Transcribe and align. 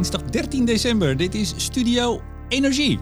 dinsdag 0.00 0.30
13 0.30 0.64
december. 0.64 1.16
Dit 1.16 1.34
is 1.34 1.54
Studio 1.56 2.20
Energie. 2.48 2.98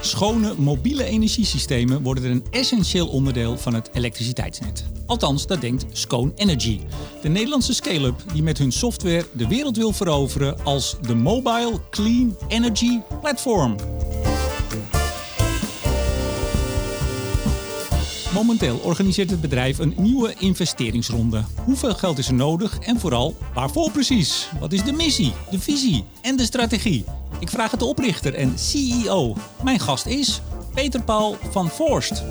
Schone 0.00 0.54
mobiele 0.56 1.04
energiesystemen 1.04 2.02
worden 2.02 2.30
een 2.30 2.44
essentieel 2.50 3.08
onderdeel 3.08 3.58
van 3.58 3.74
het 3.74 3.90
elektriciteitsnet. 3.92 4.84
Althans, 5.06 5.46
dat 5.46 5.60
denkt 5.60 5.84
Scone 5.92 6.32
Energy, 6.34 6.80
de 7.22 7.28
Nederlandse 7.28 7.74
scale-up 7.74 8.22
die 8.32 8.42
met 8.42 8.58
hun 8.58 8.72
software 8.72 9.26
de 9.32 9.48
wereld 9.48 9.76
wil 9.76 9.92
veroveren 9.92 10.64
als 10.64 10.96
de 11.00 11.14
Mobile 11.14 11.80
Clean 11.90 12.36
Energy 12.48 13.00
Platform. 13.20 13.76
Momenteel 18.34 18.76
organiseert 18.76 19.30
het 19.30 19.40
bedrijf 19.40 19.78
een 19.78 19.94
nieuwe 19.96 20.34
investeringsronde. 20.38 21.44
Hoeveel 21.64 21.94
geld 21.94 22.18
is 22.18 22.28
er 22.28 22.34
nodig 22.34 22.78
en 22.78 23.00
vooral 23.00 23.36
waarvoor 23.54 23.90
precies? 23.90 24.48
Wat 24.60 24.72
is 24.72 24.84
de 24.84 24.92
missie, 24.92 25.32
de 25.50 25.58
visie 25.58 26.04
en 26.22 26.36
de 26.36 26.44
strategie? 26.44 27.04
Ik 27.40 27.48
vraag 27.48 27.70
het 27.70 27.80
de 27.80 27.86
oprichter 27.86 28.34
en 28.34 28.58
CEO. 28.58 29.36
Mijn 29.62 29.80
gast 29.80 30.06
is 30.06 30.40
Peter 30.74 31.02
Paul 31.02 31.36
van 31.50 31.68
Voorst. 31.68 32.22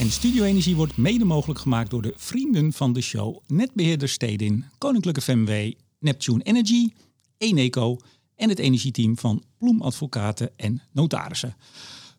En 0.00 0.10
Studio 0.10 0.44
Energie 0.44 0.76
wordt 0.76 0.96
mede 0.96 1.24
mogelijk 1.24 1.60
gemaakt 1.60 1.90
door 1.90 2.02
de 2.02 2.14
vrienden 2.16 2.72
van 2.72 2.92
de 2.92 3.00
show 3.00 3.38
Netbeheerder 3.46 4.08
Stedin, 4.08 4.64
Koninklijke 4.78 5.20
FMW, 5.20 5.72
Neptune 5.98 6.42
Energy, 6.42 6.92
Eneco 7.38 7.98
en 8.36 8.48
het 8.48 8.58
energieteam 8.58 9.18
van 9.18 9.42
Bloem 9.58 9.82
Advocaten 9.82 10.50
en 10.56 10.82
Notarissen. 10.92 11.56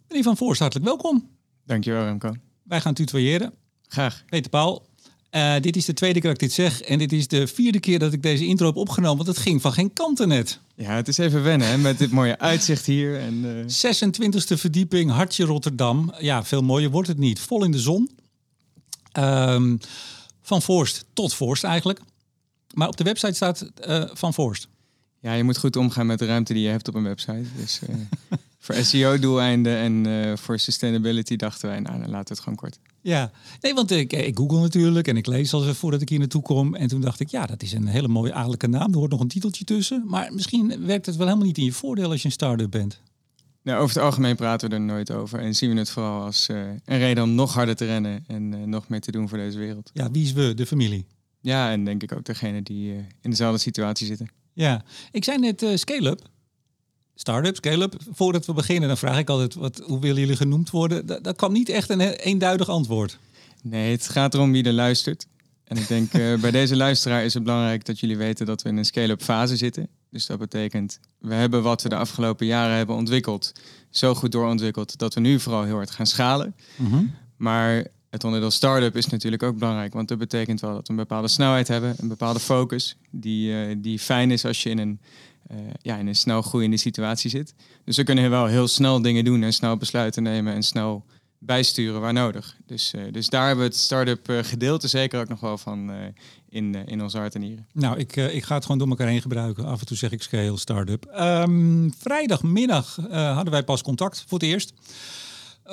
Meneer 0.07 0.23
Van 0.23 0.37
Voorst, 0.37 0.59
hartelijk 0.59 0.87
welkom. 0.87 1.29
Dankjewel 1.65 2.03
Remco. 2.03 2.35
Wij 2.63 2.81
gaan 2.81 2.93
tutoyeren. 2.93 3.53
Graag. 3.87 4.23
Peter 4.29 4.49
Paul, 4.49 4.87
uh, 5.31 5.55
dit 5.61 5.75
is 5.75 5.85
de 5.85 5.93
tweede 5.93 6.19
keer 6.19 6.29
dat 6.33 6.41
ik 6.41 6.47
dit 6.47 6.55
zeg 6.55 6.81
en 6.81 6.97
dit 6.97 7.11
is 7.11 7.27
de 7.27 7.47
vierde 7.47 7.79
keer 7.79 7.99
dat 7.99 8.13
ik 8.13 8.23
deze 8.23 8.45
intro 8.45 8.65
heb 8.65 8.75
opgenomen, 8.75 9.25
want 9.25 9.37
het 9.37 9.45
ging 9.45 9.61
van 9.61 9.73
geen 9.73 9.93
kanten 9.93 10.27
net. 10.27 10.59
Ja, 10.75 10.95
het 10.95 11.07
is 11.07 11.17
even 11.17 11.43
wennen 11.43 11.67
hè, 11.67 11.77
met 11.77 11.97
dit 11.97 12.11
mooie 12.11 12.39
uitzicht 12.39 12.85
hier. 12.85 13.19
En, 13.19 13.33
uh... 13.33 13.63
26e 13.63 14.59
verdieping, 14.59 15.11
Hartje 15.11 15.45
Rotterdam. 15.45 16.13
Ja, 16.19 16.43
veel 16.43 16.61
mooier 16.61 16.89
wordt 16.89 17.07
het 17.07 17.17
niet. 17.17 17.39
Vol 17.39 17.63
in 17.63 17.71
de 17.71 17.79
zon. 17.79 18.09
Um, 19.17 19.79
van 20.41 20.61
Voorst 20.61 21.05
tot 21.13 21.33
Voorst 21.33 21.63
eigenlijk. 21.63 21.99
Maar 22.73 22.87
op 22.87 22.97
de 22.97 23.03
website 23.03 23.33
staat 23.33 23.71
uh, 23.87 24.03
Van 24.13 24.33
Voorst. 24.33 24.67
Ja, 25.25 25.33
je 25.33 25.43
moet 25.43 25.57
goed 25.57 25.75
omgaan 25.75 26.05
met 26.05 26.19
de 26.19 26.25
ruimte 26.25 26.53
die 26.53 26.63
je 26.63 26.69
hebt 26.69 26.87
op 26.87 26.95
een 26.95 27.03
website. 27.03 27.43
Dus 27.57 27.79
uh, 27.89 27.95
voor 28.59 28.75
SEO-doeleinden 28.75 29.77
en 29.77 30.07
uh, 30.07 30.37
voor 30.37 30.59
sustainability 30.59 31.35
dachten 31.35 31.69
wij, 31.69 31.79
nou, 31.79 31.99
dan 31.99 32.09
laten 32.09 32.27
we 32.27 32.33
het 32.33 32.39
gewoon 32.39 32.55
kort. 32.55 32.79
Ja, 33.01 33.31
nee, 33.61 33.73
want 33.73 33.91
ik, 33.91 34.13
ik 34.13 34.37
google 34.37 34.59
natuurlijk 34.59 35.07
en 35.07 35.17
ik 35.17 35.25
lees 35.25 35.53
als 35.53 35.77
voordat 35.77 36.01
ik 36.01 36.09
hier 36.09 36.19
naartoe 36.19 36.41
kom. 36.41 36.75
En 36.75 36.87
toen 36.87 37.01
dacht 37.01 37.19
ik, 37.19 37.29
ja, 37.29 37.45
dat 37.45 37.63
is 37.63 37.71
een 37.73 37.87
hele 37.87 38.07
mooie 38.07 38.33
adellijke 38.33 38.67
naam. 38.67 38.91
Er 38.91 38.97
hoort 38.97 39.11
nog 39.11 39.19
een 39.19 39.27
titeltje 39.27 39.63
tussen. 39.63 40.03
Maar 40.07 40.33
misschien 40.33 40.85
werkt 40.85 41.05
het 41.05 41.15
wel 41.15 41.25
helemaal 41.25 41.47
niet 41.47 41.57
in 41.57 41.63
je 41.63 41.73
voordeel 41.73 42.09
als 42.11 42.21
je 42.21 42.25
een 42.25 42.33
start-up 42.33 42.71
bent. 42.71 43.01
Nou, 43.63 43.81
over 43.81 43.95
het 43.95 44.05
algemeen 44.05 44.35
praten 44.35 44.69
we 44.69 44.75
er 44.75 44.81
nooit 44.81 45.11
over. 45.11 45.39
En 45.39 45.55
zien 45.55 45.73
we 45.73 45.77
het 45.77 45.89
vooral 45.89 46.21
als 46.21 46.49
uh, 46.49 46.57
een 46.85 46.97
reden 46.97 47.23
om 47.23 47.35
nog 47.35 47.53
harder 47.53 47.75
te 47.75 47.85
rennen 47.85 48.23
en 48.27 48.53
uh, 48.53 48.63
nog 48.63 48.87
meer 48.87 49.01
te 49.01 49.11
doen 49.11 49.29
voor 49.29 49.37
deze 49.37 49.57
wereld. 49.57 49.91
Ja, 49.93 50.11
wie 50.11 50.23
is 50.23 50.33
we? 50.33 50.53
De 50.53 50.65
familie. 50.65 51.05
Ja, 51.41 51.71
en 51.71 51.85
denk 51.85 52.03
ik 52.03 52.11
ook 52.11 52.25
degene 52.25 52.63
die 52.63 52.91
uh, 52.91 52.97
in 53.21 53.29
dezelfde 53.29 53.59
situatie 53.59 54.07
zitten. 54.07 54.29
Ja, 54.55 54.83
ik 55.11 55.23
zei 55.23 55.37
net 55.37 55.63
uh, 55.63 55.75
scale-up. 55.75 56.21
Start-up, 57.15 57.55
scale-up. 57.55 57.95
Voordat 58.11 58.45
we 58.45 58.53
beginnen, 58.53 58.87
dan 58.87 58.97
vraag 58.97 59.17
ik 59.17 59.29
altijd, 59.29 59.53
wat, 59.53 59.81
hoe 59.85 59.99
willen 59.99 60.19
jullie 60.19 60.35
genoemd 60.35 60.69
worden? 60.69 61.05
Dat, 61.05 61.23
dat 61.23 61.35
kwam 61.35 61.51
niet 61.51 61.69
echt 61.69 61.89
een 61.89 62.01
eenduidig 62.01 62.69
antwoord. 62.69 63.17
Nee, 63.61 63.91
het 63.91 64.09
gaat 64.09 64.33
erom 64.33 64.51
wie 64.51 64.63
er 64.63 64.73
luistert. 64.73 65.27
En 65.63 65.77
ik 65.77 65.87
denk, 65.87 66.13
uh, 66.13 66.39
bij 66.39 66.51
deze 66.51 66.75
luisteraar 66.75 67.23
is 67.23 67.33
het 67.33 67.43
belangrijk 67.43 67.85
dat 67.85 67.99
jullie 67.99 68.17
weten 68.17 68.45
dat 68.45 68.61
we 68.61 68.69
in 68.69 68.77
een 68.77 68.85
scale-up 68.85 69.21
fase 69.21 69.55
zitten. 69.55 69.87
Dus 70.09 70.25
dat 70.25 70.39
betekent, 70.39 70.99
we 71.19 71.33
hebben 71.33 71.63
wat 71.63 71.81
we 71.81 71.89
de 71.89 71.95
afgelopen 71.95 72.45
jaren 72.45 72.77
hebben 72.77 72.95
ontwikkeld, 72.95 73.51
zo 73.89 74.15
goed 74.15 74.31
doorontwikkeld, 74.31 74.97
dat 74.97 75.13
we 75.13 75.19
nu 75.19 75.39
vooral 75.39 75.63
heel 75.63 75.75
hard 75.75 75.91
gaan 75.91 76.07
schalen. 76.07 76.55
Mm 76.75 76.91
-hmm. 76.91 77.13
Maar 77.37 77.87
het 78.15 78.23
onderdeel 78.23 78.51
start-up 78.51 78.95
is 78.95 79.07
natuurlijk 79.07 79.43
ook 79.43 79.57
belangrijk, 79.57 79.93
want 79.93 80.07
dat 80.07 80.17
betekent 80.17 80.61
wel 80.61 80.73
dat 80.73 80.87
we 80.87 80.93
een 80.93 80.99
bepaalde 80.99 81.27
snelheid 81.27 81.67
hebben, 81.67 81.95
een 81.97 82.07
bepaalde 82.07 82.39
focus, 82.39 82.97
die, 83.09 83.51
uh, 83.51 83.75
die 83.77 83.99
fijn 83.99 84.31
is 84.31 84.45
als 84.45 84.63
je 84.63 84.69
in 84.69 84.77
een, 84.77 84.99
uh, 85.51 85.57
ja, 85.81 85.97
in 85.97 86.07
een 86.07 86.15
snel 86.15 86.41
groeiende 86.41 86.77
situatie 86.77 87.29
zit. 87.29 87.53
Dus 87.85 87.97
we 87.97 88.03
kunnen 88.03 88.29
wel 88.29 88.45
heel 88.45 88.67
snel 88.67 89.01
dingen 89.01 89.25
doen 89.25 89.43
en 89.43 89.53
snel 89.53 89.77
besluiten 89.77 90.23
nemen 90.23 90.53
en 90.53 90.63
snel 90.63 91.05
bijsturen 91.39 92.01
waar 92.01 92.13
nodig. 92.13 92.57
Dus, 92.65 92.93
uh, 92.95 93.01
dus 93.11 93.29
daar 93.29 93.47
hebben 93.47 93.65
we 93.65 93.71
het 93.71 93.79
start-up 93.79 94.27
gedeelte 94.41 94.87
zeker 94.87 95.19
ook 95.19 95.27
nog 95.27 95.39
wel 95.39 95.57
van 95.57 95.91
in, 96.49 96.75
in 96.85 97.01
ons 97.01 97.13
hart 97.13 97.35
en 97.35 97.41
nieren. 97.41 97.67
Nou, 97.73 97.97
ik, 97.97 98.15
ik 98.15 98.43
ga 98.43 98.55
het 98.55 98.63
gewoon 98.63 98.77
door 98.79 98.87
elkaar 98.87 99.07
heen 99.07 99.21
gebruiken. 99.21 99.65
Af 99.65 99.79
en 99.79 99.85
toe 99.85 99.97
zeg 99.97 100.11
ik 100.11 100.21
scale, 100.21 100.57
start-up. 100.57 101.11
Um, 101.19 101.93
vrijdagmiddag 101.97 102.95
hadden 103.09 103.51
wij 103.51 103.63
pas 103.63 103.81
contact 103.81 104.23
voor 104.27 104.39
het 104.39 104.47
eerst. 104.47 104.73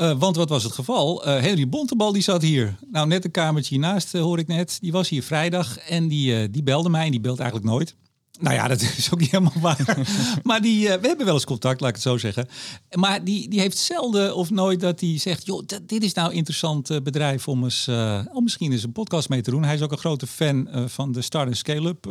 Uh, 0.01 0.19
want 0.19 0.37
wat 0.37 0.49
was 0.49 0.65
het 0.65 0.73
geval? 0.73 1.29
Uh, 1.29 1.41
Henry 1.41 1.69
Bontebal 1.69 2.13
die 2.13 2.23
zat 2.23 2.43
hier. 2.43 2.79
Nou, 2.91 3.07
net 3.07 3.25
een 3.25 3.31
kamertje 3.31 3.75
hiernaast 3.75 4.15
uh, 4.15 4.23
hoor 4.23 4.39
ik 4.39 4.47
net. 4.47 4.79
Die 4.81 4.93
was 4.93 5.09
hier 5.09 5.23
vrijdag 5.23 5.79
en 5.79 6.09
die, 6.09 6.51
die 6.51 6.63
belde 6.63 6.89
mij. 6.89 7.05
En 7.05 7.11
die 7.11 7.21
belt 7.21 7.39
eigenlijk 7.39 7.71
nooit. 7.71 7.97
Nou 8.41 8.55
ja, 8.55 8.69
dat 8.69 8.81
is 8.81 9.13
ook 9.13 9.21
niet 9.21 9.31
helemaal 9.31 9.61
waar. 9.61 9.99
maar 10.43 10.61
die, 10.61 10.89
we 10.89 11.07
hebben 11.07 11.25
wel 11.27 11.35
eens 11.35 11.45
contact, 11.45 11.81
laat 11.81 11.89
ik 11.89 11.95
het 11.95 12.05
zo 12.05 12.19
zeggen. 12.19 12.49
Maar 12.93 13.25
die, 13.25 13.49
die 13.49 13.61
heeft 13.61 13.79
zelden 13.79 14.37
of 14.37 14.51
nooit 14.51 14.81
dat 14.81 15.01
hij 15.01 15.19
zegt... 15.19 15.47
joh, 15.47 15.63
dit 15.83 16.03
is 16.03 16.13
nou 16.13 16.31
een 16.31 16.37
interessant 16.37 17.03
bedrijf 17.03 17.49
om, 17.49 17.65
eens, 17.65 17.89
om 18.33 18.43
misschien 18.43 18.73
eens 18.73 18.83
een 18.83 18.93
podcast 18.93 19.29
mee 19.29 19.41
te 19.41 19.51
doen. 19.51 19.65
Hij 19.65 19.75
is 19.75 19.83
ook 19.83 19.93
een 19.93 19.99
grote 19.99 20.27
fan 20.27 20.69
van 20.87 21.13
de 21.13 21.23
Start 21.23 21.57
Scale-up 21.57 22.07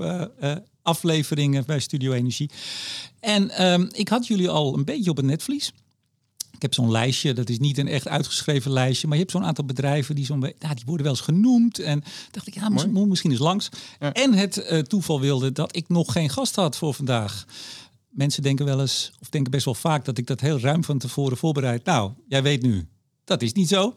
afleveringen 0.82 1.66
bij 1.66 1.80
Studio 1.80 2.12
Energie. 2.12 2.50
En 3.20 3.66
um, 3.66 3.90
ik 3.92 4.08
had 4.08 4.28
jullie 4.28 4.50
al 4.50 4.78
een 4.78 4.86
beetje 4.86 5.10
op 5.10 5.18
het 5.18 5.26
netvlies. 5.26 5.72
Ik 6.62 6.68
heb 6.68 6.76
zo'n 6.86 6.92
lijstje, 6.92 7.34
dat 7.34 7.50
is 7.50 7.60
niet 7.60 7.78
een 7.78 7.88
echt 7.88 8.08
uitgeschreven 8.08 8.72
lijstje, 8.72 9.08
maar 9.08 9.18
je 9.18 9.22
hebt 9.22 9.36
zo'n 9.36 9.46
aantal 9.46 9.66
bedrijven 9.66 10.16
die, 10.16 10.26
zo'n, 10.26 10.40
nou, 10.40 10.54
die 10.76 10.84
worden 10.86 11.06
wel 11.06 11.16
eens 11.16 11.24
genoemd. 11.24 11.80
En 11.80 12.04
dacht 12.32 12.48
ik, 12.48 12.54
ja, 12.54 12.70
misschien, 12.70 13.32
eens 13.32 13.40
langs. 13.40 13.70
Ja. 14.00 14.14
En 14.14 14.34
het 14.34 14.58
uh, 14.58 14.80
toeval 14.80 15.20
wilde 15.20 15.52
dat 15.52 15.76
ik 15.76 15.90
nog 15.90 16.12
geen 16.12 16.30
gast 16.30 16.56
had 16.56 16.78
voor 16.78 16.94
vandaag. 16.94 17.46
Mensen 18.10 18.44
denken 18.44 18.66
wel 18.66 18.82
eens, 18.82 19.12
of 19.20 19.30
denken 19.30 19.52
best 19.52 19.66
wel 19.66 19.74
vaak, 19.74 20.06
dat 20.06 20.18
ik 20.18 20.28
dat 20.28 20.40
heel 20.40 20.60
ruim 20.60 20.84
van 20.84 20.98
tevoren 20.98 21.38
voorbereid. 21.38 21.86
Nou, 21.86 22.12
jij 22.28 22.44
weet 22.44 22.62
nu, 22.62 22.88
dat 23.24 23.42
is 23.42 23.54
niet 23.54 23.68
zo. 23.68 23.96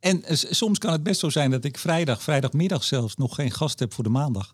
En 0.00 0.22
soms 0.32 0.78
kan 0.78 0.92
het 0.92 1.02
best 1.02 1.20
zo 1.20 1.30
zijn 1.30 1.50
dat 1.50 1.64
ik 1.64 1.78
vrijdag, 1.78 2.22
vrijdagmiddag 2.22 2.84
zelfs, 2.84 3.16
nog 3.16 3.34
geen 3.34 3.50
gast 3.50 3.78
heb 3.78 3.92
voor 3.92 4.04
de 4.04 4.10
maandag. 4.10 4.52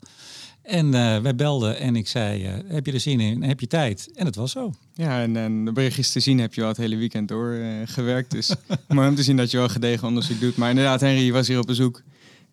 En 0.63 0.87
uh, 0.87 1.19
wij 1.19 1.35
belden 1.35 1.79
en 1.79 1.97
ik 1.97 2.09
zei, 2.09 2.47
uh, 2.47 2.53
heb 2.67 2.87
je 2.87 2.93
er 2.93 3.01
zin 3.01 3.21
in? 3.21 3.43
Heb 3.43 3.61
je 3.61 3.67
tijd? 3.67 4.11
En 4.15 4.27
het 4.27 4.37
was 4.37 4.53
zo. 4.53 4.73
Ja, 4.95 5.23
en, 5.23 5.37
en 5.37 5.65
de 5.65 5.73
berichtjes 5.73 6.11
te 6.11 6.21
zien 6.21 6.39
heb 6.39 6.55
je 6.55 6.63
al 6.63 6.69
het 6.69 6.77
hele 6.77 6.97
weekend 6.97 7.29
doorgewerkt. 7.29 8.35
Uh, 8.35 8.41
dus 8.41 8.55
mooi 8.89 9.09
om 9.09 9.15
te 9.15 9.23
zien 9.23 9.37
dat 9.37 9.51
je 9.51 9.57
wel 9.57 9.69
gedegen 9.69 10.09
onderzoek 10.09 10.41
doet. 10.41 10.57
Maar 10.57 10.71
inderdaad, 10.71 11.01
Henry 11.01 11.33
was 11.33 11.49
hier 11.49 11.59
op 11.59 11.67
bezoek. 11.67 12.03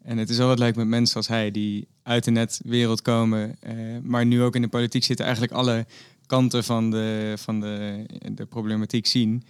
En 0.03 0.17
het 0.17 0.29
is 0.29 0.37
wat 0.37 0.59
leuk 0.59 0.75
met 0.75 0.87
mensen 0.87 1.15
als 1.15 1.27
hij, 1.27 1.51
die 1.51 1.87
uit 2.03 2.23
de 2.23 2.31
netwereld 2.31 3.01
komen, 3.01 3.57
maar 4.03 4.25
nu 4.25 4.41
ook 4.41 4.55
in 4.55 4.61
de 4.61 4.67
politiek 4.67 5.03
zitten, 5.03 5.25
eigenlijk 5.25 5.55
alle 5.55 5.85
kanten 6.25 6.63
van 6.63 6.91
de, 6.91 7.33
van 7.37 7.59
de, 7.59 8.05
de 8.31 8.45
problematiek 8.45 9.07
zien. 9.07 9.43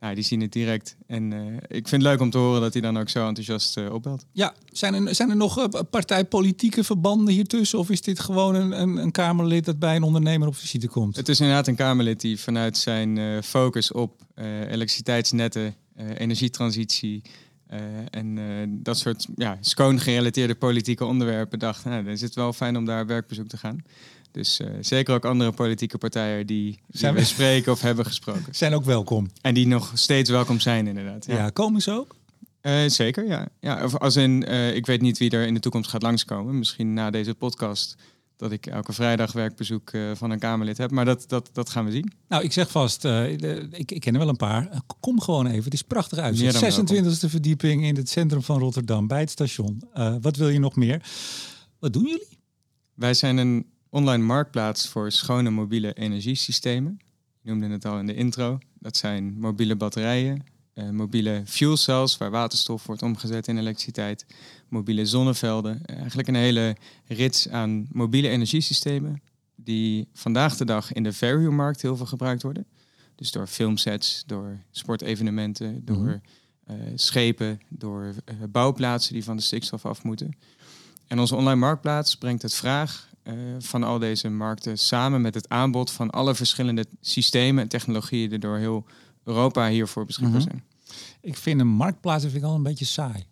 Ja, 0.00 0.14
die 0.14 0.24
zien 0.24 0.40
het 0.40 0.52
direct. 0.52 0.96
En 1.06 1.30
uh, 1.30 1.54
ik 1.54 1.88
vind 1.88 1.90
het 1.90 2.02
leuk 2.02 2.20
om 2.20 2.30
te 2.30 2.38
horen 2.38 2.60
dat 2.60 2.72
hij 2.72 2.82
dan 2.82 2.98
ook 2.98 3.08
zo 3.08 3.26
enthousiast 3.26 3.76
uh, 3.76 3.92
opbelt. 3.92 4.24
Ja, 4.32 4.54
zijn 4.72 4.94
er, 4.94 5.14
zijn 5.14 5.30
er 5.30 5.36
nog 5.36 5.58
uh, 5.58 5.80
partijpolitieke 5.90 6.84
verbanden 6.84 7.34
hiertussen? 7.34 7.78
Of 7.78 7.90
is 7.90 8.02
dit 8.02 8.20
gewoon 8.20 8.54
een, 8.54 8.80
een, 8.80 8.96
een, 8.96 9.10
Kamerlid 9.10 9.64
dat 9.64 9.78
bij 9.78 9.96
een 9.96 10.02
ondernemer 10.02 10.48
op 10.48 10.56
visite 10.56 10.88
komt? 10.88 11.16
Het 11.16 11.28
is 11.28 11.40
inderdaad 11.40 11.66
een 11.66 11.74
Kamerlid 11.74 12.20
die 12.20 12.40
vanuit 12.40 12.76
zijn 12.76 13.42
focus 13.42 13.92
op 13.92 14.22
elektriciteitsnetten, 14.68 15.74
energietransitie 16.16 17.22
en 18.10 18.38
dat 18.82 18.98
soort 18.98 19.26
ja, 19.36 19.58
schoon 19.60 20.00
gerelateerde 20.00 20.54
politieke 20.54 21.04
onderwerpen 21.04 21.58
dacht, 21.58 21.84
nou, 21.84 22.04
dan 22.04 22.12
is 22.12 22.20
het 22.20 22.34
wel 22.34 22.52
fijn 22.52 22.76
om 22.76 22.84
daar 22.84 23.06
werkbezoek 23.06 23.48
te 23.48 23.56
gaan. 23.56 23.82
Dus 24.30 24.60
uh, 24.60 24.68
zeker 24.80 25.14
ook 25.14 25.24
andere 25.24 25.52
politieke 25.52 25.98
partijen 25.98 26.46
die, 26.46 26.70
die 26.86 27.00
zijn 27.00 27.14
we 27.14 27.24
spreken 27.24 27.72
of 27.72 27.80
hebben 27.80 28.04
gesproken. 28.04 28.54
Zijn 28.54 28.74
ook 28.74 28.84
welkom. 28.84 29.30
En 29.40 29.54
die 29.54 29.66
nog 29.66 29.90
steeds 29.94 30.30
welkom 30.30 30.60
zijn, 30.60 30.86
inderdaad. 30.86 31.26
Ja, 31.26 31.34
ja 31.34 31.50
komen 31.50 31.80
ze 31.80 31.92
ook? 31.92 32.16
Uh, 32.62 32.88
zeker, 32.88 33.26
ja. 33.26 33.48
ja 33.60 33.84
of 33.84 33.98
als 33.98 34.16
in, 34.16 34.44
uh, 34.48 34.74
ik 34.74 34.86
weet 34.86 35.00
niet 35.00 35.18
wie 35.18 35.30
er 35.30 35.46
in 35.46 35.54
de 35.54 35.60
toekomst 35.60 35.90
gaat 35.90 36.02
langskomen. 36.02 36.58
Misschien 36.58 36.92
na 36.92 37.10
deze 37.10 37.34
podcast 37.34 37.96
dat 38.36 38.52
ik 38.52 38.66
elke 38.66 38.92
vrijdag 38.92 39.32
werkbezoek 39.32 39.90
van 40.14 40.30
een 40.30 40.38
Kamerlid 40.38 40.78
heb. 40.78 40.90
Maar 40.90 41.04
dat, 41.04 41.24
dat, 41.28 41.50
dat 41.52 41.70
gaan 41.70 41.84
we 41.84 41.90
zien. 41.90 42.12
Nou, 42.28 42.44
ik 42.44 42.52
zeg 42.52 42.70
vast, 42.70 43.04
ik, 43.04 43.90
ik 43.90 44.00
ken 44.00 44.12
er 44.12 44.18
wel 44.18 44.28
een 44.28 44.36
paar. 44.36 44.82
Kom 45.00 45.20
gewoon 45.20 45.46
even, 45.46 45.64
het 45.64 45.74
is 45.74 45.82
prachtig 45.82 46.18
uit. 46.18 46.42
26e 46.42 47.28
verdieping 47.28 47.84
in 47.84 47.96
het 47.96 48.08
centrum 48.08 48.42
van 48.42 48.58
Rotterdam, 48.58 49.06
bij 49.06 49.20
het 49.20 49.30
station. 49.30 49.82
wat 50.20 50.36
wil 50.36 50.48
je 50.48 50.58
nog 50.58 50.76
meer? 50.76 51.02
Wat 51.78 51.92
doen 51.92 52.04
jullie? 52.06 52.38
Wij 52.94 53.14
zijn 53.14 53.36
een 53.36 53.66
online 53.90 54.24
marktplaats 54.24 54.88
voor 54.88 55.12
schone 55.12 55.50
mobiele 55.50 55.92
energiesystemen. 55.92 56.98
Je 57.40 57.50
noemde 57.50 57.68
het 57.68 57.84
al 57.84 57.98
in 57.98 58.06
de 58.06 58.14
intro. 58.14 58.58
Dat 58.78 58.96
zijn 58.96 59.38
mobiele 59.38 59.76
batterijen, 59.76 60.44
eh, 60.72 60.90
mobiele 60.90 61.42
fuel 61.46 61.76
cells, 61.76 62.16
waar 62.18 62.30
waterstof 62.30 62.86
wordt 62.86 63.02
omgezet 63.02 63.48
in 63.48 63.58
elektriciteit, 63.58 64.26
mobiele 64.68 65.06
zonnevelden. 65.06 65.84
Eigenlijk 65.86 66.28
een 66.28 66.34
hele 66.34 66.76
rits 67.06 67.48
aan 67.48 67.86
mobiele 67.92 68.28
energiesystemen 68.28 69.22
die 69.56 70.08
vandaag 70.12 70.56
de 70.56 70.64
dag 70.64 70.92
in 70.92 71.02
de 71.02 71.12
value-markt 71.12 71.82
heel 71.82 71.96
veel 71.96 72.06
gebruikt 72.06 72.42
worden. 72.42 72.66
Dus 73.14 73.30
door 73.30 73.46
filmsets, 73.46 74.22
door 74.26 74.58
sportevenementen, 74.70 75.84
door 75.84 75.96
Mhm. 75.96 76.18
eh, 76.64 76.76
schepen, 76.94 77.60
door 77.68 78.14
eh, 78.24 78.34
bouwplaatsen 78.48 79.12
die 79.12 79.24
van 79.24 79.36
de 79.36 79.42
stikstof 79.42 79.86
af 79.86 80.02
moeten. 80.02 80.36
En 81.06 81.18
onze 81.18 81.34
online 81.34 81.56
marktplaats 81.60 82.16
brengt 82.16 82.42
het 82.42 82.54
vraag 82.54 83.07
van 83.58 83.82
al 83.82 83.98
deze 83.98 84.28
markten 84.28 84.78
samen 84.78 85.20
met 85.20 85.34
het 85.34 85.48
aanbod 85.48 85.90
van 85.90 86.10
alle 86.10 86.34
verschillende 86.34 86.84
systemen 87.00 87.62
en 87.62 87.68
technologieën 87.68 88.28
die 88.28 88.38
door 88.38 88.56
heel 88.56 88.84
Europa 89.24 89.68
hiervoor 89.68 90.04
beschikbaar 90.06 90.40
Mhm. 90.40 90.48
zijn. 90.50 90.62
Ik 91.20 91.36
vind 91.36 91.60
een 91.60 91.66
marktplaats 91.66 92.22
vind 92.24 92.36
ik 92.36 92.42
al 92.42 92.54
een 92.54 92.62
beetje 92.62 92.84
saai. 92.84 93.24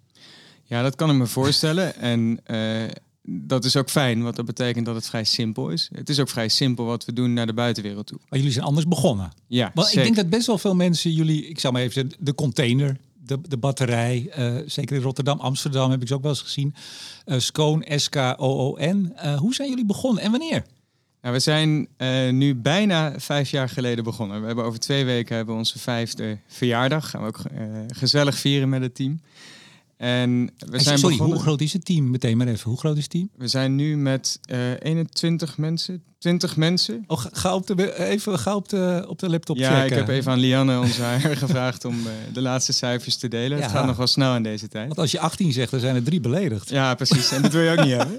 Ja, 0.64 0.82
dat 0.82 0.96
kan 0.96 1.10
ik 1.10 1.16
me 1.16 1.26
voorstellen. 1.26 1.96
En 1.96 2.40
eh, 2.44 2.82
dat 3.22 3.64
is 3.64 3.76
ook 3.76 3.90
fijn, 3.90 4.22
want 4.22 4.36
dat 4.36 4.44
betekent 4.44 4.86
dat 4.86 4.94
het 4.94 5.06
vrij 5.06 5.24
simpel 5.24 5.68
is. 5.70 5.88
Het 5.92 6.08
is 6.08 6.20
ook 6.20 6.28
vrij 6.28 6.48
simpel 6.48 6.84
wat 6.84 7.04
we 7.04 7.12
doen 7.12 7.32
naar 7.32 7.46
de 7.46 7.54
buitenwereld 7.54 8.06
toe. 8.06 8.18
Maar 8.28 8.38
jullie 8.38 8.52
zijn 8.54 8.64
anders 8.64 8.88
begonnen. 8.88 9.32
Ja, 9.46 9.70
Want 9.74 9.88
ik 9.88 9.94
denk 10.02 10.16
dat 10.16 10.28
best 10.30 10.46
wel 10.46 10.58
veel 10.58 10.74
mensen 10.74 11.12
jullie, 11.12 11.46
ik 11.48 11.58
zal 11.60 11.72
maar 11.72 11.80
even 11.80 11.92
zeggen, 11.94 12.14
de 12.24 12.34
container, 12.34 12.96
de, 13.26 13.38
de 13.48 13.56
batterij, 13.56 14.28
eh, 14.30 14.54
zeker 14.66 14.96
in 14.96 15.02
Rotterdam, 15.02 15.40
Amsterdam 15.40 15.90
heb 15.90 16.02
ik 16.02 16.08
ze 16.08 16.14
ook 16.14 16.22
wel 16.22 16.30
eens 16.30 16.42
gezien. 16.42 16.74
Eh 17.24 17.38
Skoon, 17.38 17.84
S-K-O-O-N. 17.88 19.12
Eh, 19.16 19.38
hoe 19.38 19.54
zijn 19.54 19.68
jullie 19.68 19.86
begonnen 19.86 20.22
en 20.22 20.30
wanneer? 20.30 20.64
Nou, 21.22 21.34
we 21.34 21.40
zijn 21.40 21.88
nu 22.38 22.54
bijna 22.54 23.20
vijf 23.20 23.50
jaar 23.50 23.68
geleden 23.68 24.04
begonnen. 24.04 24.40
We 24.40 24.46
hebben 24.46 24.64
over 24.64 24.80
twee 24.80 25.04
weken 25.04 25.36
hebben 25.36 25.54
onze 25.54 25.78
vijfde 25.78 26.38
verjaardag. 26.46 27.10
Gaan 27.10 27.20
we 27.20 27.26
ook 27.26 27.40
gezellig 27.88 28.38
vieren 28.38 28.68
met 28.68 28.82
het 28.82 28.94
team. 28.94 29.20
En 29.96 30.50
we 30.58 30.78
zijn 30.80 30.98
Sorry, 30.98 31.14
begonnen. 31.16 31.36
hoe 31.36 31.46
groot 31.46 31.60
is 31.60 31.72
het 31.72 31.84
team? 31.84 32.10
Meteen 32.10 32.36
maar 32.36 32.46
even. 32.46 32.70
Hoe 32.70 32.78
groot 32.78 32.96
is 32.96 33.02
het 33.02 33.10
team? 33.10 33.30
We 33.36 33.48
zijn 33.48 33.74
nu 33.74 33.96
met 33.96 34.38
eh 34.42 34.58
21 34.82 35.58
mensen, 35.58 36.02
20 36.18 36.56
mensen. 36.56 37.04
Oh, 37.06 37.18
ga, 37.18 37.28
ga 37.32 37.54
op 37.54 37.66
de, 37.66 37.98
even 38.04 38.38
ga 38.38 38.54
op 38.56 38.68
de, 38.68 39.04
op 39.08 39.18
de 39.18 39.28
laptop 39.30 39.56
ja, 39.56 39.70
checken. 39.70 39.86
ik 39.98 40.06
heb 40.06 40.08
even 40.08 40.32
aan 40.32 40.38
Lianne, 40.38 40.78
onze 40.80 41.02
HR, 41.22 41.28
gevraagd 41.28 41.84
om 41.84 41.94
eh, 42.06 42.12
de 42.32 42.40
laatste 42.40 42.72
cijfers 42.72 43.16
te 43.16 43.28
delen. 43.28 43.56
Ja. 43.58 43.62
Het 43.62 43.72
gaat 43.72 43.86
nog 43.86 43.96
wel 43.96 44.06
snel 44.06 44.34
in 44.36 44.42
deze 44.42 44.68
tijd. 44.68 44.86
Want 44.86 44.98
als 44.98 45.10
je 45.10 45.20
18 45.20 45.52
zegt, 45.52 45.70
dan 45.70 45.80
zijn 45.80 45.94
er 45.96 46.02
drie 46.02 46.20
beledigd. 46.20 46.68
Ja, 46.68 46.94
precies. 46.94 47.32
En 47.32 47.42
dat 47.42 47.52
wil 47.52 47.62
je 47.62 47.70
ook 47.78 47.84
niet 47.84 47.96
hebben. 48.00 48.18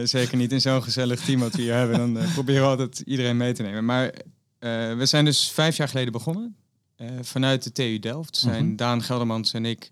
Eh, 0.00 0.06
zeker 0.06 0.36
niet 0.36 0.52
in 0.52 0.60
zo'n 0.60 0.82
gezellig 0.82 1.20
team 1.20 1.40
wat 1.40 1.54
we 1.54 1.62
hier 1.62 1.74
hebben. 1.74 1.98
Dan 2.14 2.24
proberen 2.32 2.62
we 2.62 2.68
altijd 2.68 3.02
iedereen 3.06 3.36
mee 3.36 3.52
te 3.52 3.62
nemen. 3.62 3.84
Maar 3.84 4.12
we 4.98 5.06
zijn 5.06 5.24
dus 5.24 5.50
vijf 5.50 5.76
jaar 5.76 5.88
geleden 5.88 6.12
begonnen. 6.12 6.56
vanuit 7.22 7.62
de 7.62 7.72
TU 7.72 7.98
Delft 7.98 8.36
zijn 8.36 8.66
Mhm. 8.66 8.76
Daan 8.76 9.02
Geldermans 9.02 9.52
en 9.52 9.64
ik 9.64 9.90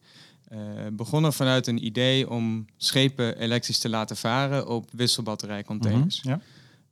eh, 0.51 0.59
begonnen 0.93 1.33
vanuit 1.33 1.67
een 1.67 1.85
idee 1.85 2.31
om 2.31 2.67
schepen 2.77 3.39
elektrisch 3.39 3.79
te 3.79 3.89
laten 3.89 4.17
varen 4.17 4.69
op 4.69 4.89
wisselbatterijcontainers. 4.93 6.19
Mhm, 6.23 6.29
Ja. 6.29 6.41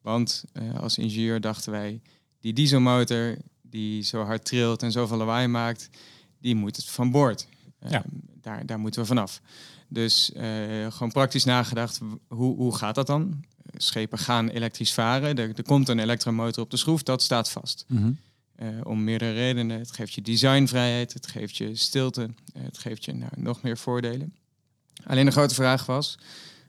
Want 0.01 0.45
eh, 0.53 0.75
als 0.81 0.99
ingenieur 0.99 1.41
dachten 1.41 1.73
wij, 1.73 2.01
die 2.41 2.53
dieselmotor 2.53 3.37
die 3.63 4.03
zo 4.03 4.23
hard 4.25 4.45
trilt 4.45 4.83
en 4.83 4.93
zoveel 4.93 5.17
lawaai 5.17 5.47
maakt, 5.47 5.89
die 6.41 6.55
moet 6.55 6.77
het 6.77 6.85
van 6.85 7.11
boord. 7.11 7.47
Eh, 7.79 7.91
Ja. 7.91 8.05
daar, 8.41 8.67
daar 8.67 8.79
moeten 8.79 9.01
we 9.01 9.07
vanaf. 9.07 9.41
Dus 9.89 10.31
gewoon 10.89 11.13
praktisch 11.13 11.45
nagedacht, 11.45 12.01
hoe, 12.29 12.57
hoe 12.57 12.77
gaat 12.77 12.95
dat 12.95 13.07
dan? 13.07 13.45
Schepen 13.77 14.19
gaan 14.19 14.49
elektrisch 14.49 14.93
varen, 14.93 15.37
er, 15.39 15.53
er 15.57 15.63
komt 15.63 15.89
een 15.89 15.99
elektromotor 15.99 16.63
op 16.63 16.71
de 16.71 16.77
schroef, 16.77 17.03
dat 17.03 17.23
staat 17.23 17.51
vast. 17.51 17.85
Mhm. 17.89 18.11
Eh, 18.59 18.69
om 18.83 19.05
meerdere 19.05 19.33
redenen. 19.33 19.79
Het 19.79 19.91
geeft 19.91 20.13
je 20.13 20.23
designvrijheid, 20.23 21.13
het 21.13 21.27
geeft 21.27 21.57
je 21.57 21.77
stilte, 21.77 22.31
eh, 22.55 22.63
het 22.63 22.79
geeft 22.79 23.05
je 23.05 23.15
nou, 23.15 23.31
nog 23.37 23.63
meer 23.63 23.79
voordelen. 23.79 24.35
Alleen 25.05 25.25
de 25.25 25.31
grote 25.31 25.55
vraag 25.55 25.87
was, 25.87 26.19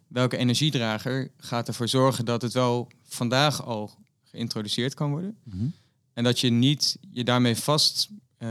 welke 0.08 0.38
energiedrager 0.38 1.32
gaat 1.38 1.68
ervoor 1.68 1.88
zorgen 1.88 2.26
dat 2.26 2.42
het 2.42 2.54
wel 2.54 2.92
vandaag 3.04 3.64
al 3.66 3.92
geïntroduceerd 4.24 4.94
kan 4.94 5.10
worden? 5.10 5.38
Mhm. 5.44 5.66
En 6.14 6.24
dat 6.24 6.40
je 6.40 6.50
niet 6.50 6.98
je 7.12 7.24
daarmee 7.24 7.56
vast 7.56 8.10
eh, 8.38 8.48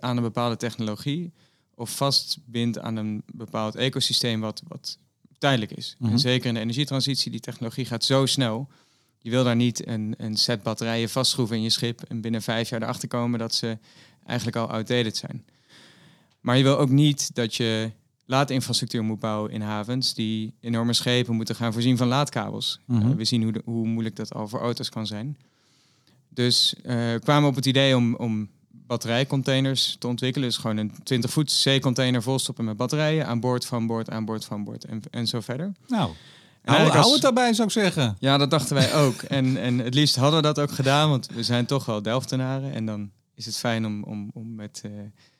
aan 0.00 0.16
een 0.16 0.22
bepaalde 0.22 0.56
technologie 0.56 1.32
of 1.74 1.96
vastbindt 1.96 2.78
aan 2.78 2.96
een 2.96 3.22
bepaald 3.26 3.74
ecosysteem 3.74 4.40
wat, 4.40 4.62
wat 4.68 4.98
tijdelijk 5.38 5.72
is. 5.72 5.96
Mhm. 5.98 6.12
En 6.12 6.18
zeker 6.18 6.46
in 6.46 6.54
de 6.54 6.60
energietransitie, 6.60 7.30
die 7.30 7.40
technologie 7.40 7.84
gaat 7.84 8.04
zo 8.04 8.26
snel. 8.26 8.68
Je 9.18 9.30
wil 9.30 9.44
daar 9.44 9.56
niet 9.56 9.86
een, 9.86 10.14
een 10.18 10.36
set 10.36 10.62
batterijen 10.62 11.08
vastschroeven 11.08 11.56
in 11.56 11.62
je 11.62 11.70
schip 11.70 12.02
en 12.02 12.20
binnen 12.20 12.42
vijf 12.42 12.68
jaar 12.68 12.82
erachter 12.82 13.08
komen 13.08 13.38
dat 13.38 13.54
ze 13.54 13.78
eigenlijk 14.26 14.56
al 14.58 14.70
outdated 14.70 15.16
zijn. 15.16 15.44
Maar 16.40 16.56
je 16.56 16.62
wil 16.62 16.78
ook 16.78 16.88
niet 16.90 17.34
dat 17.34 17.54
je 17.54 17.90
laadinfrastructuur 18.24 19.04
moet 19.04 19.18
bouwen 19.20 19.50
in 19.52 19.60
havens 19.60 20.14
die 20.14 20.54
enorme 20.60 20.92
schepen 20.92 21.34
moeten 21.34 21.54
gaan 21.54 21.72
voorzien 21.72 21.96
van 21.96 22.08
laadkabels. 22.08 22.80
Mhm. 22.86 23.10
Eh, 23.10 23.16
we 23.16 23.24
zien 23.24 23.42
hoe, 23.42 23.52
de- 23.52 23.62
hoe 23.64 23.86
moeilijk 23.86 24.16
dat 24.16 24.34
al 24.34 24.48
voor 24.48 24.60
auto's 24.60 24.88
kan 24.88 25.06
zijn. 25.06 25.36
Dus 26.28 26.74
eh, 26.82 26.96
kwamen 27.20 27.42
we 27.42 27.48
op 27.48 27.54
het 27.54 27.66
idee 27.66 27.96
om, 27.96 28.14
om 28.14 28.48
batterijcontainers 28.70 29.96
te 29.98 30.06
ontwikkelen. 30.06 30.48
Dus 30.48 30.56
gewoon 30.58 30.76
een 30.76 30.92
20 31.02 31.30
voet 31.30 31.62
C-container 31.64 32.22
volstoppen 32.22 32.64
met 32.64 32.76
batterijen. 32.76 33.26
Aan 33.26 33.40
boord, 33.40 33.64
van 33.64 33.86
boord, 33.86 34.10
aan 34.10 34.24
boord, 34.24 34.44
van 34.44 34.64
boord 34.64 34.84
en, 34.84 35.00
en 35.10 35.26
zo 35.26 35.40
verder. 35.40 35.72
Nou, 35.88 36.10
hou, 36.74 37.12
het 37.12 37.22
daarbij 37.22 37.52
zou 37.54 37.66
ik 37.68 37.72
zeggen. 37.72 38.16
Ja, 38.18 38.36
dat 38.36 38.50
dachten 38.50 38.74
wij 38.76 38.94
ook. 38.94 39.22
En, 39.22 39.56
en 39.56 39.78
het 39.78 39.94
liefst 39.94 40.16
hadden 40.16 40.36
we 40.36 40.46
dat 40.46 40.58
ook 40.60 40.70
gedaan, 40.70 41.08
want 41.08 41.28
we 41.34 41.42
zijn 41.42 41.66
toch 41.66 41.84
wel 41.84 42.02
Delftenaren. 42.02 42.72
En 42.72 42.86
dan 42.86 43.10
is 43.34 43.46
het 43.46 43.56
fijn 43.56 43.86
om, 43.86 44.02
om, 44.04 44.30
om 44.34 44.54
met 44.54 44.80
eh, 44.84 44.90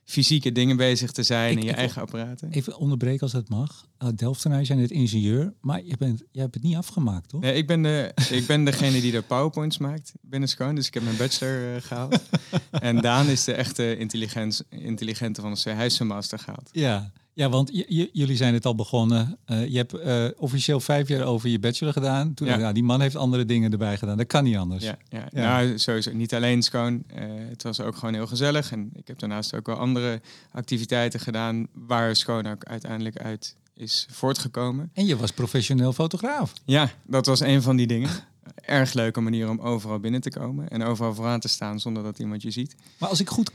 fysieke 0.04 0.52
dingen 0.52 0.76
bezig 0.76 1.12
te 1.12 1.22
zijn 1.22 1.52
Ik- 1.52 1.58
en 1.58 1.64
je 1.64 1.72
eigen 1.72 2.02
apparaten. 2.02 2.50
Even 2.50 2.76
onderbreken 2.78 3.20
als 3.20 3.32
dat 3.32 3.48
mag. 3.48 3.86
Uh, 4.02 4.08
Delftenaar, 4.14 4.60
je 4.60 4.66
bent 4.66 4.80
het 4.80 4.90
ingenieur, 4.90 5.54
maar 5.60 5.84
je, 5.84 5.96
bent, 5.96 6.22
jij 6.30 6.42
hebt 6.42 6.54
het 6.54 6.62
niet 6.62 6.76
afgemaakt, 6.76 7.28
toch? 7.28 7.40
Nee, 7.40 7.54
ik, 7.54 7.66
ben 7.66 7.82
de, 7.82 8.12
ik 8.30 8.46
ben 8.46 8.64
degene 8.64 9.00
die 9.00 9.12
de 9.12 9.22
powerpoints 9.22 9.78
maakt 9.78 10.12
binnen 10.20 10.48
Scone, 10.48 10.74
dus 10.74 10.86
ik 10.86 10.94
heb 10.94 11.02
mijn 11.02 11.16
bachelor 11.16 11.74
eh, 11.76 11.82
gehaald. 11.82 12.22
en 12.70 13.00
Daan 13.00 13.26
is 13.26 13.44
de 13.44 13.52
echte 13.52 13.96
intelligens, 13.96 14.62
intelligente 14.68 15.40
van 15.40 15.54
de 15.54 15.60
C. 15.60 15.64
Hij 15.64 15.86
is 15.86 15.94
zijn 15.96 16.08
master 16.08 16.38
gehaald. 16.38 16.68
Ja, 16.72 17.12
ja 17.36 17.48
want 17.48 17.70
jullie 18.12 18.36
zijn 18.36 18.54
het 18.54 18.66
al 18.66 18.74
begonnen. 18.74 19.38
Eh, 19.44 19.66
je 19.66 19.76
hebt 19.76 19.92
eh, 19.94 20.24
officieel 20.36 20.80
vijf 20.80 21.08
jaar 21.08 21.24
over 21.24 21.48
je 21.48 21.58
bachelor 21.58 21.92
gedaan. 21.92 22.34
Toen 22.34 22.46
Ja. 22.46 22.54
ik, 22.54 22.60
nou, 22.60 22.74
die 22.74 22.82
man 22.82 23.00
heeft 23.00 23.16
andere 23.16 23.44
dingen 23.44 23.72
erbij 23.72 23.96
gedaan. 23.98 24.16
Dat 24.16 24.26
kan 24.26 24.44
niet 24.44 24.56
anders. 24.56 24.84
Ja, 24.84 24.98
ja. 25.08 25.28
Ja. 25.32 25.42
Nou, 25.42 25.78
sowieso 25.78 26.12
niet 26.12 26.34
alleen 26.34 26.62
Scone. 26.62 27.00
Eh, 27.06 27.24
het 27.28 27.62
was 27.62 27.80
ook 27.80 27.96
gewoon 27.96 28.14
heel 28.14 28.26
gezellig. 28.26 28.72
En 28.72 28.90
ik 28.94 29.06
heb 29.08 29.18
daarnaast 29.18 29.54
ook 29.54 29.66
wel 29.66 29.76
andere 29.76 30.20
activiteiten 30.52 31.20
gedaan 31.20 31.66
waar 31.72 32.16
Scone 32.16 32.50
ook 32.50 32.64
uiteindelijk 32.64 33.16
uit 33.18 33.56
is 33.74 34.06
voortgekomen. 34.10 34.90
En 34.92 35.06
je 35.06 35.16
was 35.16 35.30
professioneel 35.30 35.92
fotograaf. 35.92 36.52
Ja, 36.64 36.90
dat 37.06 37.26
was 37.26 37.40
een 37.40 37.62
van 37.62 37.76
die 37.76 37.86
dingen. 37.86 38.10
Erg 38.54 38.92
leuke 38.92 39.20
manier 39.20 39.48
om 39.50 39.60
overal 39.60 39.98
binnen 39.98 40.20
te 40.20 40.30
komen 40.30 40.68
en 40.68 40.82
overal 40.82 41.14
vooraan 41.14 41.40
te 41.40 41.48
staan 41.48 41.80
zonder 41.80 42.02
dat 42.02 42.18
iemand 42.18 42.42
je 42.42 42.50
ziet. 42.50 42.76
Maar 42.98 43.08
als 43.08 43.20
ik 43.20 43.28
goed 43.28 43.50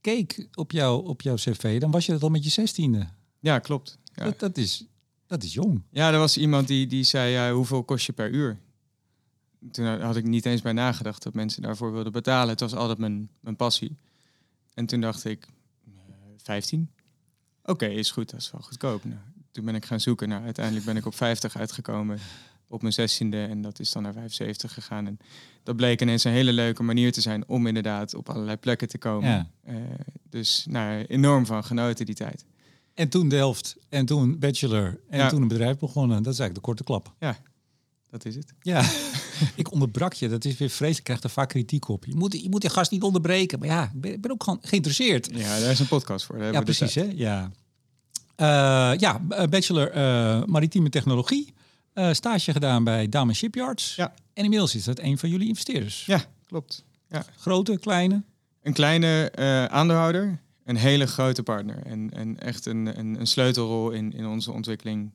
keek 0.00 0.46
op, 0.54 0.72
jou, 0.72 1.06
op 1.06 1.22
jouw 1.22 1.34
cv, 1.34 1.80
dan 1.80 1.90
was 1.90 2.06
je 2.06 2.12
dat 2.12 2.22
al 2.22 2.28
met 2.28 2.44
je 2.44 2.50
zestiende. 2.50 3.06
Ja, 3.40 3.58
klopt. 3.58 3.98
Ja, 4.14 4.24
Dat, 4.24 4.38
dat, 4.38 4.56
is, 4.56 4.84
dat 5.26 5.42
is 5.42 5.52
jong. 5.52 5.82
ja 5.90 6.12
er 6.12 6.18
was 6.18 6.36
iemand 6.36 6.66
die, 6.68 6.86
die 6.86 7.04
zei, 7.04 7.30
ja, 7.32 7.52
hoeveel 7.52 7.84
kost 7.84 8.06
je 8.06 8.12
per 8.12 8.30
uur? 8.30 8.58
Toen 9.70 10.00
had 10.00 10.16
ik 10.16 10.24
niet 10.24 10.46
eens 10.46 10.62
bij 10.62 10.72
nagedacht 10.72 11.22
dat 11.22 11.34
mensen 11.34 11.62
daarvoor 11.62 11.92
wilden 11.92 12.12
betalen. 12.12 12.48
Het 12.48 12.60
was 12.60 12.74
altijd 12.74 12.98
mijn, 12.98 13.30
mijn 13.40 13.56
passie. 13.56 13.96
En 14.74 14.86
toen 14.86 15.00
dacht 15.00 15.24
ik, 15.24 15.46
eh, 15.86 15.92
15? 16.36 16.90
Oké, 17.64 17.86
is 17.86 18.10
goed, 18.10 18.30
dat 18.30 18.40
is 18.40 18.50
wel 18.50 18.60
goedkoop. 18.60 19.04
Nou, 19.04 19.20
toen 19.50 19.64
ben 19.64 19.74
ik 19.74 19.84
gaan 19.84 20.00
zoeken. 20.00 20.28
Nou, 20.28 20.44
uiteindelijk 20.44 20.84
ben 20.86 20.96
ik 20.96 21.06
op 21.06 21.14
50 21.14 21.56
uitgekomen 21.56 22.18
op 22.68 22.82
mijn 22.82 22.94
16e 22.94 23.36
en 23.50 23.62
dat 23.62 23.78
is 23.78 23.92
dan 23.92 24.02
naar 24.02 24.12
75 24.12 24.74
gegaan. 24.74 25.06
En 25.06 25.18
dat 25.62 25.76
bleek 25.76 26.00
ineens 26.00 26.24
een 26.24 26.32
hele 26.32 26.52
leuke 26.52 26.82
manier 26.82 27.12
te 27.12 27.20
zijn 27.20 27.48
om 27.48 27.66
inderdaad 27.66 28.14
op 28.14 28.28
allerlei 28.28 28.56
plekken 28.56 28.88
te 28.88 28.98
komen. 28.98 29.28
Ja. 29.28 29.46
Eh, 29.62 29.74
dus 30.28 30.66
nou, 30.68 31.04
enorm 31.04 31.46
van 31.46 31.64
genoten 31.64 32.06
die 32.06 32.14
tijd. 32.14 32.44
En 33.00 33.08
toen 33.08 33.28
Delft, 33.28 33.76
en 33.88 34.06
toen 34.06 34.38
bachelor, 34.38 35.00
en 35.08 35.18
Ja. 35.18 35.28
toen 35.28 35.42
een 35.42 35.48
bedrijf 35.48 35.78
begonnen. 35.78 36.22
Dat 36.22 36.32
is 36.32 36.38
eigenlijk 36.38 36.54
de 36.54 36.60
korte 36.60 36.84
klap. 36.84 37.14
Dat 38.10 38.24
is 38.24 38.34
het. 38.34 38.52
Ja, 38.60 38.84
ik 39.54 39.72
onderbrak 39.72 40.12
je. 40.12 40.28
Dat 40.28 40.44
is 40.44 40.56
weer 40.56 40.68
vreselijk. 40.68 40.98
Ik 40.98 41.04
krijg 41.04 41.22
er 41.22 41.30
vaak 41.30 41.48
kritiek 41.48 41.88
op. 41.88 42.04
Je 42.04 42.14
moet, 42.14 42.42
je 42.42 42.48
moet 42.50 42.60
die 42.60 42.70
gast 42.70 42.90
niet 42.90 43.02
onderbreken. 43.02 43.58
Maar 43.58 43.68
ja, 43.68 43.84
ik 43.84 44.00
ben, 44.00 44.12
ik 44.12 44.20
ben 44.20 44.30
ook 44.30 44.42
gewoon 44.44 44.58
geïnteresseerd. 44.62 45.28
Ja, 45.32 45.60
daar 45.60 45.70
is 45.70 45.78
een 45.78 45.86
podcast 45.88 46.24
voor. 46.24 46.38
Daar 46.38 46.52
Ja, 46.52 46.60
precies. 46.62 46.94
Hè? 46.94 47.10
Ja. 47.14 47.50
Eh, 48.36 48.46
ja, 48.98 49.20
eh, 49.28 49.44
bachelor 49.48 49.90
eh, 49.90 50.44
maritieme 50.44 50.88
technologie. 50.88 51.54
Stage 52.12 52.52
gedaan 52.52 52.84
bij 52.84 53.08
Damen 53.08 53.34
Shipyards. 53.34 53.94
Ja. 53.94 54.14
En 54.32 54.44
inmiddels 54.44 54.74
is 54.74 54.84
dat 54.84 54.98
een 54.98 55.18
van 55.18 55.28
jullie 55.28 55.48
investeerders. 55.48 56.06
Ja, 56.06 56.24
klopt. 56.46 56.84
Grote, 57.36 57.78
kleine. 57.78 58.22
Een 58.62 58.72
kleine 58.72 59.32
aandeelhouder, 59.70 60.40
een 60.64 60.76
hele 60.76 61.06
grote 61.06 61.42
partner. 61.42 61.82
En, 61.86 62.10
en 62.10 62.38
echt 62.40 62.66
een, 62.66 62.98
een, 62.98 63.20
een 63.20 63.26
sleutelrol 63.26 63.90
in, 63.90 64.12
in 64.12 64.26
onze 64.26 64.52
ontwikkeling. 64.52 65.10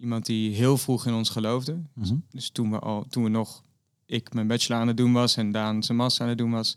Iemand 0.00 0.26
die 0.26 0.54
heel 0.54 0.78
vroeg 0.78 1.06
in 1.06 1.14
ons 1.14 1.30
geloofde. 1.30 1.82
Dus 2.30 2.50
toen 2.50 2.70
we, 2.70 2.78
al, 2.78 3.06
toen 3.08 3.22
we 3.22 3.28
nog, 3.28 3.62
ik 4.06 4.32
mijn 4.34 4.46
bachelor 4.46 4.80
aan 4.80 4.88
het 4.88 4.96
doen 4.96 5.12
was 5.12 5.36
en 5.36 5.52
Daan 5.52 5.82
zijn 5.82 5.98
master 5.98 6.22
aan 6.22 6.28
het 6.28 6.38
doen 6.38 6.50
was, 6.50 6.76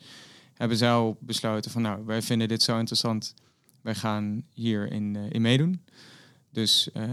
hebben 0.53 0.77
zij 0.77 0.91
al 0.91 1.17
besloten 1.19 1.71
van 1.71 1.81
nou, 1.81 2.05
wij 2.05 2.21
vinden 2.21 2.47
dit 2.47 2.63
zo 2.63 2.79
interessant. 2.79 3.33
Wij 3.81 3.95
gaan 3.95 4.43
hier 4.53 4.91
in, 4.91 5.15
in 5.15 5.41
meedoen. 5.41 5.81
Dus 6.53 6.89
uh, 6.93 7.03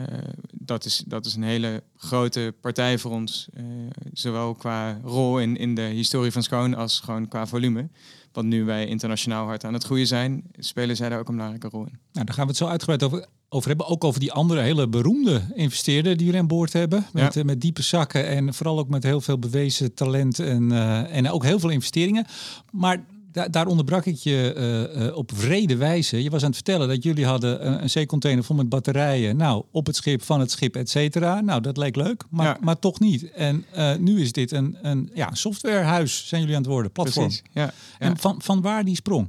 dat, 0.52 0.84
is, 0.84 1.02
dat 1.06 1.26
is 1.26 1.34
een 1.34 1.42
hele 1.42 1.82
grote 1.96 2.54
partij 2.60 2.98
voor 2.98 3.10
ons. 3.10 3.48
Uh, 3.54 3.64
zowel 4.12 4.54
qua 4.54 5.00
rol 5.04 5.40
in, 5.40 5.56
in 5.56 5.74
de 5.74 5.82
historie 5.82 6.32
van 6.32 6.42
Schoon 6.42 6.74
als 6.74 7.00
gewoon 7.00 7.28
qua 7.28 7.46
volume. 7.46 7.88
Want 8.32 8.46
nu 8.46 8.64
wij 8.64 8.86
internationaal 8.86 9.46
hard 9.46 9.64
aan 9.64 9.72
het 9.74 9.84
groeien 9.84 10.06
zijn, 10.06 10.42
spelen 10.58 10.96
zij 10.96 11.08
daar 11.08 11.18
ook 11.18 11.28
een 11.28 11.34
belangrijke 11.34 11.68
rol 11.68 11.84
in. 11.86 11.98
Nou, 12.12 12.26
daar 12.26 12.34
gaan 12.34 12.44
we 12.44 12.50
het 12.50 12.58
zo 12.58 12.66
uitgebreid 12.66 13.02
over, 13.02 13.26
over 13.48 13.68
hebben. 13.68 13.86
Ook 13.86 14.04
over 14.04 14.20
die 14.20 14.32
andere 14.32 14.60
hele 14.60 14.88
beroemde 14.88 15.42
investeerder 15.54 16.16
die 16.16 16.26
jullie 16.26 16.40
aan 16.40 16.46
boord 16.46 16.72
hebben. 16.72 17.06
Met, 17.12 17.34
ja. 17.34 17.44
met 17.44 17.60
diepe 17.60 17.82
zakken 17.82 18.26
en 18.26 18.54
vooral 18.54 18.78
ook 18.78 18.88
met 18.88 19.02
heel 19.02 19.20
veel 19.20 19.38
bewezen 19.38 19.94
talent 19.94 20.38
en, 20.38 20.70
uh, 20.70 21.16
en 21.16 21.30
ook 21.30 21.44
heel 21.44 21.58
veel 21.58 21.70
investeringen. 21.70 22.26
Maar 22.70 23.04
daar, 23.32 23.50
daar 23.50 23.66
onderbrak 23.66 24.06
ik 24.06 24.16
je 24.16 24.54
uh, 24.96 25.06
uh, 25.06 25.16
op 25.16 25.32
vrede 25.34 25.76
wijze. 25.76 26.22
Je 26.22 26.30
was 26.30 26.40
aan 26.40 26.46
het 26.46 26.56
vertellen 26.56 26.88
dat 26.88 27.02
jullie 27.02 27.26
hadden 27.26 27.82
een, 27.82 27.90
zeecontainer 27.90 28.44
vol 28.44 28.56
met 28.56 28.68
batterijen. 28.68 29.36
Nou, 29.36 29.64
op 29.70 29.86
het 29.86 29.96
schip, 29.96 30.22
van 30.22 30.40
het 30.40 30.50
schip, 30.50 30.76
et 30.76 30.90
cetera. 30.90 31.40
Nou, 31.40 31.60
dat 31.60 31.76
leek 31.76 31.96
leuk, 31.96 32.24
maar, 32.30 32.46
ja. 32.46 32.56
maar 32.60 32.78
toch 32.78 33.00
niet. 33.00 33.30
En 33.30 33.64
uh, 33.76 33.96
nu 33.96 34.20
is 34.20 34.32
dit 34.32 34.52
een, 34.52 34.76
een 34.82 35.10
ja, 35.14 35.34
softwarehuis, 35.34 36.28
zijn 36.28 36.40
jullie 36.40 36.56
aan 36.56 36.62
het 36.62 36.70
worden, 36.70 36.92
platform. 36.92 37.26
Precies, 37.26 37.44
ja, 37.52 37.62
ja. 37.62 37.72
En 37.98 38.16
van, 38.16 38.42
van 38.42 38.60
waar 38.60 38.84
die 38.84 38.96
sprong? 38.96 39.28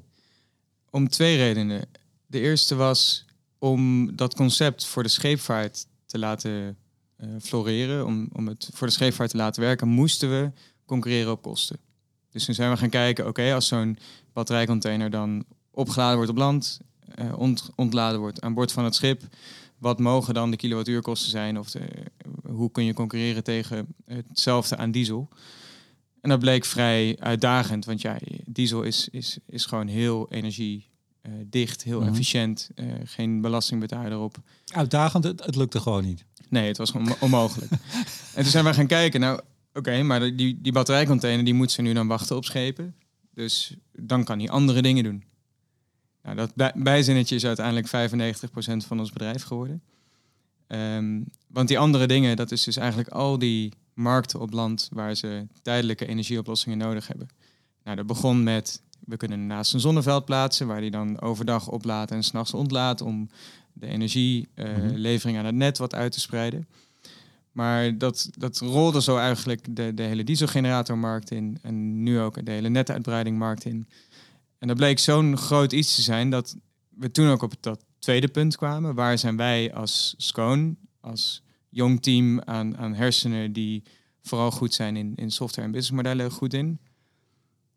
Om 0.89 1.09
twee 1.09 1.37
redenen. 1.37 1.85
De 2.27 2.39
eerste 2.39 2.75
was 2.75 3.25
om 3.59 4.15
dat 4.15 4.35
concept 4.35 4.85
voor 4.85 5.03
de 5.03 5.09
scheepvaart 5.09 5.85
te 6.05 6.19
laten 6.19 6.77
floreren. 7.41 8.05
Om, 8.05 8.29
om 8.33 8.47
het 8.47 8.69
voor 8.73 8.87
de 8.87 8.93
scheepvaart 8.93 9.29
te 9.29 9.37
laten 9.37 9.61
werken, 9.61 9.87
moesten 9.87 10.29
we 10.29 10.51
concurreren 10.85 11.31
op 11.31 11.41
kosten. 11.41 11.77
Dus 12.31 12.45
toen 12.45 12.55
zijn 12.55 12.71
we 12.71 12.77
gaan 12.77 12.89
kijken, 12.89 13.27
oké, 13.27 13.53
als 13.53 13.67
zo'n 13.67 13.97
batterijcontainer 14.33 15.09
dan 15.09 15.45
opgeladen 15.71 16.15
wordt 16.15 16.31
op 16.31 16.37
land, 16.37 16.79
uh, 17.19 17.37
ont, 17.37 17.69
ontladen 17.75 18.19
wordt 18.19 18.41
aan 18.41 18.53
boord 18.53 18.71
van 18.71 18.83
het 18.83 18.95
schip, 18.95 19.21
wat 19.77 19.99
mogen 19.99 20.33
dan 20.33 20.51
de 20.51 20.57
kilowattuurkosten 20.57 21.29
zijn? 21.29 21.59
Of 21.59 21.71
de, 21.71 21.81
hoe 22.49 22.71
kun 22.71 22.83
je 22.83 22.93
concurreren 22.93 23.43
tegen 23.43 23.87
hetzelfde 24.05 24.77
aan 24.77 24.91
diesel? 24.91 25.29
En 26.21 26.29
dat 26.29 26.39
bleek 26.39 26.65
vrij 26.65 27.17
uitdagend, 27.19 27.85
want 27.85 28.01
ja, 28.01 28.17
diesel 28.45 28.83
is, 28.83 29.07
is, 29.11 29.37
is 29.47 29.65
gewoon 29.65 29.87
heel 29.87 30.27
energiedicht, 30.29 31.83
heel 31.83 31.97
mm 31.99 32.05
-hmm. 32.05 32.11
efficiënt, 32.11 32.69
uh, 32.75 32.93
geen 33.03 33.41
belasting 33.41 33.79
betaald 33.79 34.07
erop. 34.07 34.37
Uitdagend, 34.65 35.23
het, 35.23 35.45
het 35.45 35.55
lukte 35.55 35.79
gewoon 35.79 36.03
niet. 36.03 36.25
Nee, 36.49 36.67
het 36.67 36.77
was 36.77 36.91
gewoon 36.91 37.15
onmogelijk. 37.19 37.71
en 38.35 38.41
toen 38.41 38.51
zijn 38.51 38.65
we 38.65 38.73
gaan 38.73 38.87
kijken, 38.87 39.19
nou, 39.19 39.39
Oké, 39.73 39.79
okay, 39.79 40.01
maar 40.01 40.35
die, 40.35 40.61
die 40.61 40.71
batterijcontainer 40.71 41.45
die 41.45 41.53
moet 41.53 41.71
ze 41.71 41.81
nu 41.81 41.93
dan 41.93 42.07
wachten 42.07 42.35
op 42.35 42.45
schepen. 42.45 42.95
Dus 43.33 43.75
dan 43.91 44.23
kan 44.23 44.39
hij 44.39 44.49
andere 44.49 44.81
dingen 44.81 45.03
doen. 45.03 45.23
Nou, 46.23 46.35
dat 46.35 46.55
bij, 46.55 46.71
bijzinnetje 46.75 47.35
is 47.35 47.45
uiteindelijk 47.45 47.87
95% 47.87 48.87
van 48.87 48.99
ons 48.99 49.11
bedrijf 49.11 49.43
geworden. 49.43 49.81
Um, 50.67 51.25
want 51.47 51.67
die 51.67 51.79
andere 51.79 52.07
dingen, 52.07 52.35
dat 52.35 52.51
is 52.51 52.63
dus 52.63 52.77
eigenlijk 52.77 53.09
al 53.09 53.39
die 53.39 53.73
markten 53.93 54.39
op 54.39 54.53
land 54.53 54.89
waar 54.93 55.15
ze 55.15 55.47
tijdelijke 55.61 56.05
energieoplossingen 56.05 56.77
nodig 56.77 57.07
hebben. 57.07 57.27
Nou, 57.83 57.95
dat 57.97 58.07
begon 58.07 58.43
met, 58.43 58.81
we 58.99 59.17
kunnen 59.17 59.47
naast 59.47 59.73
een 59.73 59.79
zonneveld 59.79 60.25
plaatsen, 60.25 60.67
waar 60.67 60.81
die 60.81 60.91
dan 60.91 61.21
overdag 61.21 61.67
oplaadt 61.67 62.11
en 62.11 62.23
s'nachts 62.23 62.53
ontlaat 62.53 63.01
om 63.01 63.29
de 63.73 63.87
energielevering 63.87 64.93
uh, 64.95 65.21
mm 65.21 65.23
-hmm. 65.23 65.37
aan 65.37 65.45
het 65.45 65.55
net 65.55 65.77
wat 65.77 65.95
uit 65.95 66.11
te 66.11 66.19
spreiden. 66.19 66.67
Maar 67.51 67.97
dat, 67.97 68.29
dat 68.37 68.59
rolde 68.59 69.01
zo 69.01 69.17
eigenlijk 69.17 69.75
de, 69.75 69.93
de 69.93 70.03
hele 70.03 70.23
dieselgeneratormarkt 70.23 71.31
in. 71.31 71.57
En 71.61 72.03
nu 72.03 72.19
ook 72.19 72.45
de 72.45 72.51
hele 72.51 72.69
netuitbreidingmarkt 72.69 73.65
in. 73.65 73.87
En 74.57 74.67
dat 74.67 74.77
bleek 74.77 74.99
zo'n 74.99 75.37
groot 75.37 75.71
iets 75.71 75.95
te 75.95 76.01
zijn 76.01 76.29
dat 76.29 76.55
we 76.89 77.11
toen 77.11 77.29
ook 77.29 77.41
op 77.41 77.53
dat 77.59 77.85
tweede 77.99 78.27
punt 78.27 78.57
kwamen. 78.57 78.95
Waar 78.95 79.17
zijn 79.17 79.37
wij 79.37 79.73
als 79.73 80.13
Scone, 80.17 80.75
als 80.99 81.43
jong 81.69 82.01
team 82.01 82.41
aan, 82.41 82.77
aan 82.77 82.93
hersenen 82.93 83.53
die 83.53 83.83
vooral 84.21 84.51
goed 84.51 84.73
zijn 84.73 84.95
in, 84.95 85.15
in 85.15 85.31
software 85.31 85.67
en 85.67 85.73
businessmodellen 85.73 86.31
goed 86.31 86.53
in. 86.53 86.79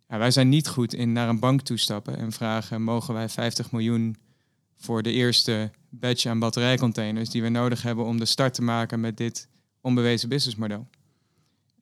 Ja, 0.09 0.19
wij 0.19 0.31
zijn 0.31 0.49
niet 0.49 0.69
goed 0.69 0.95
in 0.95 1.13
naar 1.13 1.29
een 1.29 1.39
bank 1.39 1.61
toestappen 1.61 2.17
en 2.17 2.33
vragen: 2.33 2.83
mogen 2.83 3.15
wij 3.15 3.29
50 3.29 3.73
miljoen 3.73 4.17
voor 4.77 5.03
de 5.03 5.13
eerste 5.13 5.71
batch 5.89 6.27
aan 6.27 6.39
batterijcontainers 6.39 7.31
die 7.31 7.43
we 7.43 7.49
nodig 7.49 7.83
hebben 7.83 8.05
om 8.05 8.19
de 8.19 8.25
start 8.25 8.55
te 8.55 8.63
maken 8.63 9.01
met 9.01 9.17
dit 9.17 9.49
onbewezen 9.85 10.29
businessmodel. 10.29 10.87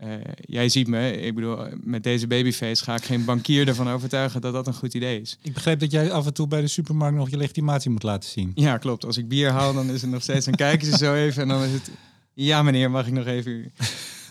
Uh, 0.05 0.15
jij 0.41 0.69
ziet 0.69 0.89
me, 0.89 1.21
ik 1.21 1.35
bedoel, 1.35 1.59
met 1.83 2.03
deze 2.03 2.27
babyface 2.27 2.85
ga 2.85 2.95
ik 2.95 3.05
geen 3.05 3.25
bankier 3.25 3.69
ervan 3.69 3.89
overtuigen 3.89 4.41
dat 4.41 4.53
dat 4.53 4.67
een 4.67 4.75
goed 4.75 4.95
idee 4.95 5.21
is. 5.21 5.39
Ik 5.43 5.53
begreep 5.53 5.81
dat 5.81 5.91
jij 5.91 6.13
af 6.13 6.27
en 6.27 6.35
toe 6.35 6.47
bij 6.49 6.61
de 6.61 6.67
supermarkt 6.67 7.17
nog 7.17 7.31
je 7.31 7.37
legitimatie 7.37 7.91
moet 7.91 8.03
laten 8.03 8.31
zien. 8.31 8.53
Ja, 8.55 8.79
klopt. 8.79 9.05
Als 9.05 9.17
ik 9.17 9.29
bier 9.29 9.51
haal, 9.51 9.75
dan 9.75 9.91
is 9.91 10.03
het 10.03 10.11
nog 10.11 10.23
steeds, 10.23 10.45
dan 10.45 10.55
kijken 10.55 10.87
ze 10.87 10.97
zo 10.97 11.15
even 11.15 11.43
en 11.43 11.49
dan 11.49 11.63
is 11.63 11.73
het, 11.73 11.91
ja 12.35 12.63
meneer, 12.63 12.91
mag 12.91 13.07
ik 13.07 13.13
nog 13.13 13.27
even... 13.27 13.73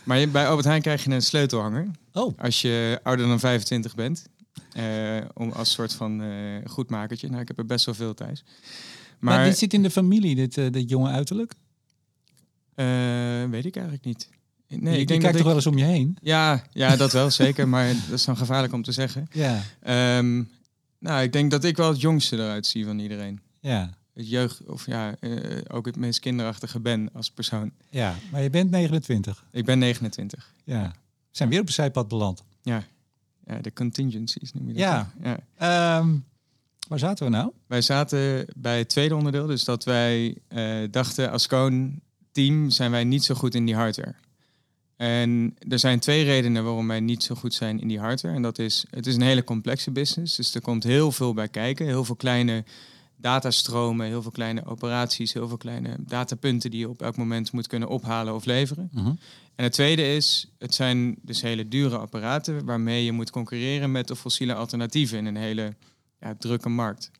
Maar 0.03 0.29
bij 0.29 0.47
Albert 0.47 0.67
Heijn 0.67 0.81
krijg 0.81 1.03
je 1.03 1.11
een 1.11 1.21
sleutelhanger. 1.21 1.87
Oh. 2.13 2.39
Als 2.39 2.61
je 2.61 2.99
ouder 3.03 3.27
dan 3.27 3.39
25 3.39 3.95
bent. 3.95 4.25
Uh, 4.77 5.17
om 5.33 5.51
als 5.51 5.71
soort 5.71 5.93
van 5.93 6.21
uh, 6.21 6.57
goedmakertje. 6.65 7.27
Nou, 7.29 7.41
ik 7.41 7.47
heb 7.47 7.57
er 7.57 7.65
best 7.65 7.85
wel 7.85 7.95
veel 7.95 8.13
thuis. 8.13 8.43
Maar, 9.19 9.35
maar 9.35 9.45
dit 9.45 9.57
zit 9.57 9.73
in 9.73 9.83
de 9.83 9.89
familie, 9.89 10.35
dit, 10.35 10.57
uh, 10.57 10.71
dit 10.71 10.89
jonge 10.89 11.09
uiterlijk? 11.09 11.53
Uh, 12.75 13.49
weet 13.49 13.65
ik 13.65 13.75
eigenlijk 13.75 14.05
niet. 14.05 14.29
Nee, 14.67 14.93
je, 14.93 14.99
ik 14.99 15.07
denk 15.07 15.21
je 15.21 15.27
kijkt 15.27 15.37
toch 15.37 15.45
wel 15.45 15.55
eens 15.55 15.67
om 15.67 15.77
je 15.77 15.83
heen? 15.83 16.17
Ja, 16.21 16.63
ja 16.71 16.95
dat 16.95 17.11
wel 17.11 17.31
zeker, 17.31 17.67
maar 17.67 17.87
dat 18.09 18.19
is 18.19 18.25
dan 18.25 18.37
gevaarlijk 18.37 18.73
om 18.73 18.83
te 18.83 18.91
zeggen. 18.91 19.27
Ja. 19.31 19.61
Um, 20.17 20.49
nou, 20.99 21.23
ik 21.23 21.33
denk 21.33 21.51
dat 21.51 21.63
ik 21.63 21.77
wel 21.77 21.89
het 21.89 22.01
jongste 22.01 22.35
eruit 22.35 22.65
zie 22.65 22.85
van 22.85 22.99
iedereen. 22.99 23.41
Ja. 23.59 23.89
Het 24.13 24.29
jeugd, 24.29 24.65
of 24.65 24.85
ja, 24.85 25.15
uh, 25.19 25.57
ook 25.67 25.85
het 25.85 25.95
meest 25.95 26.19
kinderachtige 26.19 26.79
ben 26.79 27.09
als 27.13 27.31
persoon. 27.31 27.71
Ja, 27.89 28.15
maar 28.31 28.41
je 28.41 28.49
bent 28.49 28.71
29. 28.71 29.45
Ik 29.51 29.65
ben 29.65 29.79
29. 29.79 30.53
Ja. 30.63 30.87
We 30.87 31.37
zijn 31.37 31.49
weer 31.49 31.59
op 31.59 31.67
een 31.67 31.73
zijpad 31.73 32.07
beland. 32.07 32.43
Ja. 32.61 32.83
Ja, 33.45 33.61
de 33.61 33.73
contingencies 33.73 34.53
noem 34.53 34.67
je 34.67 34.73
dat. 34.73 34.81
Ja. 34.81 35.11
ja. 35.59 35.97
Um, 35.97 36.25
waar 36.87 36.99
zaten 36.99 37.25
we 37.25 37.31
nou? 37.31 37.51
Wij 37.67 37.81
zaten 37.81 38.45
bij 38.55 38.77
het 38.77 38.89
tweede 38.89 39.15
onderdeel, 39.15 39.47
dus 39.47 39.63
dat 39.63 39.83
wij 39.83 40.37
uh, 40.49 40.87
dachten 40.91 41.31
als 41.31 41.47
Koon 41.47 42.01
team 42.31 42.69
zijn 42.69 42.91
wij 42.91 43.03
niet 43.03 43.23
zo 43.23 43.35
goed 43.35 43.55
in 43.55 43.65
die 43.65 43.75
hardware. 43.75 44.15
En 44.97 45.55
er 45.69 45.79
zijn 45.79 45.99
twee 45.99 46.23
redenen 46.23 46.63
waarom 46.63 46.87
wij 46.87 46.99
niet 46.99 47.23
zo 47.23 47.35
goed 47.35 47.53
zijn 47.53 47.79
in 47.79 47.87
die 47.87 47.99
hardware. 47.99 48.35
En 48.35 48.41
dat 48.41 48.59
is, 48.59 48.85
het 48.89 49.07
is 49.07 49.15
een 49.15 49.21
hele 49.21 49.43
complexe 49.43 49.91
business. 49.91 50.35
Dus 50.35 50.55
er 50.55 50.61
komt 50.61 50.83
heel 50.83 51.11
veel 51.11 51.33
bij 51.33 51.47
kijken. 51.47 51.85
Heel 51.85 52.05
veel 52.05 52.15
kleine 52.15 52.63
datastromen, 53.21 54.07
heel 54.07 54.21
veel 54.21 54.31
kleine 54.31 54.65
operaties, 54.65 55.33
heel 55.33 55.47
veel 55.47 55.57
kleine 55.57 55.95
datapunten 55.99 56.71
die 56.71 56.79
je 56.79 56.89
op 56.89 57.01
elk 57.01 57.17
moment 57.17 57.51
moet 57.51 57.67
kunnen 57.67 57.89
ophalen 57.89 58.35
of 58.35 58.45
leveren. 58.45 58.89
Uh 58.95 59.03
-huh. 59.03 59.13
En 59.55 59.63
het 59.63 59.73
tweede 59.73 60.15
is, 60.15 60.47
het 60.57 60.73
zijn 60.73 61.15
dus 61.21 61.41
hele 61.41 61.67
dure 61.67 61.97
apparaten 61.97 62.65
waarmee 62.65 63.05
je 63.05 63.11
moet 63.11 63.29
concurreren 63.29 63.91
met 63.91 64.07
de 64.07 64.15
fossiele 64.15 64.53
alternatieven 64.53 65.17
in 65.17 65.25
een 65.25 65.35
hele 65.35 65.75
ja, 66.19 66.35
drukke 66.35 66.69
markt. 66.69 67.11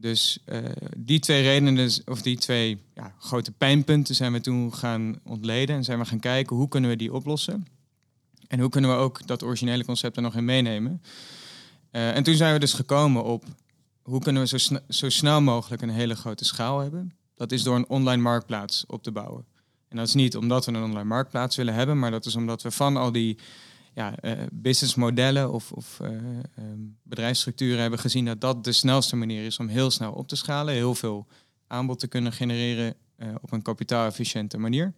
Dus 0.00 0.38
uh, 0.46 0.58
die 0.96 1.18
twee 1.18 1.42
redenen, 1.42 1.90
of 2.04 2.22
die 2.22 2.36
twee 2.36 2.82
ja, 2.94 3.14
grote 3.18 3.52
pijnpunten 3.52 4.14
zijn 4.14 4.32
we 4.32 4.40
toen 4.40 4.74
gaan 4.74 5.18
ontleden 5.24 5.76
en 5.76 5.84
zijn 5.84 5.98
we 5.98 6.04
gaan 6.04 6.20
kijken 6.20 6.56
hoe 6.56 6.68
kunnen 6.68 6.90
we 6.90 6.96
die 6.96 7.12
oplossen. 7.12 7.66
En 8.48 8.60
hoe 8.60 8.68
kunnen 8.68 8.90
we 8.90 8.96
ook 8.96 9.26
dat 9.26 9.42
originele 9.42 9.84
concept 9.84 10.16
er 10.16 10.22
nog 10.22 10.34
in 10.34 10.44
meenemen. 10.44 11.02
Uh, 11.92 12.16
en 12.16 12.22
toen 12.22 12.34
zijn 12.34 12.52
we 12.52 12.58
dus 12.58 12.72
gekomen 12.72 13.24
op 13.24 13.44
hoe 14.02 14.20
kunnen 14.20 14.42
we 14.42 14.58
zo, 14.58 14.78
zo 14.88 15.08
snel 15.08 15.40
mogelijk 15.40 15.82
een 15.82 15.88
hele 15.88 16.16
grote 16.16 16.44
schaal 16.44 16.78
hebben. 16.78 17.12
Dat 17.34 17.52
is 17.52 17.62
door 17.62 17.76
een 17.76 17.88
online 17.88 18.22
marktplaats 18.22 18.84
op 18.86 19.02
te 19.02 19.12
bouwen. 19.12 19.44
En 19.88 19.96
dat 19.96 20.06
is 20.06 20.14
niet 20.14 20.36
omdat 20.36 20.66
we 20.66 20.72
een 20.72 20.82
online 20.82 21.08
marktplaats 21.08 21.56
willen 21.56 21.74
hebben, 21.74 21.98
maar 21.98 22.10
dat 22.10 22.26
is 22.26 22.36
omdat 22.36 22.62
we 22.62 22.70
van 22.70 22.96
al 22.96 23.12
die 23.12 23.38
ja, 23.94 24.14
uh, 24.22 24.32
businessmodellen 24.52 25.52
of, 25.52 25.72
of 25.72 25.98
uh, 26.02 26.08
um, 26.08 26.96
bedrijfsstructuren 27.02 27.80
hebben 27.80 27.98
gezien 27.98 28.24
dat 28.24 28.40
dat 28.40 28.64
de 28.64 28.72
snelste 28.72 29.16
manier 29.16 29.44
is 29.44 29.58
om 29.58 29.68
heel 29.68 29.90
snel 29.90 30.12
op 30.12 30.28
te 30.28 30.36
schalen, 30.36 30.74
heel 30.74 30.94
veel 30.94 31.26
aanbod 31.66 31.98
te 31.98 32.06
kunnen 32.06 32.32
genereren 32.32 32.94
uh, 33.16 33.28
op 33.40 33.52
een 33.52 33.62
kapitaalefficiënte 33.62 34.58
manier. 34.58 34.92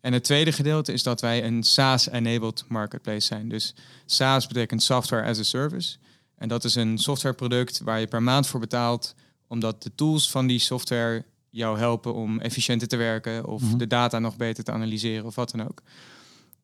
En 0.00 0.12
het 0.12 0.24
tweede 0.24 0.52
gedeelte 0.52 0.92
is 0.92 1.02
dat 1.02 1.20
wij 1.20 1.44
een 1.44 1.62
SaaS-enabled 1.62 2.64
marketplace 2.68 3.26
zijn. 3.26 3.48
Dus 3.48 3.74
SaaS 4.06 4.46
betekent 4.46 4.82
software 4.82 5.28
as 5.28 5.38
a 5.38 5.42
service. 5.42 5.96
En 6.36 6.48
dat 6.48 6.64
is 6.64 6.74
een 6.74 6.98
softwareproduct 6.98 7.80
waar 7.80 8.00
je 8.00 8.06
per 8.06 8.22
maand 8.22 8.46
voor 8.46 8.60
betaalt, 8.60 9.14
omdat 9.46 9.82
de 9.82 9.94
tools 9.94 10.30
van 10.30 10.46
die 10.46 10.58
software 10.58 11.24
jou 11.50 11.78
helpen 11.78 12.14
om 12.14 12.40
efficiënter 12.40 12.88
te 12.88 12.96
werken 12.96 13.46
of 13.46 13.62
mm 13.62 13.68
-hmm. 13.68 13.78
de 13.78 13.86
data 13.86 14.18
nog 14.18 14.36
beter 14.36 14.64
te 14.64 14.72
analyseren 14.72 15.26
of 15.26 15.34
wat 15.34 15.50
dan 15.50 15.68
ook. 15.68 15.82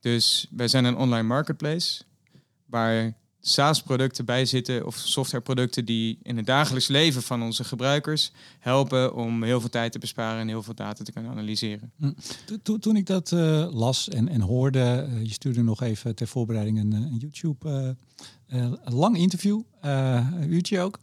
Dus 0.07 0.47
wij 0.51 0.69
zijn 0.69 0.85
een 0.85 0.97
online 0.97 1.27
marketplace 1.27 2.03
waar 2.67 3.15
SaaS-producten 3.41 4.25
bij 4.25 4.45
zitten 4.45 4.87
of 4.87 4.97
softwareproducten 4.97 5.85
die 5.85 6.19
in 6.23 6.37
het 6.37 6.47
dagelijks 6.47 6.89
leven 6.89 7.23
van 7.23 7.43
onze 7.43 7.65
gebruikers 7.65 8.33
helpen 8.59 9.15
om 9.15 9.43
heel 9.43 9.61
veel 9.61 9.69
tijd 9.69 9.93
te 9.93 9.99
besparen 9.99 10.41
en 10.41 10.49
heel 10.49 10.63
veel 10.63 10.75
data 10.75 11.05
te 11.05 11.13
kunnen 11.13 11.31
analyseren. 11.31 11.93
Toen, 12.63 12.81
toen 12.81 12.97
ik 12.97 13.07
dat 13.07 13.31
uh, 13.31 13.69
las 13.73 14.09
en, 14.09 14.29
en 14.29 14.41
hoorde, 14.41 15.09
uh, 15.11 15.25
je 15.25 15.33
stuurde 15.33 15.63
nog 15.63 15.83
even 15.83 16.15
ter 16.15 16.27
voorbereiding 16.27 16.79
een, 16.79 16.93
een 16.93 17.17
YouTube 17.17 17.97
uh, 18.49 18.73
lang 18.85 19.17
interview, 19.17 19.63
een 19.81 20.53
uurtje 20.53 20.81
ook. 20.81 20.99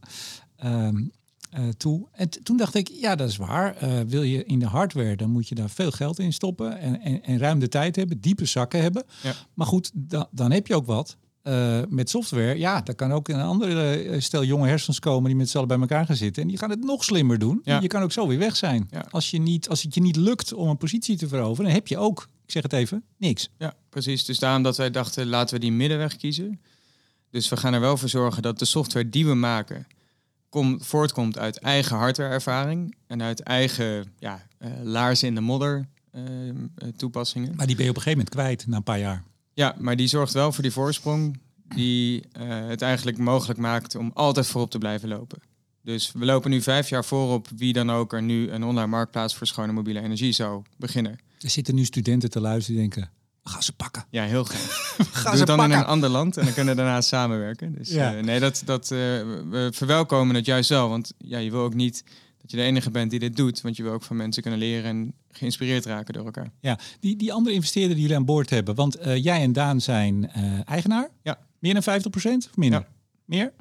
Um, 0.66 1.12
uh, 1.58 1.70
toe. 1.70 2.08
En 2.12 2.30
toen 2.30 2.58
dacht 2.58 2.76
ik, 2.76 2.88
ja, 2.88 3.16
dat 3.16 3.30
is 3.30 3.38
waar. 3.38 3.84
Uh, 3.84 4.00
wil 4.08 4.22
je 4.22 4.46
in 4.46 4.60
de 4.60 4.66
hardware, 4.66 5.16
dan 5.16 5.30
moet 5.30 5.48
je 5.48 5.56
daar 5.56 5.70
veel 5.70 5.92
geld 5.92 6.20
in 6.20 6.34
stoppen 6.34 6.80
en, 6.80 7.02
en, 7.02 7.24
en 7.24 7.38
ruim 7.38 7.60
de 7.60 7.68
tijd 7.68 7.96
hebben, 7.96 8.22
diepe 8.22 8.46
zakken 8.46 8.82
hebben. 8.82 9.04
Ja. 9.24 9.34
Maar 9.54 9.68
goed, 9.68 9.92
da, 9.94 10.28
dan 10.32 10.52
heb 10.52 10.68
je 10.68 10.76
ook 10.76 10.86
wat. 10.86 11.18
Uh, 11.44 11.80
met 11.90 12.10
software, 12.10 12.58
ja, 12.58 12.82
daar 12.82 12.96
kan 12.96 13.12
ook 13.12 13.28
een 13.28 13.42
andere 13.42 14.16
stel 14.20 14.44
jonge 14.44 14.68
hersens 14.68 15.00
komen 15.00 15.24
die 15.24 15.36
met 15.36 15.50
z'n 15.50 15.56
allen 15.58 15.70
bij 15.70 15.80
elkaar 15.80 16.06
gaan 16.06 16.16
zitten. 16.16 16.42
En 16.42 16.48
die 16.48 16.58
gaan 16.58 16.70
het 16.70 16.84
nog 16.84 17.04
slimmer 17.04 17.40
doen. 17.40 17.62
Ja. 17.64 17.82
Je 17.82 17.88
kan 17.88 18.02
ook 18.02 18.12
zo 18.12 18.28
weer 18.28 18.38
weg 18.38 18.56
zijn. 18.56 18.88
Ja. 18.90 19.06
Als, 19.10 19.32
je 19.32 19.40
niet, 19.40 19.70
als 19.70 19.84
het 19.84 19.94
je 19.94 20.02
niet 20.02 20.16
lukt 20.16 20.54
om 20.54 20.70
een 20.70 20.78
positie 20.78 21.18
te 21.18 21.28
veroveren, 21.28 21.66
dan 21.66 21.74
heb 21.74 21.88
je 21.88 21.98
ook, 21.98 22.30
ik 22.46 22.52
zeg 22.52 22.64
het 22.64 22.74
even, 22.74 23.04
niks. 23.18 23.50
Ja, 23.58 23.74
precies. 23.90 24.26
Dus 24.26 24.40
daarom 24.40 24.64
dat 24.64 24.78
wij 24.78 24.92
dachten, 24.92 25.28
laten 25.28 25.56
we 25.56 25.62
die 25.62 25.72
middenweg 25.72 26.16
kiezen. 26.16 26.62
Dus 27.30 27.50
we 27.50 27.58
gaan 27.58 27.74
er 27.74 27.80
wel 27.80 27.98
voor 27.98 28.10
zorgen 28.10 28.42
dat 28.42 28.60
de 28.60 28.66
software 28.66 29.10
die 29.10 29.26
we 29.26 29.34
maken, 29.34 29.88
kom, 30.54 30.82
voortkomt 30.82 31.38
uit 31.38 31.58
eigen 31.58 31.98
hardwareervaring 31.98 32.96
en 33.08 33.22
uit 33.22 33.40
eigen 33.40 34.14
ja, 34.20 34.46
uh, 34.60 34.70
laarzen 34.84 35.28
in 35.28 35.36
de 35.36 35.42
modder 35.42 35.88
uh, 36.16 36.22
toepassingen. 36.96 37.56
Maar 37.56 37.68
die 37.68 37.76
ben 37.76 37.84
je 37.86 37.90
op 37.90 37.96
een 37.96 38.02
gegeven 38.02 38.26
moment 38.26 38.30
kwijt 38.30 38.68
na 38.68 38.78
een 38.78 38.84
paar 38.84 39.00
jaar. 39.00 39.24
Ja, 39.54 39.76
maar 39.80 39.96
die 39.96 40.08
zorgt 40.08 40.34
wel 40.34 40.52
voor 40.52 40.64
die 40.64 40.72
voorsprong 40.72 41.40
die 41.76 42.24
uh, 42.40 42.68
het 42.68 42.82
eigenlijk 42.82 43.18
mogelijk 43.18 43.60
maakt 43.60 43.96
om 43.96 44.12
altijd 44.14 44.48
voorop 44.48 44.72
te 44.72 44.78
blijven 44.78 45.10
lopen. 45.10 45.40
Dus 45.82 46.12
we 46.12 46.26
lopen 46.26 46.50
nu 46.50 46.62
vijf 46.62 46.90
jaar 46.90 47.06
voorop 47.06 47.48
wie 47.56 47.74
dan 47.74 47.92
ook 47.92 48.14
er 48.14 48.22
nu 48.22 48.50
een 48.50 48.64
online 48.64 48.88
marktplaats 48.88 49.36
voor 49.36 49.48
schone 49.48 49.72
mobiele 49.72 50.02
energie 50.02 50.32
zou 50.32 50.64
beginnen. 50.78 51.20
Er 51.40 51.50
zitten 51.50 51.76
nu 51.76 51.86
studenten 51.86 52.30
te 52.30 52.40
luisteren 52.40 52.82
die 52.82 52.90
denken, 52.90 53.12
ga 53.44 53.62
ze 53.62 53.74
pakken. 53.74 54.06
Ja, 54.10 54.24
heel 54.24 54.44
graag. 54.44 54.96
Ga 55.12 55.24
Doe 55.24 55.32
ze 55.32 55.38
het 55.38 55.48
dan 55.48 55.58
pakken. 55.58 55.76
in 55.76 55.80
een 55.82 55.86
ander 55.90 56.10
land 56.10 56.38
en 56.38 56.44
dan 56.46 56.54
kunnen 56.54 56.76
we 56.76 56.82
daarna 56.82 57.02
samenwerken. 57.16 57.74
Dus 57.78 57.90
Ja. 57.90 58.12
ja. 58.12 58.22
nee, 58.22 58.40
dat, 58.40 58.62
dat, 58.66 58.84
uh, 58.84 58.98
we 59.50 59.70
verwelkomen 59.74 60.36
het 60.36 60.46
juist 60.46 60.70
wel. 60.70 60.90
Want 60.90 61.14
ja, 61.18 61.38
je 61.38 61.52
wil 61.52 61.62
ook 61.62 61.74
niet 61.74 62.04
dat 62.42 62.52
je 62.52 62.58
de 62.58 62.64
enige 62.64 62.92
bent 62.92 63.10
die 63.12 63.20
dit 63.20 63.36
doet. 63.36 63.62
Want 63.62 63.78
je 63.78 63.84
wil 63.84 63.92
ook 63.92 64.04
van 64.04 64.16
mensen 64.16 64.42
kunnen 64.42 64.60
leren 64.60 64.90
en 64.90 65.14
geïnspireerd 65.32 65.86
raken 65.86 66.14
door 66.14 66.26
elkaar. 66.26 66.52
Ja, 66.60 66.80
die, 67.00 67.16
die 67.16 67.34
andere 67.34 67.56
investeerder 67.56 67.92
die 67.94 68.02
jullie 68.02 68.18
aan 68.18 68.26
boord 68.26 68.50
hebben. 68.50 68.76
Want 68.76 69.06
uh, 69.08 69.24
jij 69.24 69.42
en 69.42 69.54
Daan 69.54 69.82
zijn 69.82 70.32
uh, 70.38 70.60
eigenaar. 70.66 71.10
Ja. 71.24 71.40
Meer 71.60 71.74
dan 71.82 72.02
50% 72.02 72.08
of 72.50 72.56
minder? 72.56 72.80
Ja. 72.80 72.88
Meer? 73.26 73.54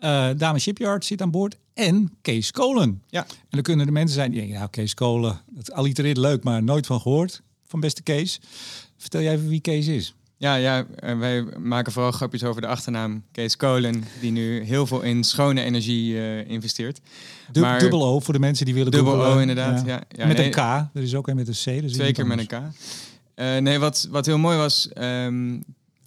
Uh, 0.00 0.28
Dame 0.36 0.58
Shipyard 0.58 1.04
zit 1.04 1.22
aan 1.22 1.30
boord. 1.30 1.56
En 1.74 2.12
Kees 2.22 2.50
Kolen. 2.50 3.02
Ja. 3.08 3.24
En 3.28 3.36
dan 3.50 3.62
kunnen 3.62 3.86
de 3.86 3.92
mensen 3.92 4.14
zijn 4.16 4.30
die 4.30 4.40
denken, 4.40 4.58
ja, 4.58 4.66
Kees 4.66 4.94
Kolen, 4.94 5.40
dat 5.50 5.72
allitereert 5.72 6.16
leuk, 6.16 6.44
maar 6.44 6.62
nooit 6.62 6.86
van 6.86 7.00
gehoord. 7.00 7.42
Van 7.72 7.80
beste 7.80 8.02
Kees. 8.02 8.40
Vertel 8.96 9.20
jij 9.20 9.32
even 9.32 9.48
wie 9.48 9.60
Kees 9.60 9.86
is. 9.86 10.14
Ja, 10.36 10.54
ja, 10.54 10.86
wij 10.96 11.42
maken 11.58 11.92
vooral 11.92 12.12
grapjes 12.12 12.44
over 12.44 12.60
de 12.60 12.66
achternaam 12.66 13.22
Kees 13.32 13.56
Kolen, 13.56 14.04
die 14.20 14.30
nu 14.30 14.60
heel 14.60 14.86
veel 14.86 15.00
in 15.00 15.24
schone 15.24 15.62
energie 15.62 16.12
uh, 16.12 16.48
investeert. 16.48 17.00
Du 17.52 17.60
maar, 17.60 17.78
dubbel 17.78 18.04
O 18.04 18.20
voor 18.20 18.34
de 18.34 18.40
mensen 18.40 18.64
die 18.64 18.74
willen 18.74 18.92
dubbel 18.92 19.12
googlen. 19.12 19.34
O 19.34 19.38
inderdaad. 19.38 19.86
Ja. 19.86 20.02
Ja, 20.08 20.26
met 20.26 20.36
nee, 20.36 20.46
een 20.46 20.52
K, 20.52 20.56
er 20.94 21.02
is 21.02 21.14
ook 21.14 21.28
een 21.28 21.36
met 21.36 21.48
een 21.48 21.78
C. 21.78 21.82
Dus 21.82 21.92
twee 21.92 22.12
keer 22.12 22.26
met 22.26 22.38
een 22.38 22.46
K. 22.46 22.52
Uh, 22.52 23.56
nee, 23.56 23.78
wat, 23.78 24.08
wat 24.10 24.26
heel 24.26 24.38
mooi 24.38 24.56
was, 24.56 24.88
um, 24.98 25.64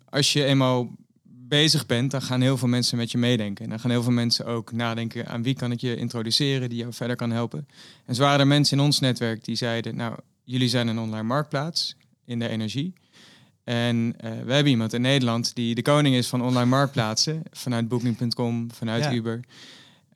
als 0.10 0.34
je 0.34 0.44
eenmaal 0.44 0.90
bezig 1.24 1.86
bent, 1.86 2.12
dan 2.12 2.22
gaan 2.22 2.42
heel 2.42 2.58
veel 2.58 2.68
mensen 2.68 2.98
met 2.98 3.12
je 3.12 3.18
meedenken. 3.18 3.64
En 3.64 3.70
dan 3.70 3.80
gaan 3.80 3.92
heel 3.92 4.04
veel 4.04 4.12
mensen 4.12 4.46
ook 4.46 4.72
nadenken 4.72 5.28
aan 5.28 5.44
wie 5.44 5.56
kan 5.56 5.72
ik 5.72 5.82
je 5.82 5.96
introduceren, 5.96 6.70
die 6.70 6.78
jou 6.78 6.94
verder 6.94 7.16
kan 7.16 7.32
helpen. 7.32 7.68
En 8.06 8.16
zo 8.16 8.22
waren 8.22 8.40
er 8.40 8.48
mensen 8.48 8.78
in 8.78 8.84
ons 8.84 9.00
netwerk 9.00 9.46
die 9.46 9.56
zeiden, 9.56 9.96
nou, 9.96 10.16
jullie 10.46 10.70
zijn 10.70 10.88
een 10.88 11.00
online 11.00 11.24
marktplaats 11.24 11.96
in 12.26 12.40
de 12.40 12.48
energie. 12.48 12.94
En 13.64 13.98
uh, 13.98 14.32
we 14.46 14.54
hebben 14.54 14.72
iemand 14.72 14.94
in 14.94 15.02
Nederland 15.02 15.56
die 15.56 15.76
de 15.76 15.82
koning 15.82 16.16
is 16.16 16.28
van 16.28 16.42
online 16.42 16.70
marktplaatsen, 16.70 17.44
vanuit 17.52 17.88
Booking.com, 17.88 18.72
vanuit 18.74 19.04
Ja. 19.04 19.14
Uber. 19.14 19.40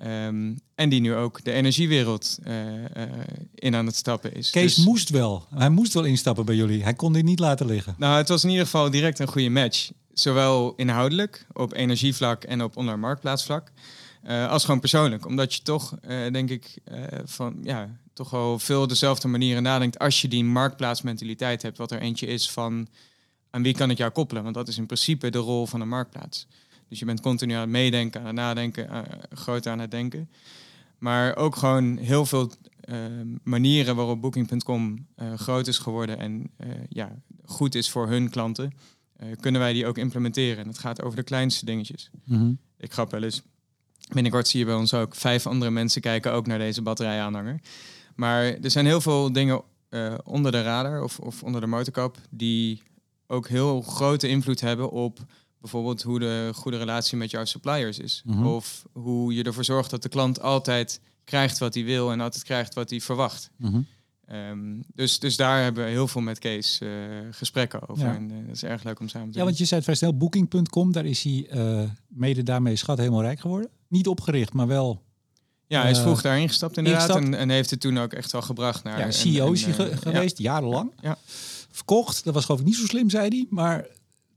Um, 0.02 0.60
en 0.76 0.90
die 0.90 1.02
nu 1.02 1.16
ook 1.16 1.44
de 1.44 1.52
energiewereld 1.52 2.38
uh, 2.48 2.56
uh, 2.74 2.84
in 3.56 3.76
aan 3.76 3.86
het 3.86 3.96
stappen 3.96 4.34
is. 4.34 4.50
Kees 4.50 4.76
Dus- 4.76 4.86
moest 4.86 5.10
wel. 5.10 5.46
Hij 5.56 5.70
moest 5.70 5.94
wel 5.94 6.04
instappen 6.04 6.46
bij 6.46 6.56
jullie. 6.56 6.84
Hij 6.84 6.94
kon 6.94 7.14
dit 7.14 7.24
niet 7.24 7.40
laten 7.40 7.66
liggen. 7.66 7.96
Nou, 7.98 8.18
het 8.18 8.28
was 8.30 8.44
in 8.44 8.50
ieder 8.50 8.66
geval 8.66 8.90
direct 8.90 9.20
een 9.20 9.28
goede 9.28 9.50
match. 9.50 9.92
Zowel 10.14 10.74
inhoudelijk, 10.76 11.46
op 11.54 11.74
energievlak 11.74 12.44
en 12.44 12.64
op 12.64 12.78
online 12.78 12.98
marktplaatsvlak. 12.98 13.72
Uh, 14.28 14.50
als 14.50 14.66
gewoon 14.66 14.80
persoonlijk. 14.80 15.26
Omdat 15.26 15.54
je 15.54 15.62
toch, 15.62 15.94
denk 16.32 16.50
ik, 16.50 16.78
van 17.26 17.60
ja, 17.64 17.90
toch 18.20 18.30
wel 18.30 18.60
veel 18.60 18.88
dezelfde 18.88 19.28
manieren 19.28 19.64
nadenkt. 19.64 20.00
Als 20.00 20.22
je 20.22 20.28
die 20.28 20.44
marktplaatsmentaliteit 20.44 21.62
hebt, 21.62 21.78
wat 21.78 21.92
er 21.92 22.00
eentje 22.00 22.28
is 22.28 22.52
van 22.52 22.88
aan 23.50 23.64
wie 23.64 23.74
kan 23.74 23.90
ik 23.90 23.98
jou 23.98 24.12
koppelen? 24.12 24.44
Want 24.44 24.56
dat 24.56 24.68
is 24.68 24.78
in 24.78 24.86
principe 24.86 25.30
de 25.30 25.38
rol 25.38 25.66
van 25.66 25.82
een 25.82 25.88
marktplaats. 25.88 26.48
Dus 26.88 27.00
je 27.00 27.06
bent 27.06 27.22
continu 27.22 27.54
aan 27.54 27.60
het 27.60 27.70
meedenken, 27.70 28.20
aan 28.20 28.26
het 28.26 28.36
nadenken, 28.36 28.90
uh, 28.92 29.00
groot 29.30 29.68
aan 29.68 29.80
het 29.80 29.92
denken. 29.92 30.30
Maar 30.98 31.36
ook 31.36 31.56
gewoon 31.56 31.98
heel 31.98 32.26
veel 32.26 32.52
uh, 32.90 32.96
manieren 33.44 33.96
waarop 33.96 34.22
Booking.com 34.22 35.08
uh, 35.18 35.34
groot 35.34 35.68
is 35.68 35.78
geworden 35.78 36.18
en 36.18 36.52
uh, 36.58 36.68
ja, 36.90 37.16
goed 37.46 37.76
is 37.76 37.90
voor 37.90 38.08
hun 38.08 38.30
klanten, 38.30 38.74
kunnen 39.40 39.62
wij 39.62 39.74
die 39.74 39.86
ook 39.86 39.98
implementeren. 39.98 40.64
En 40.64 40.68
het 40.68 40.80
gaat 40.80 41.02
over 41.02 41.18
de 41.18 41.24
kleinste 41.24 41.66
dingetjes. 41.66 42.10
Mm 42.24 42.38
-hmm. 42.38 42.58
Ik 42.78 42.94
grap 42.94 43.12
wel 43.12 43.24
eens. 43.24 43.42
Binnenkort 44.14 44.48
zie 44.48 44.60
je 44.60 44.66
bij 44.66 44.76
ons 44.76 44.94
ook 44.94 45.16
vijf 45.16 45.48
andere 45.48 45.72
mensen 45.72 46.02
kijken 46.02 46.32
ook 46.32 46.48
naar 46.48 46.58
deze 46.58 46.82
batterijaanhanger. 46.82 47.60
Maar 48.20 48.44
er 48.44 48.72
zijn 48.72 48.86
heel 48.86 49.02
veel 49.02 49.32
dingen 49.32 49.62
uh, 49.90 50.14
onder 50.24 50.52
de 50.52 50.62
radar 50.62 51.04
of, 51.04 51.20
of 51.20 51.44
onder 51.44 51.62
de 51.62 51.68
motorkap 51.68 52.18
die 52.30 52.82
ook 53.28 53.48
heel 53.48 53.82
grote 53.82 54.28
invloed 54.28 54.62
hebben 54.62 54.92
op 54.92 55.20
bijvoorbeeld 55.62 56.02
hoe 56.02 56.20
de 56.20 56.52
goede 56.54 56.78
relatie 56.78 57.18
met 57.18 57.32
jouw 57.32 57.46
suppliers 57.46 58.00
is. 58.00 58.22
Mhm. 58.26 58.46
Of 58.46 58.86
hoe 58.92 59.34
je 59.34 59.44
ervoor 59.44 59.64
zorgt 59.64 59.90
dat 59.90 60.04
de 60.04 60.10
klant 60.10 60.42
altijd 60.42 61.02
krijgt 61.24 61.58
wat 61.58 61.74
hij 61.74 61.84
wil 61.84 62.12
en 62.12 62.20
altijd 62.22 62.44
krijgt 62.44 62.74
wat 62.74 62.90
hij 62.90 63.02
verwacht. 63.02 63.50
Mhm. 63.58 63.82
Um, 64.32 64.84
dus, 64.94 65.20
dus 65.20 65.36
daar 65.36 65.64
hebben 65.64 65.84
we 65.84 65.90
heel 65.90 66.08
veel 66.08 66.22
met 66.22 66.40
Kees 66.40 66.80
uh, 66.84 66.90
gesprekken 67.32 67.90
over. 67.90 68.06
Ja. 68.06 68.16
En 68.16 68.32
uh, 68.32 68.48
dat 68.48 68.56
is 68.56 68.64
erg 68.64 68.84
leuk 68.84 69.00
om 69.00 69.08
samen 69.08 69.28
te 69.28 69.34
Ja, 69.34 69.38
doen. 69.38 69.48
want 69.48 69.58
je 69.58 69.66
zei 69.66 69.76
het 69.76 69.84
vrij 69.84 69.96
snel, 69.96 70.18
Booking.com, 70.18 70.92
daar 70.92 71.06
is 71.06 71.24
hij 71.24 71.48
uh, 71.54 71.90
mede 72.08 72.44
daarmee 72.44 72.76
schat 72.76 72.98
helemaal 72.98 73.22
rijk 73.22 73.40
geworden. 73.40 73.70
Niet 73.88 74.08
opgericht, 74.08 74.54
maar 74.54 74.68
wel... 74.68 75.08
Ja, 75.70 75.82
hij 75.82 75.92
is 75.92 75.98
eh, 75.98 76.04
vroeg 76.04 76.22
daarin 76.22 76.48
gestapt 76.48 76.78
inderdaad. 76.78 77.16
En, 77.16 77.34
en 77.34 77.50
heeft 77.50 77.70
het 77.70 77.80
toen 77.80 77.98
ook 78.00 78.14
echt 78.14 78.32
wel 78.32 78.42
gebracht 78.42 78.84
naar... 78.84 79.00
Ja, 79.00 79.06
een- 79.06 79.14
CEO 79.14 79.52
is 79.52 79.64
een, 79.64 79.74
hij 79.74 79.86
ge- 79.86 79.92
eh, 79.92 79.98
geweest, 79.98 80.38
jarenlang. 80.38 80.92
Ja. 81.02 81.18
Verkocht, 81.72 82.24
dat 82.24 82.34
was 82.34 82.46
geloof 82.46 82.60
ik 82.60 82.66
niet 82.66 82.76
zo 82.76 82.86
slim, 82.86 83.10
zei 83.10 83.28
hij. 83.28 83.46
Maar 83.50 83.86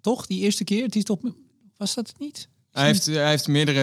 toch, 0.00 0.26
die 0.26 0.40
eerste 0.40 0.64
keer, 0.64 0.82
het 0.84 0.96
is 0.96 1.04
toch... 1.04 1.18
Was 1.76 1.94
dat 1.94 2.06
het 2.08 2.18
niet? 2.18 2.48
Hij 2.72 2.86
heeft, 2.86 3.06
hij 3.06 3.28
heeft 3.28 3.48
meerdere, 3.48 3.80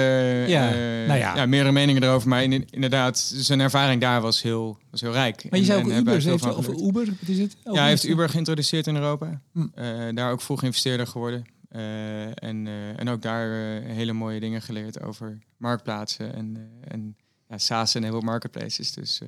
Ja, 0.48 0.72
eh, 0.72 1.08
nou 1.08 1.20
ja. 1.20 1.46
meerdere 1.46 1.72
meningen 1.74 2.04
erover. 2.04 2.30
Maar 2.30 2.44
in- 2.44 2.68
inderdaad, 2.70 3.18
zijn 3.36 3.60
ervaring 3.60 4.02
daar 4.02 4.22
was 4.22 4.42
heel, 4.42 4.78
was 4.92 5.02
heel 5.02 5.12
rijk. 5.12 5.36
Maar 5.36 5.52
je 5.54 5.60
En- 5.60 5.66
zei 5.66 5.80
en 5.80 5.86
ook 5.86 5.92
hebben 5.92 6.14
Uber, 6.14 6.30
heeft, 6.30 6.44
van 6.44 6.64
geleerd. 6.64 6.82
Uber, 6.82 7.06
wat 7.06 7.30
is 7.30 7.38
het? 7.40 7.56
Ja, 7.64 7.74
hij 7.74 7.88
heeft? 7.90 8.04
Uber 8.04 8.30
geïntroduceerd 8.30 8.88
in 8.88 8.96
Europa. 8.96 9.42
Hm. 9.54 9.66
Eh, 9.74 9.86
daar 10.14 10.32
ook 10.32 10.42
vroeg 10.42 10.64
investeerder 10.64 11.08
geworden. 11.08 11.46
Eh, 11.70 12.26
en, 12.26 12.68
eh, 12.68 13.00
en 13.00 13.10
ook 13.10 13.22
daar 13.22 13.52
eh, 13.52 13.92
hele 13.96 14.14
mooie 14.14 14.40
dingen 14.40 14.62
geleerd 14.62 15.02
over 15.02 15.38
marktplaatsen 15.58 16.34
en, 16.36 16.56
eh, 16.58 16.94
en 16.94 17.16
ja, 17.50 17.58
SaaS 17.58 17.96
en 17.96 18.04
heel 18.04 18.20
marketplaces. 18.22 18.92
Dus 18.94 19.20
eh, 19.22 19.28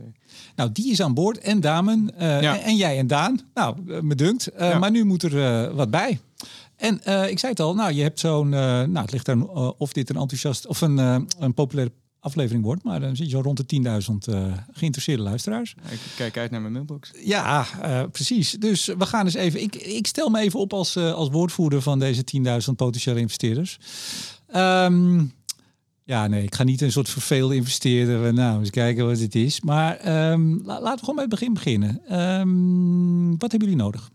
Nou, 0.56 0.72
die 0.72 0.92
is 0.92 1.02
aan 1.02 1.14
boord. 1.14 1.38
En 1.38 1.60
Damen. 1.60 2.18
eh, 2.18 2.42
Ja. 2.42 2.58
en, 2.58 2.64
en 2.64 2.76
jij 2.76 2.98
en 2.98 3.08
Daan. 3.08 3.40
Nou, 3.54 3.78
eh, 3.88 4.00
me 4.00 4.16
dunkt. 4.16 4.50
Ja. 4.58 4.78
Maar 4.80 4.92
nu 4.92 5.04
moet 5.04 5.24
er 5.24 5.76
wat 5.76 5.90
bij. 5.92 6.20
En 6.76 6.96
ik 7.30 7.40
zei 7.40 7.52
het 7.52 7.60
al, 7.60 7.76
nou, 7.76 7.94
je 7.94 8.02
hebt 8.02 8.20
zo'n... 8.20 8.50
nou, 8.50 8.98
het 8.98 9.12
ligt 9.12 9.28
er 9.28 9.48
of 9.78 9.94
dit 9.94 10.10
een 10.10 10.16
enthousiast 10.16 10.68
of 10.68 10.82
een, 10.82 10.98
een 11.40 11.54
populaire 11.54 11.94
aflevering 12.20 12.64
wordt. 12.64 12.84
Maar 12.84 13.00
dan 13.00 13.16
zit 13.16 13.26
je 13.26 13.32
zo 13.32 13.42
rond 13.42 13.70
de 13.70 13.82
10.000 14.28 14.34
eh, 14.34 14.44
geïnteresseerde 14.72 15.24
luisteraars. 15.24 15.76
ik 15.90 16.00
kijk 16.16 16.38
uit 16.38 16.52
naar 16.52 16.62
mijn 16.62 16.74
mailbox. 16.74 17.12
Ja, 17.24 17.66
precies. 18.12 18.52
Dus 18.52 18.86
we 18.86 19.06
gaan 19.06 19.26
eens 19.26 19.34
even... 19.34 19.62
Ik, 19.62 19.76
ik 19.76 20.08
stel 20.08 20.30
me 20.30 20.40
even 20.40 20.60
op 20.60 20.74
als, 20.74 20.98
als 20.98 21.30
woordvoerder 21.30 21.82
van 21.82 22.00
deze 22.00 22.24
10.000 22.68 22.76
potentiële 22.76 23.20
investeerders. 23.20 23.80
Ehm, 24.48 25.24
ja, 26.12 26.28
nee, 26.28 26.43
ik 26.43 26.56
ga 26.56 26.63
niet 26.63 26.82
een 26.82 26.91
soort 26.91 27.10
verveelde 27.10 27.56
investeerder. 27.56 28.34
Nou, 28.34 28.60
eens 28.60 28.69
kijken 28.69 29.06
wat 29.08 29.19
het 29.19 29.36
is. 29.36 29.62
Maar 29.62 29.95
ehm, 29.97 30.52
la- 30.63 30.82
laten 30.82 30.93
we 30.93 31.00
gewoon 31.00 31.15
bij 31.15 31.24
het 31.24 31.30
begin 31.34 31.54
beginnen. 31.54 32.02
Ehm, 32.08 33.30
wat 33.38 33.52
hebben 33.52 33.69
jullie 33.69 33.84
nodig? 33.84 34.10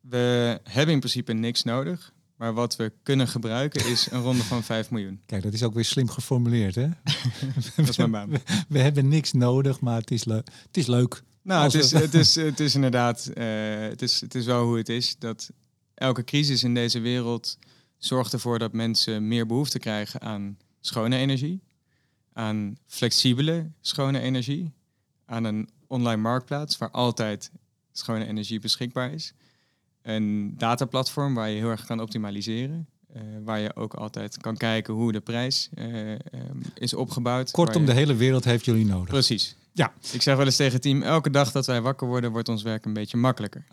We 0.00 0.60
hebben 0.62 0.94
in 0.94 1.00
principe 1.00 1.32
niks 1.32 1.62
nodig. 1.62 2.12
Maar 2.36 2.54
wat 2.54 2.76
we 2.76 2.92
kunnen 3.02 3.28
gebruiken 3.28 3.86
is 3.86 4.08
een 4.10 4.20
ronde 4.22 4.42
van 4.42 4.62
5 4.72 4.90
miljoen. 4.90 5.20
Kijk, 5.26 5.42
dat 5.42 5.52
is 5.52 5.62
ook 5.62 5.74
weer 5.74 5.84
slim 5.84 6.08
geformuleerd, 6.08 6.74
hè? 6.74 6.88
Dat 7.76 7.88
is 7.88 7.96
mijn 7.96 8.10
baan. 8.10 8.30
We, 8.30 8.40
we 8.68 8.78
hebben 8.78 9.08
niks 9.08 9.32
nodig, 9.32 9.80
maar 9.80 9.96
het 10.00 10.10
is, 10.10 10.24
leuk. 10.24 10.46
het 10.66 10.76
is 10.76 10.86
leuk. 10.86 11.22
Nou, 11.42 11.64
het 11.64 11.74
is, 11.74 11.92
we- 11.92 11.98
het, 11.98 12.14
is, 12.14 12.34
het 12.34 12.60
is 12.60 12.74
inderdaad, 12.74 13.26
eh, 13.26 13.44
het, 13.78 14.02
is, 14.02 14.20
het 14.20 14.34
is 14.34 14.44
wel 14.46 14.64
hoe 14.64 14.76
het 14.76 14.88
is. 14.88 15.16
Dat 15.18 15.50
elke 15.94 16.24
crisis 16.24 16.62
in 16.64 16.74
deze 16.74 17.00
wereld 17.00 17.58
zorgt 17.98 18.32
ervoor 18.32 18.58
dat 18.58 18.72
mensen 18.72 19.28
meer 19.28 19.46
behoefte 19.46 19.78
krijgen 19.78 20.20
aan 20.20 20.56
schone 20.86 21.16
energie, 21.16 21.62
aan 22.32 22.76
flexibele 22.86 23.70
schone 23.80 24.20
energie, 24.20 24.72
aan 25.26 25.44
een 25.44 25.68
online 25.86 26.20
marktplaats 26.20 26.78
waar 26.78 26.90
altijd 26.90 27.50
schone 27.92 28.26
energie 28.26 28.60
beschikbaar 28.60 29.12
is. 29.12 29.34
Een 30.02 30.54
dataplatform 30.58 31.34
waar 31.34 31.50
je 31.50 31.58
heel 31.58 31.70
erg 31.70 31.86
kan 31.86 32.00
optimaliseren. 32.00 32.88
Uh, 33.16 33.22
waar 33.44 33.58
je 33.58 33.76
ook 33.76 33.94
altijd 33.94 34.38
kan 34.38 34.56
kijken 34.56 34.94
hoe 34.94 35.12
de 35.12 35.20
prijs 35.20 35.68
uh, 35.74 36.10
um, 36.10 36.18
is 36.74 36.94
opgebouwd. 36.94 37.50
Kortom, 37.50 37.80
je... 37.80 37.88
de 37.88 37.94
hele 37.94 38.14
wereld 38.14 38.44
heeft 38.44 38.64
jullie 38.64 38.86
nodig. 38.86 39.08
Precies. 39.08 39.56
Ja. 39.72 39.92
Ik 40.12 40.22
zeg 40.22 40.36
wel 40.36 40.44
eens 40.44 40.56
tegen 40.56 40.72
het 40.72 40.82
team, 40.82 41.02
elke 41.02 41.30
dag 41.30 41.52
dat 41.52 41.66
wij 41.66 41.80
wakker 41.80 42.06
worden, 42.06 42.30
wordt 42.32 42.48
ons 42.48 42.62
werk 42.62 42.84
een 42.84 42.92
beetje 42.92 43.16
makkelijker. 43.16 43.64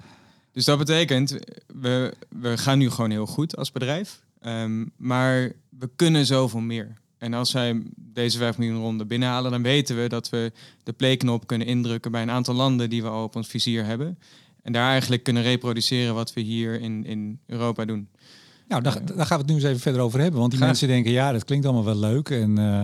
Dus 0.51 0.65
dat 0.65 0.77
betekent, 0.77 1.37
we, 1.67 2.13
we 2.29 2.57
gaan 2.57 2.77
nu 2.77 2.89
gewoon 2.89 3.11
heel 3.11 3.25
goed 3.25 3.55
als 3.57 3.71
bedrijf. 3.71 4.21
Um, 4.41 4.91
maar 4.97 5.51
we 5.69 5.89
kunnen 5.95 6.25
zoveel 6.25 6.59
meer. 6.59 7.00
En 7.21 7.33
als 7.33 7.51
wij 7.51 7.81
deze 7.95 8.37
5 8.37 8.57
miljoen 8.57 8.81
ronde 8.81 9.05
binnenhalen, 9.05 9.51
dan 9.51 9.61
weten 9.61 10.01
we 10.01 10.09
dat 10.09 10.29
we 10.29 10.51
de 10.83 10.93
playknop 10.93 11.47
kunnen 11.47 11.67
indrukken 11.67 12.11
bij 12.11 12.21
een 12.21 12.29
aantal 12.29 12.55
landen 12.55 12.89
die 12.89 13.01
we 13.01 13.09
al 13.09 13.23
op 13.23 13.35
ons 13.35 13.47
vizier 13.47 13.85
hebben. 13.85 14.17
En 14.61 14.73
daar 14.73 14.89
eigenlijk 14.89 15.23
kunnen 15.23 15.43
reproduceren 15.43 16.15
wat 16.15 16.33
we 16.33 16.41
hier 16.41 16.81
in, 16.81 17.05
in 17.05 17.39
Europa 17.45 17.85
doen. 17.85 18.07
Nou, 18.67 18.81
daar, 18.81 19.05
daar 19.05 19.25
gaan 19.25 19.37
we 19.37 19.43
het 19.43 19.47
nu 19.47 19.53
eens 19.53 19.63
even 19.63 19.79
verder 19.79 20.01
over 20.01 20.19
hebben. 20.19 20.39
Want 20.39 20.51
die 20.51 20.59
mensen 20.59 20.87
denken, 20.87 21.11
ja, 21.11 21.31
dat 21.31 21.45
klinkt 21.45 21.65
allemaal 21.65 21.85
wel 21.85 21.99
leuk. 21.99 22.29
En 22.29 22.59
uh, 22.59 22.83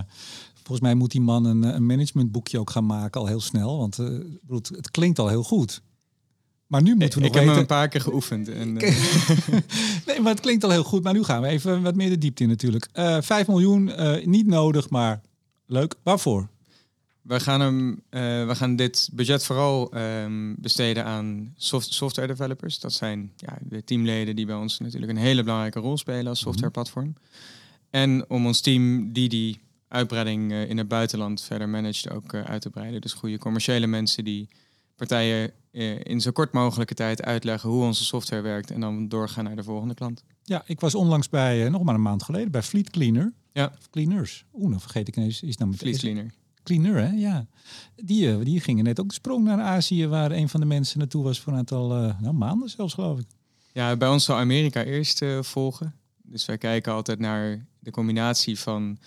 volgens 0.54 0.82
mij 0.82 0.96
moet 0.96 1.12
die 1.12 1.22
man 1.22 1.46
een, 1.46 1.64
een 1.64 1.86
managementboekje 1.86 2.60
ook 2.60 2.70
gaan 2.70 2.86
maken 2.86 3.22
al 3.22 3.28
heel 3.28 3.42
snel. 3.42 3.78
Want 3.78 3.98
uh, 3.98 4.20
het 4.50 4.92
klinkt 4.92 5.20
al 5.20 5.28
heel 5.28 5.44
goed. 5.44 5.82
Maar 6.68 6.82
nu 6.82 6.96
moeten 6.96 7.20
we 7.20 7.26
nog 7.26 7.28
Ik 7.28 7.34
weten... 7.34 7.40
heb 7.40 7.50
hem 7.50 7.58
een 7.58 7.66
paar 7.66 7.88
keer 7.88 8.02
geoefend. 8.02 8.50
En, 8.50 8.74
nee, 10.08 10.20
maar 10.22 10.32
het 10.32 10.40
klinkt 10.40 10.64
al 10.64 10.70
heel 10.70 10.84
goed. 10.84 11.04
Maar 11.04 11.14
nu 11.14 11.24
gaan 11.24 11.42
we 11.42 11.48
even 11.48 11.82
wat 11.82 11.96
meer 11.96 12.10
de 12.10 12.18
diepte 12.18 12.44
in 12.44 12.50
natuurlijk. 12.50 12.88
Uh, 12.94 13.18
5 13.22 13.48
miljoen, 13.48 13.88
uh, 13.88 14.26
niet 14.26 14.48
nodig, 14.48 14.90
maar 14.90 15.22
leuk. 15.66 15.96
Waarvoor? 16.04 16.48
We 17.22 17.40
gaan, 17.40 17.62
hem, 17.62 17.90
uh, 17.90 18.00
we 18.48 18.56
gaan 18.56 18.76
dit 18.76 19.10
budget 19.14 19.46
vooral 19.46 19.98
um, 19.98 20.56
besteden 20.60 21.06
aan 21.06 21.54
soft 21.56 21.94
software 21.94 22.28
developers. 22.28 22.80
Dat 22.80 22.94
zijn 22.94 23.32
ja, 23.36 23.58
de 23.62 23.84
teamleden 23.84 24.36
die 24.36 24.46
bij 24.46 24.56
ons 24.56 24.80
natuurlijk 24.80 25.12
een 25.12 25.18
hele 25.18 25.44
belangrijke 25.44 25.80
rol 25.80 25.98
spelen 25.98 26.28
als 26.28 26.40
softwareplatform. 26.40 27.06
Mm 27.06 27.16
-hmm. 27.16 27.36
En 27.90 28.30
om 28.30 28.46
ons 28.46 28.62
team 28.62 29.14
die 29.14 29.30
die 29.30 29.60
uitbreiding 29.88 30.54
in 30.54 30.78
het 30.78 30.88
buitenland 30.88 31.42
verder 31.42 31.70
managt 31.70 32.10
ook 32.10 32.34
uit 32.34 32.62
te 32.62 32.70
breiden. 32.70 33.02
Dus 33.02 33.14
goede 33.14 33.38
commerciële 33.38 33.88
mensen 33.88 34.24
die 34.24 34.50
partijen 34.96 35.52
in 36.04 36.22
zo 36.22 36.32
kort 36.32 36.54
mogelijke 36.54 36.94
tijd 36.94 37.24
uitleggen 37.24 37.70
hoe 37.70 37.84
onze 37.84 38.04
software 38.04 38.42
werkt 38.42 38.72
en 38.72 38.80
dan 38.80 39.08
doorgaan 39.08 39.44
naar 39.44 39.56
de 39.56 39.64
volgende 39.64 39.94
klant. 39.94 40.24
Ja, 40.44 40.64
ik 40.66 40.80
was 40.80 40.96
onlangs 40.96 41.30
bij, 41.30 41.66
uh, 41.66 41.72
nog 41.72 41.84
maar 41.84 41.96
een 41.96 42.02
maand 42.02 42.24
geleden, 42.24 42.52
bij 42.52 42.64
Fleet 42.64 42.90
Cleaner. 42.90 43.34
Ja. 43.52 43.74
Of 43.78 43.90
Cleaners. 43.90 44.46
Oeh, 44.54 44.72
dan 44.72 44.80
vergeet 44.82 45.08
ik 45.08 45.18
ineens. 45.18 45.42
Is 45.42 45.58
nou 45.58 45.70
met 45.70 45.80
Fleet 45.80 45.98
Cleaner. 45.98 46.34
Cleaner, 46.64 46.96
hè? 46.96 47.10
Ja. 47.10 47.48
Die, 47.96 48.28
uh, 48.28 48.44
die 48.44 48.60
gingen 48.60 48.84
net 48.84 49.00
ook 49.00 49.08
de 49.08 49.14
sprong 49.14 49.44
naar 49.44 49.60
Azië, 49.60 50.08
waar 50.08 50.32
een 50.32 50.50
van 50.50 50.60
de 50.60 50.66
mensen 50.66 51.00
naartoe 51.00 51.24
was 51.24 51.40
voor 51.40 51.54
een 51.54 51.60
aantal 51.60 52.04
uh, 52.04 52.20
nou, 52.20 52.34
maanden 52.34 52.70
zelfs, 52.70 52.94
geloof 52.94 53.20
ik. 53.20 53.26
Ja, 53.74 53.98
bij 53.98 54.10
ons 54.10 54.26
zal 54.26 54.38
Amerika 54.38 54.84
eerst 54.84 55.26
volgen. 55.42 55.96
Dus 56.24 56.46
wij 56.46 56.58
kijken 56.58 56.94
altijd 56.94 57.20
naar 57.20 57.66
de 57.80 57.92
combinatie 57.92 58.60
van 58.60 58.98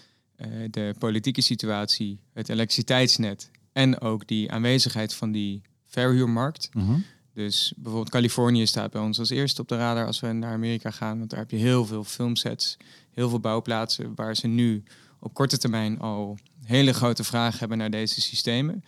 de 0.70 0.94
politieke 0.98 1.40
situatie, 1.40 2.20
het 2.32 2.48
elektriciteitsnet 2.48 3.50
en 3.72 4.00
ook 4.00 4.26
die 4.26 4.52
aanwezigheid 4.52 5.14
van 5.14 5.32
die 5.32 5.62
verhuurmarkt. 5.90 6.68
-huh. 6.72 6.94
Dus 7.34 7.72
bijvoorbeeld 7.76 8.10
Californië 8.10 8.66
staat 8.66 8.90
bij 8.90 9.00
ons 9.00 9.18
als 9.18 9.30
eerste 9.30 9.60
op 9.60 9.68
de 9.68 9.76
radar 9.76 10.06
als 10.06 10.20
we 10.20 10.32
naar 10.32 10.52
Amerika 10.52 10.90
gaan. 10.90 11.18
Want 11.18 11.30
daar 11.30 11.38
heb 11.38 11.50
je 11.50 11.56
heel 11.56 11.86
veel 11.86 12.04
filmsets, 12.04 12.76
heel 13.10 13.28
veel 13.28 13.40
bouwplaatsen 13.40 14.12
waar 14.14 14.36
ze 14.36 14.46
nu 14.46 14.82
op 15.18 15.34
korte 15.34 15.58
termijn 15.58 15.98
al 15.98 16.38
hele 16.64 16.92
grote 16.92 17.24
vragen 17.24 17.58
hebben 17.58 17.78
naar 17.78 17.90
deze 17.90 18.20
systemen. 18.20 18.84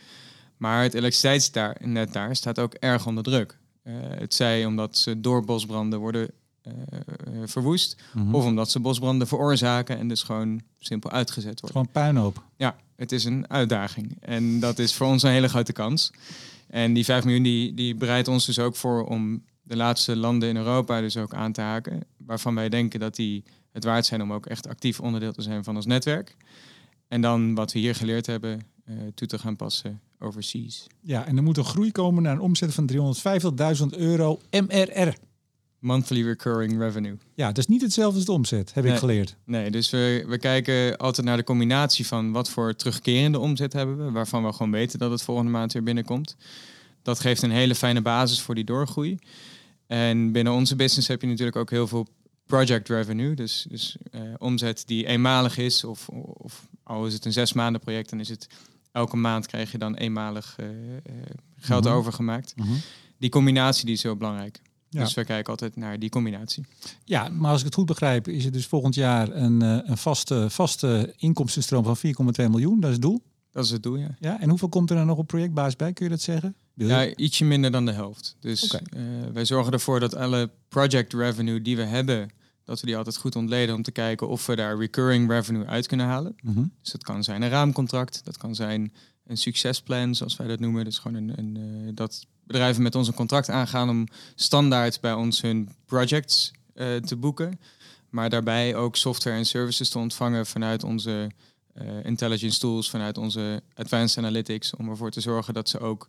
Maar 0.56 0.82
het 0.82 0.94
elektriciteitsnet 0.94 2.12
daar 2.12 2.36
staat 2.36 2.58
ook 2.58 2.74
erg 2.74 3.06
onder 3.06 3.22
druk. 3.24 3.58
Uh, 3.84 3.94
het 3.98 4.34
zij 4.34 4.64
omdat 4.66 4.96
ze 4.96 5.20
door 5.20 5.44
bosbranden 5.44 5.98
worden 5.98 6.30
uh, 6.66 6.72
uh, 7.34 7.42
verwoest, 7.44 7.96
Mhm. 8.14 8.34
of 8.34 8.44
omdat 8.44 8.70
ze 8.70 8.80
bosbranden 8.80 9.26
veroorzaken 9.26 9.98
en 9.98 10.08
dus 10.08 10.22
gewoon 10.22 10.60
simpel 10.78 11.10
uitgezet 11.10 11.60
worden. 11.60 11.70
Gewoon 11.70 11.88
puinhoop. 12.04 12.42
Ja, 12.56 12.76
het 12.96 13.12
is 13.12 13.24
een 13.24 13.50
uitdaging. 13.50 14.16
En 14.20 14.60
dat 14.60 14.78
is 14.78 14.94
voor 14.94 15.06
ons 15.06 15.22
een 15.22 15.30
hele 15.30 15.48
grote 15.48 15.72
kans. 15.72 16.10
En 16.72 16.92
die 16.92 17.04
5 17.04 17.24
miljoen 17.24 17.42
die, 17.42 17.74
die 17.74 17.94
bereidt 17.94 18.28
ons 18.28 18.46
dus 18.46 18.58
ook 18.58 18.76
voor 18.76 19.04
om 19.04 19.44
de 19.62 19.76
laatste 19.76 20.16
landen 20.16 20.48
in 20.48 20.56
Europa 20.56 21.00
dus 21.00 21.16
ook 21.16 21.34
aan 21.34 21.52
te 21.52 21.60
haken. 21.60 22.00
Waarvan 22.16 22.54
wij 22.54 22.68
denken 22.68 23.00
dat 23.00 23.16
die 23.16 23.44
het 23.72 23.84
waard 23.84 24.06
zijn 24.06 24.22
om 24.22 24.32
ook 24.32 24.46
echt 24.46 24.68
actief 24.68 25.00
onderdeel 25.00 25.32
te 25.32 25.42
zijn 25.42 25.64
van 25.64 25.76
ons 25.76 25.86
netwerk. 25.86 26.36
En 27.08 27.20
dan 27.20 27.54
wat 27.54 27.72
we 27.72 27.78
hier 27.78 27.94
geleerd 27.94 28.26
hebben 28.26 28.60
uh, 28.84 28.96
toe 29.14 29.26
te 29.26 29.38
gaan 29.38 29.56
passen 29.56 30.00
overseas. 30.18 30.86
Ja, 31.00 31.26
en 31.26 31.36
er 31.36 31.42
moet 31.42 31.56
een 31.56 31.64
groei 31.64 31.92
komen 31.92 32.22
naar 32.22 32.32
een 32.32 32.40
omzet 32.40 32.74
van 32.74 32.90
350.000 32.92 33.98
euro 33.98 34.40
MRR. 34.50 35.14
Monthly 35.82 36.22
Recurring 36.22 36.78
Revenue. 36.78 37.16
Ja, 37.34 37.46
dat 37.46 37.58
is 37.58 37.66
niet 37.66 37.82
hetzelfde 37.82 38.16
als 38.16 38.24
de 38.24 38.32
omzet, 38.32 38.74
heb 38.74 38.84
nee, 38.84 38.92
ik 38.92 38.98
geleerd. 38.98 39.36
Nee, 39.44 39.70
dus 39.70 39.90
we, 39.90 40.24
we 40.26 40.38
kijken 40.38 40.96
altijd 40.96 41.26
naar 41.26 41.36
de 41.36 41.44
combinatie 41.44 42.06
van 42.06 42.32
wat 42.32 42.50
voor 42.50 42.74
terugkerende 42.74 43.38
omzet 43.38 43.72
hebben 43.72 44.04
we, 44.04 44.10
waarvan 44.10 44.44
we 44.44 44.52
gewoon 44.52 44.72
weten 44.72 44.98
dat 44.98 45.10
het 45.10 45.22
volgende 45.22 45.50
maand 45.50 45.72
weer 45.72 45.82
binnenkomt. 45.82 46.36
Dat 47.02 47.20
geeft 47.20 47.42
een 47.42 47.50
hele 47.50 47.74
fijne 47.74 48.02
basis 48.02 48.40
voor 48.40 48.54
die 48.54 48.64
doorgroei. 48.64 49.18
En 49.86 50.32
binnen 50.32 50.52
onze 50.52 50.76
business 50.76 51.08
heb 51.08 51.20
je 51.20 51.26
natuurlijk 51.26 51.56
ook 51.56 51.70
heel 51.70 51.86
veel 51.86 52.06
project 52.46 52.88
revenue, 52.88 53.34
dus, 53.34 53.66
dus 53.68 53.96
uh, 54.10 54.20
omzet 54.38 54.82
die 54.86 55.06
eenmalig 55.06 55.58
is, 55.58 55.84
of, 55.84 56.08
of 56.08 56.66
al 56.82 57.06
is 57.06 57.14
het 57.14 57.24
een 57.24 57.32
zes 57.32 57.52
maanden 57.52 57.80
project, 57.80 58.10
dan 58.10 58.20
is 58.20 58.28
het 58.28 58.46
elke 58.92 59.16
maand 59.16 59.46
krijg 59.46 59.72
je 59.72 59.78
dan 59.78 59.94
eenmalig 59.94 60.56
uh, 60.60 60.66
uh, 60.66 60.72
geld 61.56 61.68
Mhm. 61.68 61.76
mm 61.78 61.82
-hmm. 61.82 61.92
overgemaakt. 61.92 62.52
Mm 62.56 62.64
-hmm. 62.66 62.80
Die 63.18 63.30
combinatie 63.30 63.84
die 63.84 63.94
is 63.94 64.02
heel 64.02 64.16
belangrijk. 64.16 64.60
Ja. 64.92 65.04
Dus 65.04 65.14
we 65.14 65.24
kijken 65.24 65.50
altijd 65.50 65.76
naar 65.76 65.98
die 65.98 66.10
combinatie. 66.10 66.64
Ja, 67.04 67.28
maar 67.28 67.50
als 67.50 67.58
ik 67.58 67.64
het 67.64 67.74
goed 67.74 67.86
begrijp, 67.86 68.28
is 68.28 68.44
het 68.44 68.52
dus 68.52 68.66
volgend 68.66 68.94
jaar 68.94 69.30
een, 69.30 69.62
uh, 69.62 69.78
een 69.82 69.96
vaste, 69.96 70.50
vaste 70.50 71.14
inkomstenstroom 71.16 71.84
van 71.84 71.96
4,2 71.96 72.50
miljoen. 72.50 72.80
Dat 72.80 72.88
is 72.88 72.96
het 72.96 73.02
doel. 73.02 73.22
Dat 73.52 73.64
is 73.64 73.70
het 73.70 73.82
doel, 73.82 73.96
ja. 73.96 74.16
ja. 74.20 74.40
En 74.40 74.48
hoeveel 74.48 74.68
komt 74.68 74.90
er 74.90 74.96
dan 74.96 75.06
nog 75.06 75.18
op 75.18 75.26
projectbasis 75.26 75.76
bij? 75.76 75.92
Kun 75.92 76.04
je 76.04 76.10
dat 76.10 76.20
zeggen? 76.20 76.56
Ja, 76.74 77.00
je? 77.00 77.16
ietsje 77.16 77.44
minder 77.44 77.70
dan 77.70 77.84
de 77.86 77.92
helft. 77.92 78.36
Dus 78.40 78.64
okay. 78.64 79.02
uh, 79.02 79.02
wij 79.32 79.44
zorgen 79.44 79.72
ervoor 79.72 80.00
dat 80.00 80.14
alle 80.14 80.50
project 80.68 81.12
revenue 81.12 81.62
die 81.62 81.76
we 81.76 81.82
hebben, 81.82 82.30
dat 82.64 82.80
we 82.80 82.86
die 82.86 82.96
altijd 82.96 83.16
goed 83.16 83.36
ontleden 83.36 83.74
om 83.74 83.82
te 83.82 83.90
kijken 83.90 84.28
of 84.28 84.46
we 84.46 84.56
daar 84.56 84.78
recurring 84.78 85.30
revenue 85.30 85.66
uit 85.66 85.86
kunnen 85.86 86.06
halen. 86.06 86.36
Mm 86.42 86.54
-hmm. 86.54 86.72
Dus 86.82 86.92
dat 86.92 87.02
kan 87.02 87.24
zijn 87.24 87.42
een 87.42 87.48
raamcontract, 87.48 88.24
dat 88.24 88.36
kan 88.36 88.54
zijn 88.54 88.92
een 89.26 89.36
succesplan, 89.36 90.14
zoals 90.14 90.36
wij 90.36 90.46
dat 90.46 90.60
noemen. 90.60 90.84
Dus 90.84 90.98
gewoon 90.98 91.16
een, 91.16 91.38
een 91.38 91.56
uh, 91.56 91.90
dat 91.94 92.26
bedrijven 92.46 92.82
met 92.82 92.94
ons 92.94 93.08
een 93.08 93.14
contract 93.14 93.50
aangaan 93.50 93.88
om 93.88 94.06
standaard 94.34 95.00
bij 95.00 95.12
ons 95.12 95.40
hun 95.40 95.68
projects 95.86 96.52
uh, 96.74 96.96
te 96.96 97.16
boeken. 97.16 97.60
Maar 98.10 98.30
daarbij 98.30 98.74
ook 98.74 98.96
software 98.96 99.36
en 99.36 99.46
services 99.46 99.88
te 99.88 99.98
ontvangen 99.98 100.46
vanuit 100.46 100.84
onze 100.84 101.30
uh, 101.74 102.04
intelligence 102.04 102.58
tools, 102.58 102.90
vanuit 102.90 103.18
onze 103.18 103.62
advanced 103.74 104.18
analytics, 104.18 104.76
om 104.76 104.88
ervoor 104.88 105.10
te 105.10 105.20
zorgen 105.20 105.54
dat 105.54 105.68
ze 105.68 105.78
ook 105.78 106.06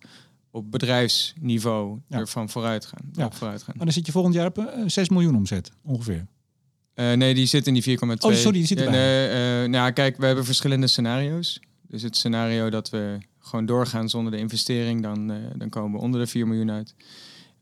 op 0.52 0.72
bedrijfsniveau 0.72 2.00
ja. 2.08 2.17
ervan 2.17 2.50
vooruit 2.50 2.86
gaan. 2.86 3.10
Ja. 3.13 3.32
vooruit 3.32 3.63
gaan. 3.63 3.74
Maar 3.76 3.86
dan 3.86 3.93
zit 3.93 4.06
je 4.06 4.12
volgend 4.12 4.34
jaar 4.34 4.48
op 4.48 4.58
uh, 4.58 4.65
6 4.86 5.10
miljoen 5.10 5.36
omzet, 5.36 5.72
ongeveer. 5.84 6.28
Nee, 6.96 7.34
die 7.34 7.46
zit 7.46 7.67
in 7.67 7.74
die 7.74 7.98
4,2. 8.00 8.08
Oh, 8.08 8.34
sorry, 8.34 8.52
die 8.52 8.65
zit 8.65 8.80
erbij. 8.80 9.63
Uh, 9.63 9.69
nou, 9.69 9.91
kijk, 9.91 10.17
we 10.17 10.26
hebben 10.26 10.46
verschillende 10.46 10.88
scenario's. 10.88 11.60
Dus 11.88 12.02
het 12.02 12.15
scenario 12.15 12.69
dat 12.69 12.89
we 12.89 13.17
gewoon 13.46 13.66
doorgaan 13.66 14.10
zonder 14.10 14.32
de 14.32 14.38
investering, 14.38 15.02
dan, 15.02 15.32
uh, 15.32 15.38
dan 15.56 15.70
komen 15.70 15.92
we 15.92 16.06
onder 16.06 16.20
de 16.20 16.28
4 16.28 16.48
miljoen 16.48 16.72
uit. 16.72 16.96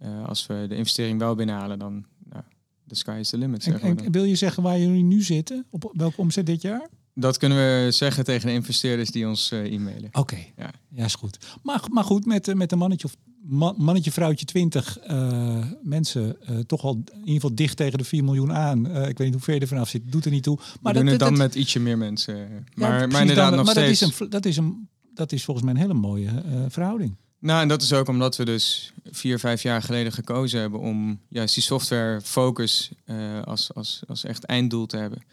Uh, 0.01 0.27
als 0.27 0.47
we 0.47 0.65
de 0.69 0.75
investering 0.75 1.19
wel 1.19 1.35
binnenhalen, 1.35 1.79
dan 1.79 2.05
nou, 2.29 2.43
the 2.87 2.95
sky 2.95 3.17
is 3.19 3.29
the 3.29 3.37
limit. 3.37 3.65
En, 3.65 3.81
en 3.81 4.11
wil 4.11 4.23
je 4.23 4.35
zeggen 4.35 4.63
waar 4.63 4.79
jullie 4.79 5.03
nu 5.03 5.21
zitten? 5.21 5.65
Op 5.69 5.91
welke 5.93 6.21
omzet 6.21 6.45
dit 6.45 6.61
jaar? 6.61 6.89
Dat 7.13 7.37
kunnen 7.37 7.57
we 7.57 7.91
zeggen 7.91 8.23
tegen 8.23 8.47
de 8.47 8.53
investeerders 8.53 9.09
die 9.11 9.27
ons 9.27 9.51
uh, 9.51 9.73
e-mailen. 9.73 10.07
Oké, 10.07 10.19
okay. 10.19 10.53
ja. 10.57 10.71
ja, 10.89 11.05
is 11.05 11.15
goed. 11.15 11.37
Maar, 11.63 11.81
maar 11.91 12.03
goed, 12.03 12.25
met, 12.25 12.55
met 12.55 12.71
een 12.71 12.77
mannetje 12.77 13.07
of 13.07 13.15
man, 13.41 13.75
mannetje, 13.77 14.11
vrouwtje 14.11 14.45
20 14.45 14.97
uh, 15.09 15.65
mensen 15.81 16.37
uh, 16.49 16.59
toch 16.59 16.83
al 16.83 16.93
in 16.93 17.19
ieder 17.19 17.33
geval 17.33 17.55
dicht 17.55 17.77
tegen 17.77 17.97
de 17.97 18.03
4 18.03 18.23
miljoen 18.23 18.53
aan. 18.53 18.85
Ik 18.85 19.17
weet 19.17 19.19
niet 19.19 19.33
hoe 19.33 19.41
ver 19.41 19.53
je 19.53 19.59
er 19.59 19.67
vanaf 19.67 19.89
zit, 19.89 20.11
doet 20.11 20.25
er 20.25 20.31
niet 20.31 20.43
toe. 20.43 20.57
Maar 20.81 20.93
we 20.93 20.99
doen 20.99 21.09
dat, 21.09 21.19
dan 21.19 21.29
dat, 21.29 21.37
met 21.37 21.55
ietsje 21.55 21.79
meer 21.79 21.97
mensen. 21.97 22.65
Maar, 22.73 22.99
ja, 22.99 23.07
maar 23.07 23.21
inderdaad 23.21 23.49
dan, 23.49 23.57
nog 23.57 23.65
maar 23.65 23.83
steeds. 23.83 23.99
Dat 23.99 24.09
is, 24.09 24.19
een, 24.19 24.29
dat, 24.29 24.45
is 24.45 24.57
een, 24.57 24.89
dat 25.21 25.31
is 25.31 25.43
volgens 25.43 25.65
mij 25.65 25.75
een 25.75 25.81
hele 25.81 25.93
mooie 25.93 26.25
uh, 26.25 26.65
verhouding. 26.67 27.15
Nou, 27.39 27.61
en 27.61 27.67
dat 27.67 27.81
is 27.81 27.93
ook 27.93 28.07
omdat 28.07 28.35
we 28.35 28.45
dus 28.45 28.93
vier, 29.11 29.39
vijf 29.39 29.61
jaar 29.61 29.81
geleden 29.81 30.11
gekozen 30.11 30.59
hebben 30.59 30.79
om 30.79 31.19
juist 31.29 31.53
die 31.53 31.63
software 31.63 32.21
focus 32.21 32.91
uh, 33.05 33.41
als, 33.43 33.73
als, 33.73 34.01
als 34.07 34.23
echt 34.23 34.43
einddoel 34.43 34.85
te 34.85 34.97
hebben. 34.97 35.23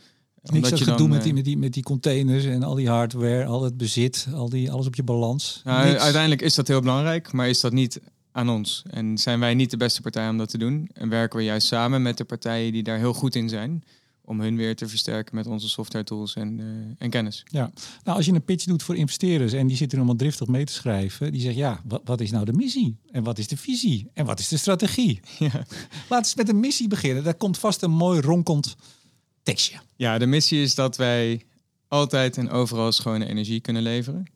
Niks 0.43 0.71
dat 0.71 0.79
je 0.79 0.85
gedoe 0.85 0.99
dan, 0.99 1.09
met, 1.09 1.23
die, 1.23 1.35
met, 1.35 1.45
die, 1.45 1.59
met 1.59 1.73
die 1.73 1.83
containers 1.83 2.45
en 2.45 2.63
al 2.63 2.75
die 2.75 2.89
hardware, 2.89 3.45
al 3.45 3.63
het 3.63 3.77
bezit, 3.77 4.27
al 4.35 4.49
die, 4.49 4.73
alles 4.73 4.87
op 4.87 4.95
je 4.95 5.03
balans. 5.03 5.61
Nou, 5.65 5.97
uiteindelijk 5.97 6.43
is 6.43 6.55
dat 6.55 6.69
heel 6.69 6.81
belangrijk, 6.81 7.33
maar 7.33 7.49
is 7.49 7.61
dat 7.61 7.73
niet 7.73 8.01
aan 8.33 8.49
ons. 8.49 8.83
En 8.91 9.19
zijn 9.19 9.41
wij 9.41 9.55
niet 9.55 9.71
de 9.71 9.77
beste 9.77 10.01
partij 10.01 10.29
om 10.29 10.39
dat 10.39 10.49
te 10.49 10.59
doen. 10.59 10.89
En 10.93 11.09
werken 11.09 11.39
we 11.39 11.45
juist 11.45 11.67
samen 11.67 12.03
met 12.03 12.17
de 12.17 12.25
partijen 12.25 12.73
die 12.73 12.83
daar 12.83 12.99
heel 12.99 13.15
goed 13.15 13.35
in 13.35 13.49
zijn. 13.49 13.85
Om 14.29 14.41
hun 14.41 14.57
weer 14.57 14.77
te 14.77 14.89
versterken 14.89 15.35
met 15.35 15.47
onze 15.47 15.69
software 15.69 16.05
tools 16.05 16.35
en, 16.35 16.61
eh, 16.61 17.05
en 17.05 17.11
kennis. 17.11 17.45
Ja, 17.51 17.71
nou 18.05 18.17
als 18.17 18.27
je 18.27 18.33
een 18.33 18.45
pitch 18.45 18.65
doet 18.65 18.83
voor 18.83 18.97
investeerders 18.97 19.53
en 19.53 19.67
die 19.67 19.77
zitten 19.77 19.99
allemaal 19.99 20.17
driftig 20.17 20.47
mee 20.47 20.65
te 20.65 20.73
schrijven, 20.73 21.33
die 21.33 21.41
zeggen 21.41 21.61
ja, 21.61 21.81
wat, 21.85 22.01
wat 22.05 22.21
is 22.21 22.31
nou 22.31 22.45
de 22.45 22.53
missie? 22.53 22.97
En 23.11 23.23
wat 23.23 23.39
is 23.39 23.49
de 23.49 23.57
visie? 23.57 24.11
En 24.15 24.25
wat 24.25 24.39
is 24.39 24.49
de 24.49 24.57
strategie? 24.57 25.21
Ja. 25.39 25.51
Laten 25.53 26.09
we 26.09 26.17
eens 26.17 26.35
met 26.35 26.49
een 26.49 26.61
missie 26.61 26.89
beginnen. 26.89 27.25
Daar 27.25 27.35
komt 27.35 27.59
vast 27.59 27.83
een 27.83 27.91
mooi 27.91 28.21
ronkend 28.21 28.77
tekstje. 29.43 29.81
ja, 29.97 30.19
de 30.19 30.27
missie 30.27 30.63
is 30.63 30.75
dat 30.75 30.97
wij 30.97 31.47
altijd 31.89 32.37
en 32.37 32.51
overal 32.51 32.93
schone 32.93 33.27
energie 33.27 33.61
kunnen 33.61 33.83
leveren. 33.83 34.27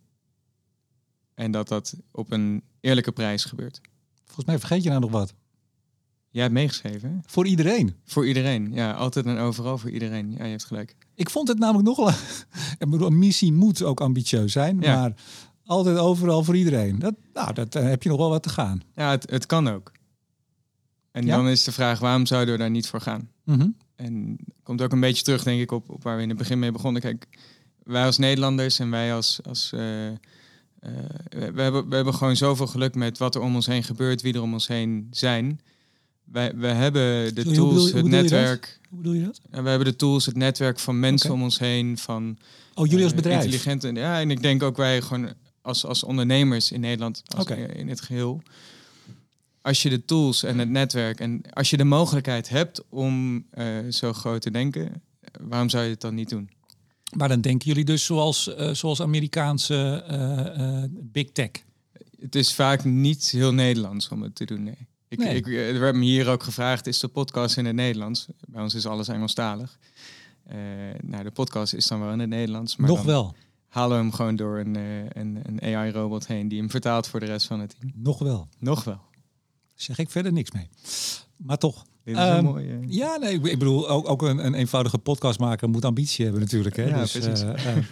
En 1.35 1.50
dat 1.50 1.68
dat 1.68 1.94
op 2.11 2.33
een 2.33 2.62
eerlijke 2.81 3.12
prijs 3.12 3.44
gebeurt. 3.44 3.81
Volgens 4.24 4.46
mij 4.46 4.59
vergeet 4.59 4.83
je 4.83 4.88
nou 4.88 5.00
nog 5.00 5.11
wat. 5.11 5.35
Jij 6.32 6.42
hebt 6.42 6.54
meegeschreven, 6.54 7.10
hè? 7.10 7.14
Voor 7.26 7.46
iedereen. 7.46 7.94
Voor 8.04 8.26
iedereen. 8.26 8.72
Ja, 8.72 8.92
altijd 8.92 9.26
en 9.26 9.38
overal 9.38 9.78
voor 9.78 9.90
iedereen. 9.90 10.30
Ja, 10.38 10.44
je 10.44 10.50
hebt 10.50 10.64
gelijk. 10.64 10.96
Ik 11.14 11.30
vond 11.30 11.48
het 11.48 11.58
namelijk 11.58 11.86
nogal. 11.88 12.08
Ik 12.78 12.90
bedoel, 12.90 13.06
een 13.06 13.18
missie 13.18 13.52
moet 13.52 13.82
ook 13.82 14.00
ambitieus 14.00 14.52
zijn, 14.52 14.80
Ja. 14.80 15.00
maar 15.00 15.12
altijd 15.64 15.96
overal 15.98 16.44
voor 16.44 16.56
iedereen. 16.56 16.98
Dat, 16.98 17.14
nou, 17.32 17.52
dat 17.52 17.74
eh, 17.74 17.82
heb 17.82 18.02
je 18.02 18.08
nog 18.08 18.18
wel 18.18 18.28
wat 18.28 18.42
te 18.42 18.48
gaan. 18.48 18.80
Ja, 18.94 19.10
het, 19.10 19.30
het 19.30 19.46
kan 19.46 19.68
ook. 19.68 19.92
En 21.10 21.26
Ja? 21.26 21.36
dan 21.36 21.48
is 21.48 21.64
de 21.64 21.72
vraag, 21.72 21.98
waarom 21.98 22.26
zouden 22.26 22.54
we 22.54 22.60
daar 22.60 22.70
niet 22.70 22.86
voor 22.88 23.00
gaan? 23.00 23.28
Mhm. 23.44 23.68
En 23.96 24.38
komt 24.62 24.82
ook 24.82 24.92
een 24.92 25.00
beetje 25.00 25.22
terug, 25.22 25.42
denk 25.42 25.60
ik, 25.60 25.70
op, 25.70 25.90
op 25.90 26.02
waar 26.02 26.16
we 26.16 26.22
in 26.22 26.28
het 26.28 26.38
begin 26.38 26.58
mee 26.58 26.72
begonnen. 26.72 27.02
Kijk, 27.02 27.26
wij 27.82 28.04
als 28.04 28.18
Nederlanders 28.18 28.78
en 28.78 28.90
wij 28.90 29.14
als... 29.14 29.40
als 29.42 29.72
eh, 29.72 30.08
eh, 30.08 30.14
we, 31.28 31.52
we 31.52 31.62
hebben, 31.62 31.88
we 31.88 31.94
hebben 31.94 32.14
gewoon 32.14 32.36
zoveel 32.36 32.66
geluk 32.66 32.94
met 32.94 33.18
wat 33.18 33.34
er 33.34 33.40
om 33.40 33.54
ons 33.54 33.66
heen 33.66 33.82
gebeurt, 33.82 34.22
wie 34.22 34.34
er 34.34 34.42
om 34.42 34.52
ons 34.52 34.66
heen 34.66 35.06
zijn. 35.10 35.60
Wij, 36.32 36.52
we 36.56 36.66
hebben 36.66 37.34
de 37.34 37.40
Sorry, 37.40 37.58
hoe 37.58 37.68
bedoel 37.68 37.84
tools, 37.84 37.92
het 37.92 38.06
netwerk. 38.06 38.80
Hoe 38.88 38.98
bedoel 38.98 39.12
je 39.12 39.24
dat? 39.24 39.40
En 39.50 39.62
we 39.62 39.68
hebben 39.68 39.88
de 39.88 39.96
tools, 39.96 40.26
het 40.26 40.36
netwerk 40.36 40.78
van 40.78 41.00
mensen 41.00 41.32
om 41.32 41.42
ons 41.42 41.58
heen, 41.58 41.98
van 41.98 42.38
Oh, 42.74 42.86
jullie 42.86 43.02
als 43.02 43.12
eh, 43.12 43.18
bedrijf. 43.18 43.44
Intelligente, 43.44 43.92
ja, 43.92 44.20
en 44.20 44.30
ik 44.30 44.42
denk 44.42 44.62
ook 44.62 44.76
wij 44.76 45.02
gewoon 45.02 45.32
als, 45.62 45.84
als 45.84 46.04
ondernemers 46.04 46.72
in 46.72 46.80
Nederland, 46.80 47.22
als, 47.36 47.46
in 47.46 47.88
het 47.88 48.00
geheel. 48.00 48.42
Als 49.62 49.82
je 49.82 49.88
de 49.88 50.04
tools 50.04 50.42
en 50.42 50.58
het 50.58 50.68
netwerk 50.68 51.20
en 51.20 51.42
als 51.50 51.70
je 51.70 51.76
de 51.76 51.84
mogelijkheid 51.84 52.48
hebt 52.48 52.82
om 52.88 53.44
eh, 53.50 53.66
zo 53.90 54.12
groot 54.12 54.42
te 54.42 54.50
denken, 54.50 55.02
waarom 55.40 55.68
zou 55.68 55.84
je 55.84 55.90
het 55.90 56.00
dan 56.00 56.14
niet 56.14 56.28
doen? 56.28 56.50
Maar 57.16 57.28
dan 57.28 57.40
denken 57.40 57.68
jullie 57.68 57.84
dus 57.84 58.04
zoals, 58.04 58.54
eh, 58.54 58.70
zoals 58.70 59.00
Amerikaanse 59.00 60.88
big 60.92 61.32
tech. 61.32 61.50
Het 62.20 62.34
is 62.34 62.54
vaak 62.54 62.84
niet 62.84 63.30
heel 63.30 63.52
Nederlands 63.52 64.08
om 64.08 64.22
het 64.22 64.34
te 64.34 64.44
doen. 64.44 64.62
Nee. 64.62 64.90
Ik, 65.12 65.18
Nee. 65.18 65.35
ik, 65.37 65.79
werd 65.79 65.94
me 65.94 66.05
hier 66.05 66.29
ook 66.29 66.42
gevraagd, 66.42 66.87
is 66.87 66.98
de 67.01 67.09
podcast 67.09 67.57
in 67.57 67.64
het 67.64 67.75
Nederlands? 67.75 68.27
Bij 68.48 68.62
ons 68.62 68.75
is 68.75 68.87
alles 68.87 69.09
Engelstalig. 69.09 69.79
Eh 70.46 70.59
nou, 71.03 71.22
de 71.25 71.31
podcast 71.31 71.75
is 71.75 71.87
dan 71.87 72.01
wel 72.01 72.12
in 72.12 72.18
het 72.18 72.29
Nederlands. 72.29 72.77
Maar 72.77 72.88
Nog 72.88 73.03
wel. 73.03 73.35
halen 73.68 73.96
we 73.96 74.03
hem 74.03 74.12
gewoon 74.12 74.37
door 74.37 74.59
een, 74.59 74.77
eh, 74.77 74.83
een, 75.09 75.38
een 75.42 75.61
AI-robot 75.77 76.27
heen 76.27 76.48
die 76.48 76.59
hem 76.59 76.70
vertaalt 76.70 77.07
voor 77.09 77.20
de 77.20 77.27
rest 77.27 77.46
van 77.46 77.61
het 77.61 77.75
team. 77.81 77.92
Nog 77.94 78.18
wel. 78.18 78.48
Nog 78.59 78.85
wel. 78.85 79.01
Zeg 79.75 79.98
ik 79.98 80.11
verder 80.11 80.33
niks 80.33 80.51
mee. 80.51 80.68
Maar 81.37 81.59
toch. 81.59 81.85
Dit 82.05 82.14
is 82.16 82.20
Ehm, 82.20 82.37
een 82.37 82.44
mooie... 82.44 82.79
Ja, 82.87 83.16
nee, 83.16 83.35
ik 83.35 83.59
bedoel, 83.59 83.88
ook, 83.88 84.09
ook 84.09 84.22
een, 84.22 84.46
een 84.46 84.55
eenvoudige 84.55 84.98
podcastmaker 84.98 85.68
moet 85.68 85.85
ambitie 85.85 86.25
hebben 86.25 86.42
natuurlijk. 86.42 86.77
Hè? 86.77 86.85
Ja, 86.85 87.01
dus, 87.01 87.14
eh, 87.14 87.77
eh, 87.77 87.85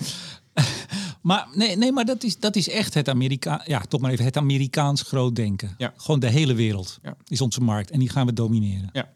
maar 1.20 1.48
nee, 1.54 1.76
nee 1.76 1.92
maar 1.92 2.04
dat 2.04 2.22
is, 2.24 2.38
dat 2.38 2.56
is 2.56 2.68
echt 2.68 2.94
het 2.94 3.08
Amerika 3.08 3.62
ja, 3.66 3.80
toch 3.80 4.00
maar 4.00 4.10
even 4.10 4.24
het 4.24 4.36
Amerikaans 4.36 5.02
groot 5.02 5.36
denken. 5.36 5.74
Ja. 5.78 5.92
Gewoon 5.96 6.20
de 6.20 6.28
hele 6.28 6.54
wereld 6.54 6.98
Ja. 7.02 7.16
is 7.26 7.40
onze 7.40 7.60
markt 7.60 7.90
en 7.90 7.98
die 7.98 8.08
gaan 8.08 8.26
we 8.26 8.32
domineren. 8.32 8.90
Ja. 8.92 9.12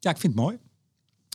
Ja, 0.00 0.10
ik 0.10 0.18
vind 0.18 0.32
het 0.32 0.42
mooi. 0.42 0.58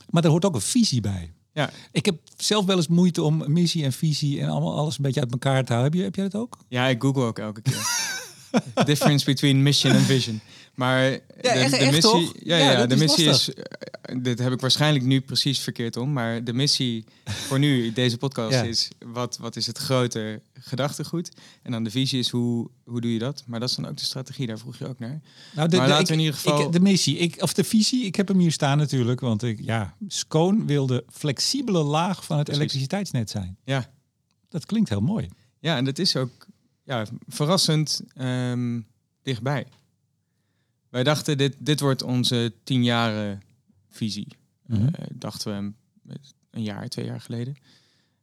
Maar 0.09 0.23
er 0.23 0.29
hoort 0.29 0.45
ook 0.45 0.55
een 0.55 0.61
visie 0.61 1.01
bij. 1.01 1.33
Ja. 1.53 1.69
Ik 1.91 2.05
heb 2.05 2.19
zelf 2.37 2.65
wel 2.65 2.75
eens 2.77 2.87
moeite 2.87 3.21
om 3.23 3.43
missie 3.53 3.83
en 3.83 3.93
visie 3.93 4.41
en 4.41 4.49
allemaal 4.49 4.77
alles 4.77 4.97
een 4.97 5.03
beetje 5.03 5.21
uit 5.21 5.31
elkaar 5.31 5.63
te 5.65 5.73
houden. 5.73 5.91
Heb, 5.91 5.99
je, 5.99 6.05
heb 6.05 6.15
jij 6.15 6.29
dat 6.29 6.41
ook? 6.41 6.57
Ja, 6.67 6.87
ik 6.87 7.01
google 7.01 7.23
ook 7.23 7.39
elke 7.39 7.61
keer. 7.61 8.07
Difference 8.85 9.25
between 9.25 9.63
mission 9.63 9.93
en 9.93 10.01
vision. 10.01 10.41
Maar 10.79 11.11
de, 11.11 11.19
echt- 11.41 11.71
de 11.71 11.77
echt 11.77 11.91
missie, 11.91 12.01
toch? 12.11 12.33
ja, 12.43 12.57
Ja, 12.57 12.85
de 12.85 12.93
is 12.95 12.99
missie 13.01 13.25
lastig. 13.25 13.55
is. 13.55 13.63
eh, 13.63 14.15
dit 14.21 14.39
heb 14.39 14.51
ik 14.53 14.59
waarschijnlijk 14.59 15.05
nu 15.05 15.21
precies 15.21 15.59
verkeerd 15.59 15.97
om. 15.97 16.13
Maar 16.13 16.43
de 16.43 16.53
missie 16.53 17.05
voor 17.25 17.59
nu, 17.59 17.93
deze 17.93 18.17
podcast, 18.17 18.53
Ja. 18.53 18.63
is 18.63 18.89
wat, 19.05 19.37
wat 19.37 19.55
is 19.55 19.67
het 19.67 19.77
grote 19.77 20.41
gedachtegoed. 20.53 21.31
En 21.63 21.71
dan 21.71 21.83
de 21.83 21.89
visie 21.91 22.19
is 22.19 22.29
hoe, 22.29 22.69
hoe 22.83 23.01
doe 23.01 23.13
je 23.13 23.19
dat. 23.19 23.43
Maar 23.47 23.59
dat 23.59 23.69
is 23.69 23.75
dan 23.75 23.87
ook 23.87 23.97
de 23.97 24.03
strategie, 24.03 24.47
daar 24.47 24.57
vroeg 24.57 24.77
je 24.77 24.87
ook 24.87 24.99
naar. 24.99 25.21
Nou, 25.55 25.69
de, 25.69 25.77
Maar 25.77 25.85
de- 25.85 25.91
laten 25.91 25.99
ik, 26.01 26.07
we 26.07 26.13
in 26.13 26.19
ieder 26.19 26.33
geval- 26.35 26.65
ik- 26.65 26.71
de 26.71 26.79
missie, 26.79 27.17
ik, 27.17 27.41
of 27.41 27.53
de 27.53 27.63
visie, 27.63 28.05
ik 28.05 28.15
heb 28.15 28.27
hem 28.27 28.39
hier 28.39 28.51
staan 28.51 28.77
natuurlijk. 28.77 29.19
Want 29.19 29.43
ik, 29.43 29.59
ja, 29.61 29.95
Scone 30.07 30.65
wil 30.65 30.85
de 30.85 31.03
flexibele 31.11 31.83
laag 31.83 32.25
van 32.25 32.35
het 32.37 32.45
Precies. 32.45 32.61
elektriciteitsnet 32.61 33.29
zijn. 33.29 33.57
Ja, 33.63 33.89
Dat 34.49 34.65
klinkt 34.65 34.89
heel 34.89 35.01
mooi. 35.01 35.27
ja 35.59 35.77
en 35.77 35.85
dat 35.85 35.99
is 35.99 36.15
ook 36.15 36.47
ja, 36.83 37.05
verrassend 37.27 38.01
ehm, 38.15 38.79
dichtbij. 39.23 39.65
Wij 40.89 41.03
dachten, 41.03 41.37
dit, 41.37 41.55
dit 41.59 41.79
wordt 41.79 42.03
onze 42.03 42.53
tien 42.63 42.83
jaren 42.83 43.41
visie. 43.89 44.27
Mhm. 44.65 44.87
Eh, 44.87 45.05
dachten 45.13 45.51
we 45.51 45.71
een 46.51 46.63
jaar, 46.63 46.87
twee 46.87 47.05
jaar 47.05 47.21
geleden. 47.21 47.55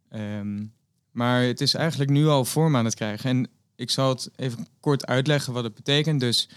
Ehm, 0.09 0.65
maar 1.11 1.43
het 1.43 1.61
is 1.61 1.75
eigenlijk 1.75 2.11
nu 2.11 2.27
al 2.27 2.45
vorm 2.45 2.77
aan 2.77 2.85
het 2.85 2.95
krijgen. 2.95 3.31
En 3.31 3.49
ik 3.77 3.91
zal 3.91 4.09
het 4.09 4.31
even 4.37 4.67
kort 4.81 5.07
uitleggen 5.07 5.53
wat 5.53 5.65
het 5.65 5.75
betekent. 5.75 6.21
Dus 6.21 6.49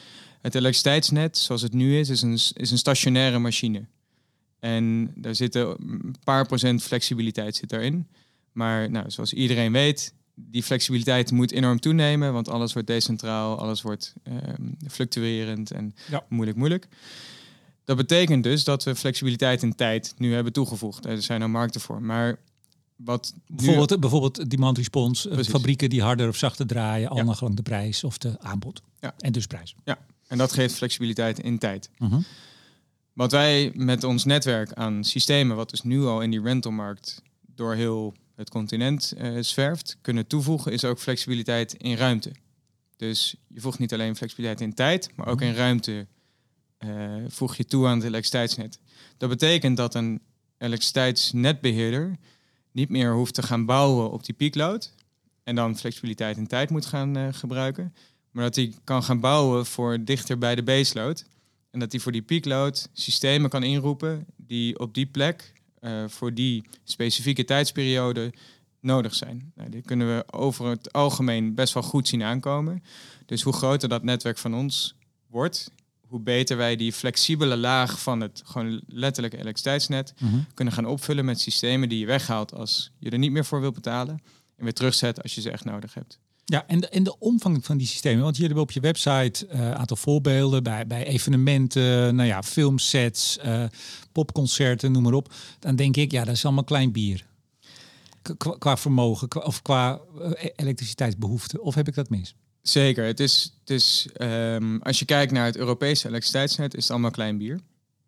het 0.42 0.56
elektriciteitsnet, 0.56 1.38
zoals 1.38 1.62
het 1.62 1.74
nu 1.74 2.00
is, 2.00 2.10
is 2.10 2.22
een, 2.22 2.40
is 2.54 2.72
een 2.72 2.78
stationaire 2.78 3.40
machine. 3.40 3.86
En 4.60 5.14
daar 5.16 5.36
zitten 5.36 5.68
een 5.80 6.16
paar 6.24 6.46
procent 6.46 6.84
flexibiliteit 6.84 7.56
zit 7.56 7.70
daarin. 7.70 8.08
Maar 8.52 8.92
nou, 8.92 9.12
zoals 9.12 9.34
iedereen 9.34 9.72
weet, 9.72 10.14
die 10.48 10.64
flexibiliteit 10.64 11.32
moet 11.32 11.52
enorm 11.52 11.80
toenemen, 11.80 12.34
want 12.34 12.50
alles 12.50 12.74
wordt 12.74 12.88
decentraal, 12.88 13.60
alles 13.60 13.82
wordt 13.82 14.14
ehm, 14.24 14.68
fluctuerend 14.88 15.72
en 15.72 15.96
Ja. 16.10 16.24
moeilijk, 16.30 16.58
moeilijk. 16.58 16.88
Dat 17.86 17.98
betekent 17.98 18.44
dus 18.44 18.64
dat 18.64 18.84
we 18.84 18.96
flexibiliteit 18.96 19.64
in 19.64 19.76
tijd 19.76 20.14
nu 20.18 20.34
hebben 20.34 20.54
toegevoegd. 20.54 21.06
Er 21.06 21.22
zijn 21.22 21.42
er 21.42 21.50
markten 21.50 21.82
voor. 21.82 22.02
Maar 22.02 22.40
wat 22.96 23.34
nu- 23.48 23.56
Bijvoorbeeld, 23.56 24.00
bijvoorbeeld 24.00 24.50
demand 24.50 24.78
response, 24.78 25.28
eh, 25.30 25.34
Precies. 25.34 25.54
fabrieken 25.54 25.90
die 25.90 26.02
harder 26.02 26.28
of 26.28 26.36
zachter 26.36 26.68
draaien, 26.68 27.10
al 27.10 27.18
Ja. 27.18 27.24
naar 27.24 27.38
de 27.56 27.62
prijs 27.62 28.04
of 28.04 28.18
de 28.18 28.40
aanbod. 28.40 28.82
Ja. 29.00 29.14
En 29.18 29.32
dus 29.32 29.46
prijs. 29.48 29.76
en 30.28 30.38
dat 30.38 30.52
geeft 30.52 30.76
flexibiliteit 30.76 31.40
in 31.40 31.58
tijd. 31.58 31.90
Mhm. 31.98 32.20
Wat 33.14 33.32
wij 33.32 33.72
met 33.76 34.04
ons 34.04 34.26
netwerk 34.26 34.74
aan 34.74 35.04
systemen, 35.04 35.56
wat 35.56 35.70
dus 35.70 35.82
nu 35.82 36.04
al 36.06 36.22
in 36.22 36.30
die 36.32 36.42
rentalmarkt 36.42 37.22
door 37.56 37.74
heel 37.76 38.14
het 38.40 38.50
continent 38.50 39.14
eh, 39.18 39.38
zwerft, 39.40 39.98
kunnen 40.02 40.28
toevoegen, 40.28 40.72
is 40.72 40.86
ook 40.86 41.00
flexibiliteit 41.00 41.74
in 41.74 41.96
ruimte. 41.96 42.32
Dus 42.98 43.36
je 43.48 43.62
voegt 43.62 43.80
niet 43.80 43.94
alleen 43.94 44.16
flexibiliteit 44.16 44.62
in 44.62 44.74
tijd, 44.74 45.10
maar 45.16 45.28
ook 45.28 45.42
in 45.42 45.54
ruimte 45.54 46.08
eh, 46.78 47.16
voeg 47.28 47.56
je 47.56 47.66
toe 47.66 47.88
aan 47.88 47.96
het 47.96 48.04
elektriciteitsnet. 48.04 48.80
Dat 49.18 49.30
betekent 49.30 49.78
dat 49.78 49.96
een 49.96 50.22
elektriciteitsnetbeheerder 50.58 52.16
niet 52.72 52.90
meer 52.90 53.14
hoeft 53.14 53.34
te 53.34 53.44
gaan 53.44 53.66
bouwen 53.66 54.12
op 54.12 54.26
die 54.26 54.36
piekload 54.36 54.94
en 55.44 55.56
dan 55.56 55.78
flexibiliteit 55.78 56.38
in 56.38 56.48
tijd 56.48 56.70
moet 56.70 56.86
gaan 56.86 57.18
eh, 57.18 57.28
gebruiken, 57.32 57.94
maar 58.32 58.44
dat 58.44 58.56
hij 58.56 58.74
kan 58.84 59.04
gaan 59.04 59.20
bouwen 59.20 59.66
voor 59.66 60.04
dichter 60.04 60.38
bij 60.38 60.56
de 60.56 60.64
baseload. 60.64 61.26
En 61.72 61.80
dat 61.80 61.92
hij 61.92 62.02
voor 62.02 62.12
die 62.12 62.22
peakload 62.22 62.90
systemen 62.94 63.50
kan 63.50 63.64
inroepen 63.64 64.26
die 64.36 64.80
op 64.80 64.94
die 64.94 65.06
plek 65.06 65.54
eh, 65.80 66.04
voor 66.08 66.34
die 66.34 66.64
specifieke 66.84 67.46
tijdsperiode 67.46 68.34
nodig 68.82 69.16
zijn. 69.16 69.52
Nou, 69.56 69.70
die 69.70 69.82
kunnen 69.82 70.16
we 70.16 70.34
over 70.34 70.66
het 70.68 70.94
algemeen 70.94 71.56
best 71.56 71.74
wel 71.74 71.84
goed 71.84 72.08
zien 72.08 72.24
aankomen. 72.24 72.84
Dus 73.26 73.42
hoe 73.42 73.54
groter 73.54 73.90
dat 73.90 74.04
netwerk 74.04 74.38
van 74.38 74.54
ons 74.54 74.96
wordt, 75.28 75.72
hoe 76.08 76.20
beter 76.20 76.58
wij 76.58 76.76
die 76.76 76.94
flexibele 76.94 77.58
laag 77.58 78.02
van 78.02 78.22
het 78.22 78.42
gewoon 78.46 78.82
letterlijke 78.88 79.38
elektriciteitsnet 79.38 80.14
Mhm. 80.20 80.40
kunnen 80.54 80.74
gaan 80.74 80.86
opvullen 80.86 81.26
met 81.26 81.40
systemen 81.40 81.90
die 81.90 82.00
je 82.00 82.06
weghaalt 82.06 82.54
als 82.54 82.92
je 83.00 83.10
er 83.10 83.18
niet 83.18 83.32
meer 83.32 83.46
voor 83.46 83.62
wilt 83.62 83.74
betalen. 83.74 84.22
En 84.56 84.64
weer 84.64 84.74
terugzet 84.74 85.22
als 85.24 85.36
je 85.36 85.42
ze 85.42 85.52
echt 85.52 85.66
nodig 85.66 85.94
hebt. 85.94 86.20
Ja, 86.50 86.68
en 86.68 86.80
de, 86.80 86.90
en 86.90 87.04
de 87.04 87.20
omvang 87.20 87.66
van 87.66 87.78
die 87.78 87.88
systemen. 87.88 88.24
Want 88.24 88.36
jullie 88.36 88.48
hebben 88.48 88.64
op 88.64 88.72
je 88.72 88.80
website 88.80 89.48
een 89.50 89.76
aantal 89.76 89.98
voorbeelden 89.98 90.64
bij, 90.64 90.88
bij 90.88 91.06
evenementen, 91.06 92.16
nou 92.16 92.28
ja, 92.28 92.44
filmsets, 92.44 93.38
eh, 93.38 93.64
popconcerten, 94.12 94.92
noem 94.92 95.04
maar 95.04 95.14
op. 95.14 95.34
Dan 95.60 95.76
denk 95.76 95.96
ik, 95.96 96.12
ja, 96.12 96.24
dat 96.24 96.36
is 96.36 96.46
allemaal 96.46 96.64
klein 96.64 96.92
bier. 96.92 97.26
Qua, 98.58 98.78
vermogen 98.78 99.46
of 99.46 99.62
qua 99.62 100.00
eh, 100.20 100.50
elektriciteitsbehoefte. 100.56 101.62
Of 101.62 101.76
heb 101.76 101.88
ik 101.88 101.96
dat 101.96 102.10
mis? 102.10 102.36
Zeker. 102.62 103.06
Het 103.06 103.20
is, 103.20 103.54
het 103.60 103.70
is, 103.70 104.08
ehm, 104.14 104.78
als 104.78 105.00
je 105.00 105.06
kijkt 105.06 105.32
naar 105.32 105.46
het 105.46 105.58
Europese 105.58 106.08
elektriciteitsnet, 106.08 106.76
is 106.76 106.82
het 106.82 106.92
allemaal 106.92 107.12
klein 107.12 107.38
bier. 107.38 107.60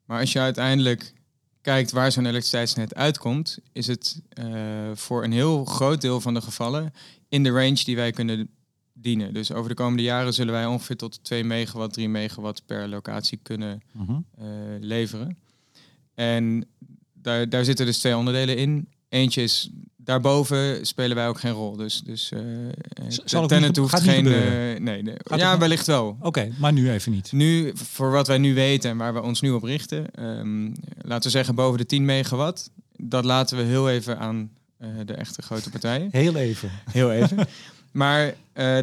Maar 0.06 0.19
als 0.19 0.32
je 0.32 0.39
uiteindelijk 0.39 1.13
kijkt 1.62 1.91
waar 1.91 2.12
zo'n 2.12 2.25
elektriciteitsnet 2.25 2.95
uitkomt, 2.95 3.58
is 3.71 3.88
het 3.88 4.21
eh, 4.30 4.45
voor 4.93 5.23
een 5.23 5.32
heel 5.32 5.65
groot 5.65 6.01
deel 6.01 6.21
van 6.21 6.34
de 6.34 6.41
gevallen 6.41 6.93
in 7.32 7.44
de 7.44 7.50
range 7.50 7.84
die 7.84 7.96
wij 7.96 8.12
kunnen 8.12 8.50
dienen. 8.94 9.34
Dus 9.34 9.52
over 9.52 9.70
de 9.70 9.76
komende 9.76 10.04
jaren 10.04 10.34
zullen 10.34 10.54
wij 10.54 10.65
ongeveer 10.65 10.96
tot 10.96 11.24
2 11.24 11.44
megawatt, 11.44 11.94
3 11.94 12.10
megawatt 12.10 12.65
per 12.65 12.88
locatie 12.88 13.39
kunnen 13.44 13.82
Mhm. 13.91 14.12
eh, 14.38 14.46
leveren. 14.80 15.38
En 16.15 16.65
daar, 17.13 17.50
daar 17.50 17.63
zitten 17.65 17.86
dus 17.86 17.98
twee 18.00 18.17
onderdelen 18.17 18.58
in. 18.58 18.88
Eentje 19.10 19.41
is 19.44 19.70
daarboven 19.98 20.86
spelen 20.88 21.15
wij 21.15 21.28
ook 21.28 21.39
geen 21.39 21.52
rol. 21.52 21.76
Dus, 21.76 22.02
dus 22.02 22.32
uh, 22.32 22.39
Zal 23.08 23.48
Tenet 23.48 23.67
niet, 23.67 23.78
hoeft 23.78 24.00
geen. 24.00 24.26
Uh, 24.26 24.80
nee, 24.80 25.02
nee. 25.04 25.15
ja, 25.36 25.58
wellicht 25.58 25.88
wel. 25.88 26.17
Oké, 26.20 26.52
maar 26.60 26.74
nu 26.74 26.91
even 26.91 27.12
niet. 27.12 27.32
Nu, 27.32 27.72
voor 27.76 28.12
wat 28.12 28.28
wij 28.28 28.38
nu 28.38 28.54
weten 28.54 28.89
en 28.89 28.98
waar 28.98 29.13
we 29.13 29.22
ons 29.22 29.41
nu 29.41 29.52
op 29.52 29.63
richten, 29.63 30.24
um, 30.39 30.74
laten 31.02 31.24
we 31.24 31.30
zeggen 31.38 31.56
boven 31.56 31.78
de 31.78 31.86
10 31.86 32.06
megawatt. 32.06 32.72
Dat 32.98 33.26
laten 33.26 33.58
we 33.58 33.63
heel 33.63 33.89
even 33.89 34.20
aan 34.20 34.52
de 35.06 35.13
echte 35.13 35.41
grote 35.41 35.70
partijen. 35.70 36.10
Heel 36.12 36.36
even. 36.36 36.72
Heel 36.91 37.12
even. 37.12 37.48
maar 37.91 38.34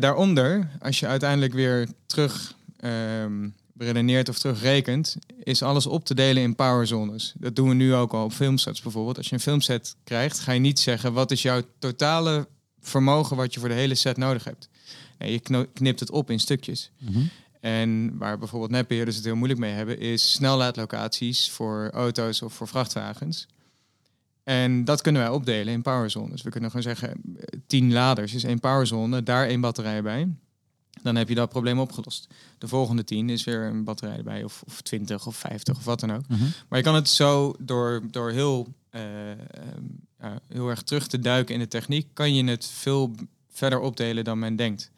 daaronder, 0.00 0.68
als 0.80 1.00
je 1.00 1.06
uiteindelijk 1.06 1.52
weer 1.52 1.88
terug 2.06 2.54
um, 2.84 3.54
beredeneert 3.72 4.28
of 4.28 4.38
terugrekent, 4.38 5.16
is 5.42 5.62
alles 5.62 5.86
op 5.86 6.04
te 6.04 6.14
delen 6.14 6.42
in 6.42 6.54
powerzones. 6.54 7.32
Dat 7.36 7.56
doen 7.56 7.68
we 7.68 7.74
nu 7.74 7.94
ook 7.94 8.12
al 8.12 8.24
op 8.24 8.32
filmsets 8.32 8.82
bijvoorbeeld. 8.82 9.16
Als 9.16 9.28
je 9.28 9.34
een 9.34 9.40
filmset 9.40 9.96
krijgt, 10.04 10.38
ga 10.38 10.52
je 10.52 10.60
niet 10.60 10.78
zeggen 10.78 11.12
wat 11.12 11.30
is 11.30 11.42
jouw 11.42 11.62
totale 11.78 12.46
vermogen 12.80 13.36
wat 13.36 13.54
je 13.54 13.60
voor 13.60 13.68
de 13.68 13.74
hele 13.74 13.94
set 13.94 14.16
nodig 14.16 14.44
hebt. 14.44 14.68
Nee, 15.18 15.32
je 15.32 15.66
knipt 15.72 16.00
het 16.00 16.10
op 16.10 16.30
in 16.30 16.40
stukjes. 16.40 16.90
Mhm. 16.98 17.20
En 17.60 18.18
waar 18.18 18.38
bijvoorbeeld 18.38 18.70
netbeheerders 18.70 19.16
het 19.16 19.24
heel 19.24 19.36
moeilijk 19.36 19.60
mee 19.60 19.72
hebben, 19.72 19.98
is 19.98 20.32
snellaadlocaties 20.32 21.50
voor 21.50 21.90
auto's 21.92 22.42
of 22.42 22.52
voor 22.52 22.68
vrachtwagens. 22.68 23.46
En 24.48 24.84
dat 24.84 25.00
kunnen 25.00 25.22
wij 25.22 25.30
opdelen 25.30 25.72
in 25.72 25.82
powerzones. 25.82 26.42
We 26.42 26.50
kunnen 26.50 26.70
gewoon 26.70 26.84
zeggen, 26.84 27.20
10 27.66 27.92
laders 27.92 28.34
is 28.34 28.44
één 28.44 28.60
powerzone, 28.60 29.22
daar 29.22 29.46
één 29.46 29.60
batterij 29.60 30.02
bij. 30.02 30.28
Dan 31.02 31.16
heb 31.16 31.28
je 31.28 31.34
dat 31.34 31.48
probleem 31.48 31.78
opgelost. 31.78 32.28
De 32.58 32.68
volgende 32.68 33.04
10 33.04 33.30
is 33.30 33.44
weer 33.44 33.62
een 33.62 33.84
batterij 33.84 34.16
erbij, 34.16 34.44
of, 34.44 34.62
of 34.66 34.80
20 34.80 35.26
of 35.26 35.36
50 35.36 35.76
of 35.76 35.84
wat 35.84 36.00
dan 36.00 36.12
ook. 36.12 36.28
Mhm. 36.28 36.44
Maar 36.68 36.78
je 36.78 36.84
kan 36.84 36.94
het 36.94 37.08
zo 37.08 37.54
door, 37.58 38.02
door 38.10 38.30
heel, 38.30 38.74
uh, 38.90 39.02
uh, 39.30 39.36
heel 40.48 40.68
erg 40.68 40.82
terug 40.82 41.06
te 41.06 41.18
duiken 41.18 41.54
in 41.54 41.60
de 41.60 41.68
techniek, 41.68 42.06
kan 42.12 42.34
je 42.34 42.44
het 42.44 42.66
veel 42.66 43.14
verder 43.48 43.80
opdelen 43.80 44.24
dan 44.24 44.38
men 44.38 44.56
denkt. 44.56 44.90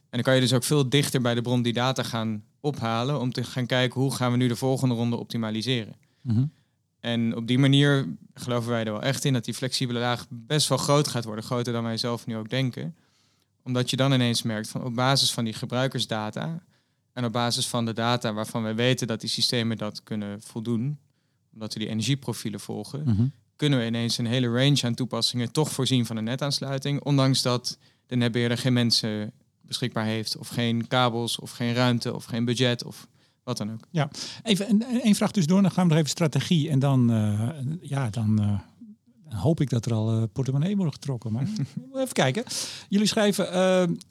En 0.00 0.08
dan 0.10 0.22
kan 0.22 0.34
je 0.34 0.40
dus 0.40 0.52
ook 0.52 0.64
veel 0.64 0.88
dichter 0.88 1.20
bij 1.20 1.34
de 1.34 1.42
bron 1.42 1.62
die 1.62 1.72
data 1.72 2.02
gaan 2.02 2.44
ophalen 2.60 3.20
om 3.20 3.32
te 3.32 3.44
gaan 3.44 3.66
kijken 3.66 4.00
hoe 4.00 4.14
gaan 4.14 4.30
we 4.30 4.36
nu 4.36 4.48
de 4.48 4.56
volgende 4.56 4.94
ronde 4.94 5.16
optimaliseren. 5.16 5.94
Mhm. 6.20 6.44
En 7.06 7.36
op 7.36 7.46
die 7.46 7.58
manier 7.58 8.08
geloven 8.34 8.70
wij 8.70 8.84
er 8.84 8.92
wel 8.92 9.02
echt 9.02 9.24
in 9.24 9.32
dat 9.32 9.44
die 9.44 9.54
flexibele 9.54 9.98
laag 9.98 10.26
best 10.28 10.68
wel 10.68 10.78
groot 10.78 11.08
gaat 11.08 11.24
worden, 11.24 11.44
groter 11.44 11.72
dan 11.72 11.82
wij 11.84 11.96
zelf 11.96 12.26
nu 12.26 12.36
ook 12.36 12.50
denken 12.50 12.96
omdat 13.62 13.90
je 13.90 13.96
dan 13.96 14.12
ineens 14.12 14.42
merkt 14.42 14.68
van 14.68 14.84
op 14.84 14.94
basis 14.94 15.32
van 15.32 15.44
die 15.44 15.52
gebruikersdata 15.52 16.62
en 17.12 17.24
op 17.24 17.32
basis 17.32 17.66
van 17.68 17.84
de 17.84 17.92
data 17.92 18.32
waarvan 18.32 18.62
wij 18.62 18.74
weten 18.74 19.06
dat 19.06 19.20
die 19.20 19.28
systemen 19.28 19.76
dat 19.76 20.02
kunnen 20.02 20.42
voldoen, 20.42 20.98
omdat 21.52 21.72
we 21.72 21.78
die 21.78 21.88
energieprofielen 21.88 22.60
volgen, 22.60 23.02
Mhm. 23.04 23.26
kunnen 23.56 23.78
we 23.78 23.86
ineens 23.86 24.18
een 24.18 24.26
hele 24.26 24.46
range 24.48 24.80
aan 24.82 24.94
toepassingen 24.94 25.52
toch 25.52 25.70
voorzien 25.70 26.06
van 26.06 26.16
een 26.16 26.24
netaansluiting, 26.24 27.02
ondanks 27.02 27.42
dat 27.42 27.78
de 28.06 28.16
netbeheerder 28.16 28.58
geen 28.58 28.72
mensen 28.72 29.32
beschikbaar 29.60 30.04
heeft, 30.04 30.36
of 30.36 30.48
geen 30.48 30.86
kabels, 30.86 31.38
of 31.38 31.50
geen 31.50 31.74
ruimte, 31.74 32.14
of 32.14 32.24
geen 32.24 32.44
budget, 32.44 32.84
of 32.84 33.06
wat 33.46 33.56
dan 33.56 33.72
ook. 33.72 33.86
Even 34.42 34.70
een, 34.70 34.84
een 35.02 35.14
vraag 35.14 35.30
tussendoor, 35.30 35.62
dan 35.62 35.70
gaan 35.70 35.82
we 35.82 35.88
nog 35.88 35.98
even 35.98 36.10
strategie. 36.10 36.70
En 36.70 36.78
dan, 36.78 37.10
eh, 37.10 37.48
ja, 37.80 38.10
dan 38.10 38.40
eh, 38.40 38.58
hoop 39.40 39.60
ik 39.60 39.70
dat 39.70 39.86
er 39.86 39.92
al 39.92 40.16
uh, 40.16 40.22
portemonnee 40.32 40.76
wordt 40.76 40.92
getrokken. 40.92 41.32
Maar 41.32 41.46
even 41.94 42.12
kijken. 42.12 42.44
Jullie 42.88 43.06
schrijven 43.06 43.46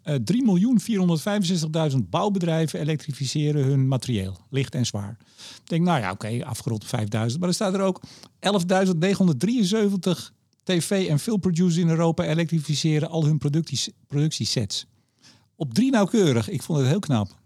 uh, 0.05 0.15
uh, 0.15 1.91
3.465.000 1.91 1.97
bouwbedrijven 2.09 2.79
elektrificeren 2.79 3.63
hun 3.63 3.87
materieel, 3.87 4.37
licht 4.49 4.75
en 4.75 4.85
zwaar. 4.85 5.17
Ik 5.63 5.69
denk, 5.69 5.85
nou 5.85 5.99
ja, 5.99 6.11
oké, 6.11 6.25
okay, 6.25 6.41
afgerond 6.41 6.85
5.000. 6.85 6.89
Maar 7.11 7.49
er 7.49 7.53
staat 7.53 7.73
er 7.73 7.81
ook 7.81 8.01
11.973 8.39 10.33
tv- 10.63 11.07
en 11.07 11.19
filmproducers 11.19 11.77
in 11.77 11.89
Europa 11.89 12.23
elektrificeren 12.23 13.09
al 13.09 13.25
hun 13.25 13.37
producties, 13.37 13.89
productiesets. 14.07 14.85
Op 15.55 15.73
drie 15.73 15.91
nauwkeurig. 15.91 16.49
Ik 16.49 16.61
vond 16.61 16.79
het 16.79 16.87
heel 16.87 16.99
knap. 16.99 17.39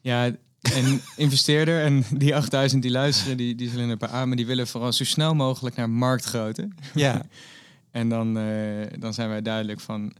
Ja, 0.00 0.36
en 0.62 1.00
investeerder 1.16 1.82
en 1.82 2.04
die 2.10 2.36
8000 2.36 2.82
die 2.82 2.90
luisteren, 2.90 3.36
die, 3.36 3.54
die 3.54 3.70
zullen 3.70 3.88
een 3.88 3.98
paar 3.98 4.08
aan, 4.08 4.28
maar 4.28 4.36
die 4.36 4.46
willen 4.46 4.66
vooral 4.66 4.92
zo 4.92 5.04
snel 5.04 5.34
mogelijk 5.34 5.76
naar 5.76 5.90
marktgrootte. 5.90 6.68
Ja. 6.94 7.22
en 7.90 8.08
dan, 8.08 8.38
uh, 8.38 8.86
dan 8.98 9.14
zijn 9.14 9.28
wij 9.28 9.42
duidelijk 9.42 9.80
van 9.80 10.12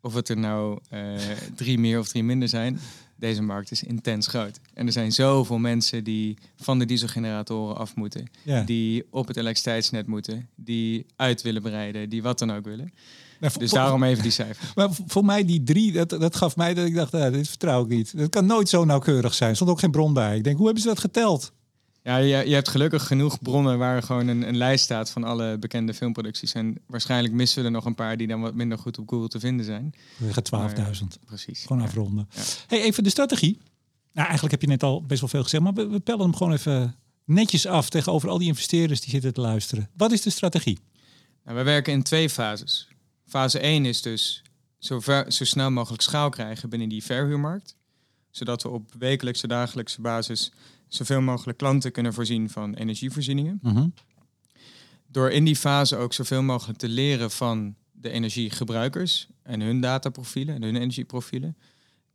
of 0.00 0.14
het 0.14 0.28
er 0.28 0.38
nou 0.38 0.78
uh, 0.92 1.14
drie 1.54 1.78
meer 1.78 1.98
of 1.98 2.08
drie 2.08 2.24
minder 2.24 2.48
zijn. 2.48 2.80
Deze 3.16 3.42
markt 3.42 3.70
is 3.70 3.82
intens 3.82 4.26
groot. 4.26 4.60
En 4.74 4.86
er 4.86 4.92
zijn 4.92 5.12
zoveel 5.12 5.58
mensen 5.58 6.04
die 6.04 6.36
van 6.56 6.78
de 6.78 6.84
dieselgeneratoren 6.84 7.76
af 7.76 7.94
moeten. 7.94 8.30
Ja. 8.42 8.62
Die 8.62 9.06
op 9.10 9.26
het 9.26 9.36
elektriciteitsnet 9.36 10.06
moeten. 10.06 10.48
Die 10.54 11.06
uit 11.16 11.42
willen 11.42 11.62
breiden. 11.62 12.08
Die 12.08 12.22
wat 12.22 12.38
dan 12.38 12.52
ook 12.52 12.64
willen. 12.64 12.92
Maar 13.38 13.52
dus 13.58 13.70
daarom 13.70 14.02
even 14.02 14.22
die 14.22 14.32
cijfers. 14.32 14.72
Maar 14.74 14.88
voor 15.06 15.24
mij 15.24 15.44
die 15.44 15.62
drie, 15.62 15.92
dat, 15.92 16.10
dat 16.10 16.36
gaf 16.36 16.56
mij 16.56 16.74
dat 16.74 16.86
ik 16.86 16.94
dacht, 16.94 17.14
ah, 17.14 17.32
dit 17.32 17.48
vertrouw 17.48 17.82
ik 17.82 17.88
niet. 17.88 18.18
Dat 18.18 18.30
kan 18.30 18.46
nooit 18.46 18.68
zo 18.68 18.84
nauwkeurig 18.84 19.34
zijn. 19.34 19.50
Er 19.50 19.56
stond 19.56 19.70
ook 19.70 19.78
geen 19.78 19.90
bron 19.90 20.12
bij. 20.12 20.36
Ik 20.36 20.44
denk, 20.44 20.56
hoe 20.56 20.64
hebben 20.64 20.82
ze 20.82 20.88
dat 20.88 20.98
geteld? 20.98 21.52
Ja, 22.02 22.16
je, 22.16 22.48
je 22.48 22.54
hebt 22.54 22.68
gelukkig 22.68 23.06
genoeg 23.06 23.42
bronnen 23.42 23.78
waar 23.78 24.02
gewoon 24.02 24.28
een, 24.28 24.48
een, 24.48 24.56
lijst 24.56 24.84
staat 24.84 25.10
van 25.10 25.24
alle 25.24 25.58
bekende 25.58 25.94
filmproducties. 25.94 26.52
En 26.52 26.78
waarschijnlijk 26.86 27.34
missen 27.34 27.60
we 27.60 27.64
er 27.64 27.74
nog 27.74 27.84
een 27.84 27.94
paar 27.94 28.16
die 28.16 28.26
dan 28.26 28.40
wat 28.40 28.54
minder 28.54 28.78
goed 28.78 28.98
op 28.98 29.08
Google 29.08 29.28
te 29.28 29.40
vinden 29.40 29.64
zijn. 29.64 29.94
We 30.16 30.32
gaan 30.32 30.72
12.000. 30.96 31.04
Precies. 31.26 31.62
Gewoon 31.62 31.82
ja. 31.82 31.88
afronden. 31.88 32.28
Ja. 32.30 32.42
Hey, 32.66 32.82
even 32.82 33.02
de 33.02 33.10
strategie. 33.10 33.58
Nou, 34.12 34.26
eigenlijk 34.26 34.50
heb 34.50 34.60
je 34.60 34.68
net 34.68 34.82
al 34.82 35.02
best 35.02 35.20
wel 35.20 35.28
veel 35.28 35.42
gezegd, 35.42 35.62
maar 35.62 35.72
we, 35.72 35.86
we 35.86 36.00
pellen 36.00 36.22
hem 36.22 36.36
gewoon 36.36 36.52
even 36.52 36.96
netjes 37.24 37.66
af 37.66 37.88
tegenover 37.88 38.28
al 38.28 38.38
die 38.38 38.48
investeerders 38.48 39.00
die 39.00 39.10
zitten 39.10 39.34
te 39.34 39.40
luisteren. 39.40 39.90
Wat 39.96 40.12
is 40.12 40.22
de 40.22 40.30
strategie? 40.30 40.78
Nou, 41.44 41.56
we 41.56 41.62
werken 41.62 41.92
in 41.92 42.02
twee 42.02 42.30
fases. 42.30 42.88
Fase 43.28 43.58
1 43.58 43.86
is 43.86 44.02
dus 44.02 44.42
zo, 44.78 45.00
ver, 45.00 45.32
zo 45.32 45.44
snel 45.44 45.70
mogelijk 45.70 46.02
schaal 46.02 46.30
krijgen 46.30 46.68
binnen 46.68 46.88
die 46.88 47.04
verhuurmarkt. 47.04 47.76
Zodat 48.30 48.62
we 48.62 48.68
op 48.68 48.92
wekelijkse, 48.98 49.46
dagelijkse 49.46 50.00
basis 50.00 50.52
zoveel 50.86 51.20
mogelijk 51.20 51.58
klanten 51.58 51.92
kunnen 51.92 52.14
voorzien 52.14 52.50
van 52.50 52.74
energievoorzieningen. 52.74 53.58
-hmm. 53.62 53.94
Door 55.06 55.30
in 55.30 55.44
die 55.44 55.56
fase 55.56 55.96
ook 55.96 56.12
zoveel 56.12 56.42
mogelijk 56.42 56.78
te 56.78 56.88
leren 56.88 57.30
van 57.30 57.74
de 57.92 58.10
energiegebruikers 58.10 59.28
en 59.42 59.60
hun 59.60 59.80
dataprofielen 59.80 60.54
en 60.54 60.62
hun 60.62 60.76
energieprofielen. 60.76 61.56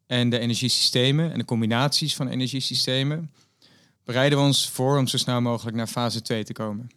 En 0.07 0.29
de 0.29 0.39
energiesystemen 0.39 1.31
en 1.31 1.37
de 1.37 1.45
combinaties 1.45 2.15
van 2.15 2.27
energiesystemen. 2.27 3.31
Bereiden 4.03 4.39
we 4.39 4.45
ons 4.45 4.69
voor 4.69 4.97
om 4.97 5.07
zo 5.07 5.17
snel 5.17 5.41
mogelijk 5.41 5.77
naar 5.77 5.87
fase 5.87 6.21
2 6.21 6.43
te 6.43 6.53
komen. 6.53 6.89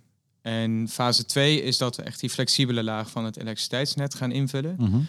En 0.46 0.88
fase 0.88 1.24
2 1.24 1.62
is 1.62 1.78
dat 1.78 1.96
we 1.96 2.02
echt 2.02 2.20
die 2.20 2.30
flexibele 2.30 2.82
laag 2.82 3.10
van 3.10 3.24
het 3.24 3.36
elektriciteitsnet 3.36 4.14
gaan 4.14 4.32
invullen. 4.32 4.74
Mm 4.78 4.86
-hmm. 4.86 5.06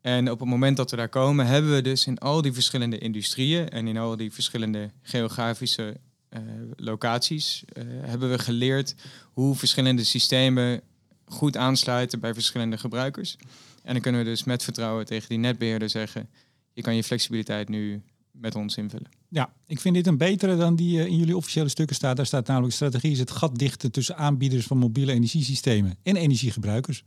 En 0.00 0.30
op 0.30 0.40
het 0.40 0.48
moment 0.48 0.76
dat 0.76 0.90
we 0.90 0.96
daar 0.96 1.08
komen, 1.08 1.46
hebben 1.46 1.74
we 1.74 1.82
dus 1.82 2.06
in 2.06 2.18
al 2.18 2.42
die 2.42 2.52
verschillende 2.52 2.98
industrieën 2.98 3.68
en 3.68 3.86
in 3.86 3.96
al 3.96 4.16
die 4.16 4.32
verschillende 4.32 4.90
geografische 5.02 5.96
uh, 6.30 6.40
locaties, 6.76 7.64
uh, 7.72 7.84
hebben 7.86 8.30
we 8.30 8.38
geleerd 8.38 8.94
hoe 9.32 9.54
verschillende 9.54 10.04
systemen 10.04 10.80
goed 11.24 11.56
aansluiten 11.56 12.20
bij 12.20 12.34
verschillende 12.34 12.78
gebruikers. 12.78 13.36
En 13.82 13.92
dan 13.92 14.02
kunnen 14.02 14.20
we 14.20 14.26
dus 14.26 14.44
met 14.44 14.64
vertrouwen 14.64 15.06
tegen 15.06 15.28
die 15.28 15.38
netbeheerder 15.38 15.90
zeggen, 15.90 16.28
je 16.72 16.82
kan 16.82 16.96
je 16.96 17.04
flexibiliteit 17.04 17.68
nu 17.68 18.02
met 18.40 18.54
ons 18.54 18.76
invullen. 18.76 19.08
Ja, 19.28 19.52
ik 19.66 19.80
vind 19.80 19.94
dit 19.94 20.06
een 20.06 20.18
betere 20.18 20.56
dan 20.56 20.76
die 20.76 20.98
uh, 20.98 21.06
in 21.06 21.16
jullie 21.16 21.36
officiële 21.36 21.68
stukken 21.68 21.96
staat. 21.96 22.16
Daar 22.16 22.26
staat 22.26 22.46
namelijk 22.46 22.74
strategie 22.74 23.10
is 23.10 23.18
het 23.18 23.30
gat 23.30 23.58
dichten 23.58 23.90
tussen 23.90 24.16
aanbieders 24.16 24.66
van 24.66 24.78
mobiele 24.78 25.12
energiesystemen 25.12 25.98
en 26.02 26.16
energiegebruikers. 26.16 27.04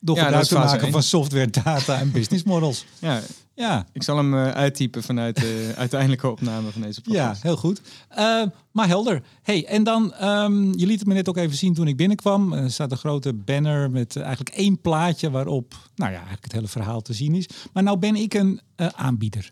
Door 0.00 0.16
Ja, 0.16 0.22
gebruik 0.22 0.44
te 0.44 0.54
maken 0.54 0.90
van 0.90 1.02
software, 1.02 1.50
data 1.50 1.98
en 1.98 2.10
business 2.10 2.44
models. 2.44 2.84
Ja, 3.00 3.20
Ja, 3.54 3.86
ik 3.92 4.02
zal 4.02 4.16
hem 4.16 4.34
uh, 4.34 4.48
uittypen 4.50 5.02
vanuit 5.02 5.36
de 5.36 5.72
uiteindelijke 5.76 6.30
opname 6.30 6.70
van 6.70 6.82
deze 6.82 7.00
ja 7.04 7.12
podcast. 7.12 7.42
heel 7.42 7.56
goed. 7.56 7.80
Uh, 8.18 8.42
maar 8.72 8.88
helder. 8.88 9.22
Hey, 9.42 9.66
en 9.66 9.84
dan, 9.84 10.14
um, 10.22 10.78
je 10.78 10.86
liet 10.86 10.98
het 10.98 11.08
me 11.08 11.14
net 11.14 11.28
ook 11.28 11.36
even 11.36 11.56
zien 11.56 11.74
toen 11.74 11.86
ik 11.86 11.96
binnenkwam. 11.96 12.52
Er 12.52 12.70
staat 12.70 12.90
een 12.90 12.96
grote 12.96 13.32
banner 13.32 13.90
met 13.90 14.16
uh, 14.16 14.22
eigenlijk 14.22 14.56
één 14.56 14.80
plaatje 14.80 15.30
waarop, 15.30 15.74
nou 15.94 16.10
ja, 16.10 16.16
eigenlijk 16.16 16.44
het 16.44 16.52
hele 16.52 16.68
verhaal 16.68 17.00
te 17.00 17.12
zien 17.12 17.34
is. 17.34 17.46
Maar 17.72 17.82
nou 17.82 17.98
ben 17.98 18.16
ik 18.16 18.34
een 18.34 18.60
uh, 18.76 18.86
aanbieder. 18.86 19.48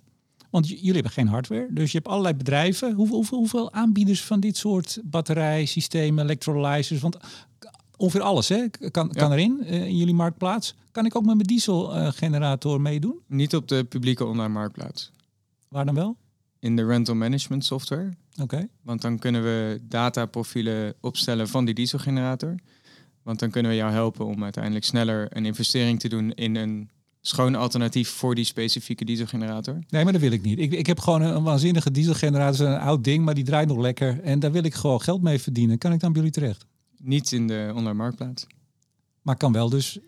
Want 0.51 0.69
jullie 0.69 0.93
hebben 0.93 1.11
geen 1.11 1.29
hardware, 1.29 1.67
dus 1.71 1.93
je 1.93 1.97
hebt 1.99 2.11
allerlei 2.11 2.35
bedrijven. 2.35 2.93
Hoeveel, 2.93 3.17
hoeveel, 3.17 3.39
hoeveel 3.39 3.73
aanbieders 3.73 4.25
van 4.25 4.41
dit 4.41 4.57
soort 4.57 5.01
batterijsystemen, 5.05 6.25
electrolyzers? 6.25 7.01
Want 7.01 7.17
ongeveer 7.97 8.21
alles 8.21 8.49
hè, 8.49 8.69
kan, 8.91 9.11
Ja. 9.13 9.21
kan 9.21 9.33
erin 9.33 9.59
uh, 9.63 9.87
in 9.87 9.97
jullie 9.97 10.15
marktplaats. 10.15 10.75
Kan 10.93 11.07
ik 11.07 11.17
ook 11.17 11.25
met 11.25 11.35
mijn 11.35 11.47
dieselgenerator 11.47 12.81
meedoen? 12.81 13.19
Niet 13.27 13.55
op 13.55 13.69
de 13.69 13.85
publieke 13.85 14.25
online 14.25 14.49
marktplaats. 14.49 15.11
Waar 15.69 15.85
dan 15.85 15.95
wel? 15.95 16.17
In 16.59 16.77
de 16.77 16.87
rental 16.87 17.15
management 17.15 17.65
software. 17.65 18.11
Oké. 18.43 18.69
Want 18.83 19.03
dan 19.03 19.19
kunnen 19.19 19.43
we 19.43 19.81
dataprofielen 19.89 20.95
opstellen 21.01 21.49
van 21.49 21.65
die 21.65 21.75
dieselgenerator. 21.75 22.55
Want 23.23 23.39
dan 23.39 23.51
kunnen 23.51 23.71
we 23.71 23.77
jou 23.77 23.93
helpen 23.93 24.27
om 24.27 24.43
uiteindelijk 24.43 24.85
sneller 24.85 25.37
een 25.37 25.45
investering 25.47 26.01
te 26.01 26.09
doen 26.09 26.33
in 26.33 26.57
een 26.57 26.91
schoon 27.21 27.55
alternatief 27.55 28.09
voor 28.09 28.35
die 28.35 28.45
specifieke 28.45 29.05
dieselgenerator. 29.05 29.79
Nee, 29.89 30.05
maar 30.05 30.13
dat 30.13 30.23
wil 30.23 30.31
ik 30.33 30.43
niet. 30.43 30.59
Ik, 30.59 30.73
ik 30.73 30.87
heb 30.87 30.99
gewoon 31.01 31.23
een, 31.23 31.35
een 31.35 31.43
waanzinnige 31.43 31.91
dieselgenerator, 31.91 32.67
een 32.67 32.79
oud 32.79 33.05
ding, 33.05 33.25
maar 33.25 33.35
die 33.35 33.45
draait 33.45 33.69
nog 33.69 33.79
lekker. 33.79 34.21
En 34.23 34.39
daar 34.39 34.53
wil 34.53 34.65
ik 34.65 34.75
gewoon 34.75 35.01
geld 35.03 35.23
mee 35.23 35.39
verdienen. 35.39 35.79
Kan 35.79 35.93
ik 35.93 36.01
dan 36.01 36.13
bij 36.13 36.23
jullie 36.23 36.37
terecht? 36.37 36.67
Niet 36.99 37.33
in 37.33 37.47
de 37.47 37.73
online 37.75 37.95
marktplaats. 37.95 38.47
Maar 39.23 39.37
kan 39.37 39.53
wel 39.53 39.69
dus... 39.69 39.99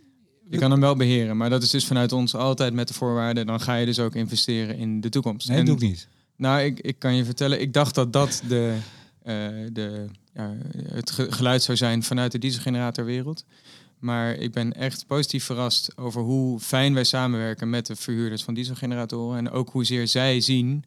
Je 0.51 0.59
kan 0.59 0.71
hem 0.71 0.81
wel 0.81 0.97
beheren, 0.97 1.37
maar 1.37 1.51
dat 1.51 1.63
is 1.63 1.71
dus 1.71 1.87
vanuit 1.87 2.13
ons 2.13 2.35
altijd 2.35 2.75
met 2.75 2.89
de 2.89 2.95
voorwaarden. 2.95 3.47
Dan 3.47 3.61
ga 3.61 3.75
je 3.75 3.87
dus 3.87 3.99
ook 3.99 4.15
investeren 4.15 4.77
in 4.79 5.01
de 5.01 5.09
toekomst. 5.09 5.49
Nee, 5.49 5.59
En- 5.59 5.65
dat 5.65 5.79
doe 5.79 5.85
ik 5.89 5.95
niet. 5.95 6.09
Nou, 6.37 6.61
ik, 6.63 6.81
ik 6.81 6.99
kan 6.99 7.15
je 7.15 7.25
vertellen, 7.25 7.61
ik 7.61 7.73
dacht 7.73 7.95
dat 7.95 8.13
dat 8.13 8.43
de, 8.49 8.77
eh, 9.23 9.35
de, 9.73 10.05
ja, 10.35 10.57
het 10.87 11.11
ge- 11.11 11.33
geluid 11.33 11.63
zou 11.63 11.77
zijn 11.77 12.03
vanuit 12.03 12.33
de 12.33 12.39
dieselgeneratorwereld. 12.39 13.45
Maar 14.03 14.35
ik 14.35 14.53
ben 14.53 14.73
echt 14.73 15.07
positief 15.07 15.45
verrast 15.45 15.97
over 15.97 16.23
hoe 16.23 16.61
fijn 16.61 16.95
wij 16.95 17.05
samenwerken 17.05 17.71
met 17.71 17.87
de 17.87 17.97
verhuurders 17.97 18.43
van 18.43 18.55
dieselgeneratoren. 18.55 19.39
En 19.39 19.51
ook 19.51 19.71
hoezeer 19.71 20.09
zij 20.09 20.41
zien 20.41 20.85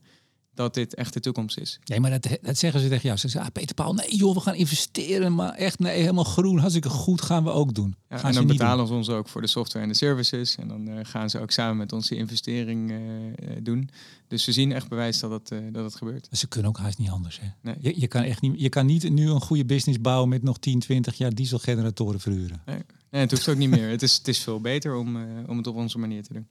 dat 0.55 0.73
dit 0.73 0.95
echt 0.95 1.13
de 1.13 1.19
toekomst 1.19 1.57
is. 1.57 1.79
Nee, 1.85 1.99
maar 1.99 2.11
dat, 2.11 2.37
dat 2.41 2.57
zeggen 2.57 2.79
ze 2.79 2.87
tegen 2.87 3.03
jou. 3.03 3.17
Ze 3.17 3.27
zeggen, 3.27 3.51
ah, 3.51 3.59
Peter 3.59 3.75
Paul, 3.75 3.93
nee 3.93 4.15
joh, 4.15 4.33
we 4.33 4.39
gaan 4.39 4.55
investeren. 4.55 5.35
Maar 5.35 5.53
echt, 5.53 5.79
nee, 5.79 5.99
helemaal 5.99 6.23
groen. 6.23 6.57
Hartstikke 6.57 6.89
goed, 6.89 7.21
gaan 7.21 7.43
we 7.43 7.49
ook 7.49 7.73
doen. 7.73 7.95
Ja, 8.09 8.17
gaan 8.17 8.29
en 8.29 8.35
dan 8.35 8.47
betalen 8.47 8.87
ze 8.87 8.93
ons 8.93 9.09
ook 9.09 9.27
voor 9.27 9.41
de 9.41 9.47
software 9.47 9.85
en 9.85 9.91
de 9.91 9.97
services. 9.97 10.55
En 10.55 10.67
dan 10.67 10.87
eh, 10.87 10.99
gaan 11.03 11.29
ze 11.29 11.39
ook 11.39 11.51
samen 11.51 11.77
met 11.77 11.93
ons 11.93 12.07
die 12.07 12.17
investering 12.17 12.91
eh, 12.91 12.97
eh, 12.97 13.63
doen. 13.63 13.89
Dus 14.27 14.45
we 14.45 14.51
zien 14.51 14.71
echt 14.71 14.89
bewijs 14.89 15.19
dat 15.19 15.31
het, 15.31 15.73
dat 15.73 15.83
het 15.83 15.95
gebeurt. 15.95 16.27
Ze 16.31 16.47
kunnen 16.47 16.69
ook 16.69 16.77
haast 16.77 16.97
niet 16.97 17.09
anders. 17.09 17.39
Hè? 17.39 17.47
Nee. 17.61 17.75
Je, 17.79 17.99
je, 17.99 18.07
kan 18.07 18.23
echt 18.23 18.41
niet, 18.41 18.61
je 18.61 18.69
kan 18.69 18.85
niet 18.85 19.09
nu 19.09 19.29
een 19.29 19.41
goede 19.41 19.65
business 19.65 20.01
bouwen 20.01 20.29
met 20.29 20.43
nog 20.43 20.57
10, 20.57 20.79
20 20.79 21.17
jaar 21.17 21.33
dieselgeneratoren 21.33 22.19
verhuren. 22.19 22.61
Nee, 22.65 22.79
het 23.21 23.31
hoeft 23.31 23.47
ook 23.47 23.57
niet 23.57 23.69
meer. 23.69 23.89
Het 23.89 24.01
is, 24.01 24.17
het 24.17 24.27
is 24.27 24.39
veel 24.39 24.61
beter 24.61 24.95
om, 24.95 25.15
eh, 25.15 25.49
om 25.49 25.57
het 25.57 25.67
op 25.67 25.75
onze 25.75 25.97
manier 25.97 26.23
te 26.23 26.33
doen. 26.33 26.47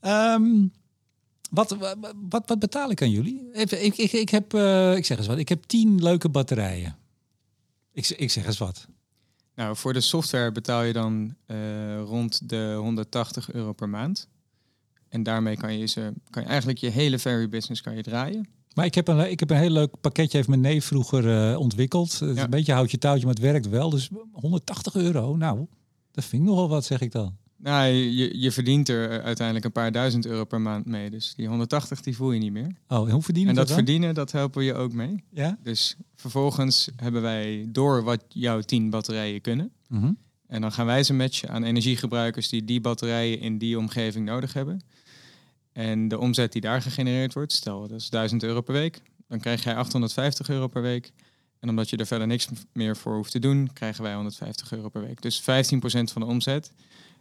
Ehm, 0.00 0.66
wat, 1.50 1.76
wat, 2.28 2.44
wat, 2.46 2.58
betaal 2.58 2.90
ik 2.90 3.02
aan 3.02 3.10
jullie? 3.10 3.48
Ik, 3.52 3.70
ik, 3.70 4.12
ik, 4.12 4.28
heb, 4.28 4.54
eh, 4.54 4.96
ik 4.96 5.04
zeg 5.04 5.18
eens 5.18 5.26
wat, 5.26 5.38
ik 5.38 5.48
heb 5.48 5.62
10 5.64 6.02
leuke 6.02 6.28
batterijen. 6.28 6.96
Ik, 7.92 8.08
ik 8.08 8.30
zeg 8.30 8.46
eens 8.46 8.58
wat. 8.58 8.86
Nou, 9.54 9.76
voor 9.76 9.92
de 9.92 10.00
software 10.00 10.52
betaal 10.52 10.82
je 10.82 10.92
dan 10.92 11.34
eh, 11.46 12.00
rond 12.00 12.48
de 12.48 12.74
180 12.78 13.52
euro 13.52 13.72
per 13.72 13.88
maand. 13.88 14.28
En 15.08 15.22
daarmee 15.22 15.56
kan 15.56 15.78
je, 15.78 15.86
ze, 15.86 16.12
kan 16.30 16.42
je 16.42 16.48
eigenlijk 16.48 16.78
je 16.78 16.88
hele 16.88 17.18
ferry 17.18 17.48
business 17.48 17.80
kan 17.80 17.96
je 17.96 18.02
draaien. 18.02 18.48
Maar 18.74 18.84
ik 18.84 18.94
heb 18.94 19.08
een, 19.08 19.30
ik 19.30 19.40
heb 19.40 19.50
een 19.50 19.56
heel 19.56 19.70
leuk 19.70 20.00
pakketje, 20.00 20.36
heeft 20.36 20.48
mijn 20.48 20.60
neef 20.60 20.84
vroeger 20.84 21.50
eh, 21.52 21.58
ontwikkeld. 21.58 22.18
Het 22.18 22.30
is 22.30 22.36
Ja. 22.36 22.44
een 22.44 22.50
beetje 22.50 22.72
houtje 22.72 22.98
touwtje, 22.98 23.24
maar 23.26 23.34
het 23.34 23.42
werkt 23.44 23.68
wel. 23.68 23.90
Dus 23.90 24.08
180 24.32 24.94
euro, 24.94 25.36
nou, 25.36 25.66
dat 26.12 26.24
vind 26.24 26.42
ik 26.42 26.48
nogal 26.48 26.68
wat, 26.68 26.84
zeg 26.84 27.00
ik 27.00 27.12
dan. 27.12 27.36
Nou, 27.56 27.86
je, 27.88 28.38
je 28.40 28.52
verdient 28.52 28.88
er 28.88 29.22
uiteindelijk 29.22 29.66
een 29.66 29.72
paar 29.72 29.92
duizend 29.92 30.26
euro 30.26 30.44
per 30.44 30.60
maand 30.60 30.86
mee. 30.86 31.10
Dus 31.10 31.34
die 31.36 31.46
180 31.48 32.00
die 32.00 32.16
voel 32.16 32.32
je 32.32 32.40
niet 32.40 32.52
meer. 32.52 32.74
Oh, 32.88 33.06
en 33.08 33.12
hoe 33.14 33.22
verdien 33.22 33.42
ik 33.42 33.48
En 33.48 33.54
dat 33.54 33.66
dan? 33.66 33.76
verdienen, 33.76 34.14
dat 34.14 34.32
helpen 34.32 34.58
we 34.58 34.64
je 34.64 34.74
ook 34.74 34.92
mee. 34.92 35.24
Ja? 35.32 35.58
Dus 35.62 35.96
vervolgens 36.14 36.88
hebben 36.96 37.22
wij 37.22 37.66
door 37.68 38.02
wat 38.02 38.24
jouw 38.28 38.60
10 38.60 38.90
batterijen 38.90 39.40
kunnen. 39.40 39.70
Mhm. 39.88 40.12
En 40.46 40.60
dan 40.60 40.72
gaan 40.72 40.86
wij 40.86 41.02
ze 41.02 41.14
matchen 41.14 41.48
aan 41.48 41.64
energiegebruikers 41.64 42.48
die 42.48 42.64
die 42.64 42.80
batterijen 42.80 43.40
in 43.40 43.58
die 43.58 43.78
omgeving 43.78 44.24
nodig 44.26 44.52
hebben. 44.52 44.80
En 45.78 46.08
de 46.08 46.18
omzet 46.18 46.52
die 46.52 46.60
daar 46.60 46.82
gegenereerd 46.82 47.34
wordt, 47.34 47.52
stel 47.52 47.80
dat 47.80 48.00
is 48.00 48.10
1000 48.10 48.42
euro 48.42 48.60
per 48.60 48.74
week, 48.74 49.02
dan 49.28 49.40
krijg 49.40 49.64
jij 49.64 49.76
850 49.76 50.48
euro 50.48 50.66
per 50.66 50.82
week. 50.82 51.12
En 51.60 51.68
omdat 51.68 51.90
je 51.90 51.96
er 51.96 52.06
verder 52.06 52.26
niks 52.26 52.48
meer 52.72 52.96
voor 52.96 53.14
hoeft 53.14 53.30
te 53.30 53.38
doen, 53.38 53.70
krijgen 53.72 54.02
wij 54.02 54.14
150 54.14 54.72
euro 54.72 54.88
per 54.88 55.00
week. 55.00 55.22
Dus 55.22 55.40
15% 55.40 55.44
van 55.44 56.22
de 56.22 56.24
omzet 56.24 56.72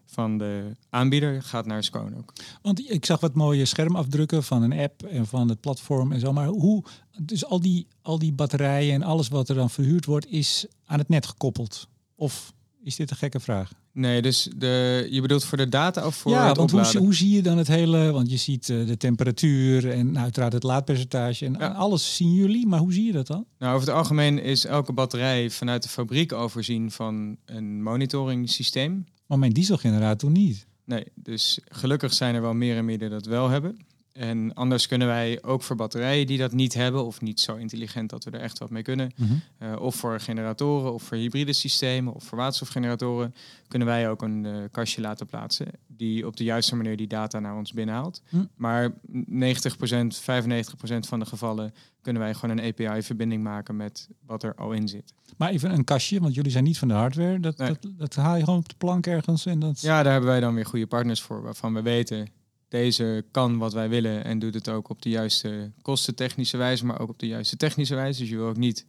van 0.05 0.37
de 0.37 0.71
aanbieder 0.89 1.43
gaat 1.43 1.65
naar 1.65 1.83
Scone 1.83 2.17
ook. 2.17 2.33
Want 2.61 2.91
ik 2.91 3.05
zag 3.05 3.19
wat 3.19 3.33
mooie 3.33 3.65
schermafdrukken 3.65 4.43
van 4.43 4.61
een 4.61 4.79
app 4.79 5.03
en 5.03 5.25
van 5.25 5.49
het 5.49 5.59
platform 5.59 6.11
en 6.11 6.19
zo. 6.19 6.33
Maar 6.33 6.47
hoe, 6.47 6.83
dus 7.21 7.45
al 7.45 7.59
die, 7.59 7.87
al 8.01 8.19
die 8.19 8.33
batterijen 8.33 8.93
en 8.93 9.03
alles 9.03 9.27
wat 9.27 9.49
er 9.49 9.55
dan 9.55 9.69
verhuurd 9.69 10.05
wordt, 10.05 10.31
is 10.31 10.65
aan 10.85 10.99
het 10.99 11.09
net 11.09 11.25
gekoppeld? 11.25 11.87
Of 12.15 12.53
is 12.87 12.95
dit 12.95 13.11
een 13.11 13.17
gekke 13.17 13.39
vraag? 13.39 13.71
Nee, 13.91 14.21
dus 14.21 14.49
de, 14.55 15.07
je 15.11 15.21
bedoelt 15.21 15.43
voor 15.43 15.57
de 15.57 15.69
data 15.69 16.05
of 16.05 16.15
voor 16.15 16.31
ja, 16.31 16.47
het 16.47 16.57
want 16.57 16.71
hoe, 16.71 16.97
hoe 16.97 17.15
zie 17.15 17.35
je 17.35 17.41
dan 17.41 17.57
het 17.57 17.67
hele, 17.67 18.11
want 18.11 18.29
je 18.31 18.37
ziet 18.37 18.69
eh, 18.69 18.85
de 18.85 18.97
temperatuur 18.97 19.91
en 19.91 20.11
nou, 20.11 20.23
uiteraard 20.23 20.53
het 20.53 20.63
laadpercentage 20.63 21.45
en 21.45 21.53
Ja. 21.59 21.67
alles 21.67 22.15
zien 22.15 22.33
jullie, 22.33 22.67
maar 22.67 22.79
hoe 22.79 22.93
zie 22.93 23.05
je 23.05 23.11
dat 23.11 23.27
dan? 23.27 23.45
Nou, 23.59 23.75
over 23.75 23.87
het 23.87 23.97
algemeen 23.97 24.43
is 24.43 24.65
elke 24.65 24.93
batterij 24.93 25.49
vanuit 25.49 25.83
de 25.83 25.89
fabriek 25.89 26.33
overzien 26.33 26.91
van 26.91 27.37
een 27.45 27.83
monitoring 27.83 28.49
systeem. 28.49 29.05
Maar 29.25 29.39
mijn 29.39 29.53
dieselgenerator 29.53 30.31
niet. 30.31 30.65
Nee, 30.85 31.03
dus 31.15 31.59
gelukkig 31.67 32.13
zijn 32.13 32.35
er 32.35 32.41
wel 32.41 32.53
meer 32.53 32.77
en 32.77 32.85
meer 32.85 32.99
die 32.99 33.09
dat 33.09 33.25
wel 33.25 33.49
hebben. 33.49 33.77
En 34.17 34.53
anders 34.53 34.87
kunnen 34.87 35.07
wij 35.07 35.43
ook 35.43 35.61
voor 35.63 35.75
batterijen 35.75 36.27
die 36.27 36.37
dat 36.37 36.51
niet 36.51 36.73
hebben, 36.73 37.05
of 37.05 37.21
niet 37.21 37.39
zo 37.39 37.55
intelligent 37.55 38.09
dat 38.09 38.23
we 38.23 38.31
er 38.31 38.39
echt 38.39 38.57
wat 38.59 38.69
mee 38.69 38.83
kunnen, 38.83 39.11
eh, 39.57 39.75
of 39.79 39.95
voor 39.95 40.19
generatoren, 40.19 40.93
of 40.93 41.03
voor 41.03 41.17
hybride 41.17 41.53
systemen, 41.53 42.13
of 42.13 42.23
voor 42.23 42.37
waterstofgeneratoren, 42.37 43.35
kunnen 43.67 43.87
wij 43.87 44.09
ook 44.09 44.21
een 44.21 44.45
eh, 44.45 44.53
kastje 44.71 45.01
laten 45.01 45.25
plaatsen 45.25 45.67
die 45.87 46.27
op 46.27 46.37
de 46.37 46.43
juiste 46.43 46.75
manier 46.75 46.97
die 46.97 47.07
data 47.07 47.39
naar 47.39 47.55
ons 47.55 47.73
binnenhaalt. 47.73 48.21
Hm. 48.29 48.37
Maar 48.55 48.91
90%, 49.25 50.17
95% 50.17 51.07
van 51.07 51.19
de 51.19 51.25
gevallen 51.25 51.73
kunnen 52.01 52.21
wij 52.21 52.33
gewoon 52.33 52.57
een 52.57 52.65
API-verbinding 52.65 53.43
maken 53.43 53.75
met 53.75 54.09
wat 54.25 54.43
er 54.43 54.55
al 54.55 54.71
in 54.71 54.87
zit. 54.87 55.13
Maar 55.37 55.49
even 55.49 55.73
een 55.73 55.83
kastje, 55.83 56.19
want 56.19 56.33
jullie 56.33 56.51
zijn 56.51 56.63
niet 56.63 56.77
van 56.77 56.87
de 56.87 56.93
hardware. 56.93 57.39
Dat, 57.39 57.57
Nee. 57.57 57.67
dat, 57.67 57.91
dat 57.97 58.15
haal 58.15 58.35
je 58.35 58.43
gewoon 58.43 58.59
op 58.59 58.69
de 58.69 58.75
plank 58.77 59.07
ergens 59.07 59.45
en 59.45 59.59
dat. 59.59 59.81
Ja, 59.81 60.03
daar 60.03 60.11
hebben 60.11 60.29
wij 60.29 60.39
dan 60.39 60.53
weer 60.53 60.65
goede 60.65 60.87
partners 60.87 61.21
voor, 61.21 61.41
waarvan 61.41 61.73
we 61.73 61.81
weten, 61.81 62.27
deze 62.67 63.25
kan 63.31 63.57
wat 63.57 63.73
wij 63.73 63.89
willen 63.89 64.23
en 64.23 64.39
doet 64.39 64.53
het 64.53 64.69
ook 64.69 64.89
op 64.89 65.01
de 65.01 65.09
juiste 65.09 65.71
kostentechnische 65.81 66.57
wijze, 66.57 66.85
maar 66.85 66.99
ook 66.99 67.09
op 67.09 67.19
de 67.19 67.27
juiste 67.27 67.57
technische 67.57 67.95
wijze. 67.95 68.19
Dus 68.19 68.29
je 68.29 68.35
wil 68.37 68.47
ook 68.47 68.57
niet 68.57 68.85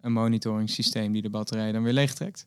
een 0.00 0.12
monitoring 0.12 0.70
systeem 0.70 1.12
die 1.12 1.22
de 1.22 1.30
batterij 1.30 1.72
dan 1.72 1.82
weer 1.82 1.92
leegtrekt. 1.92 2.46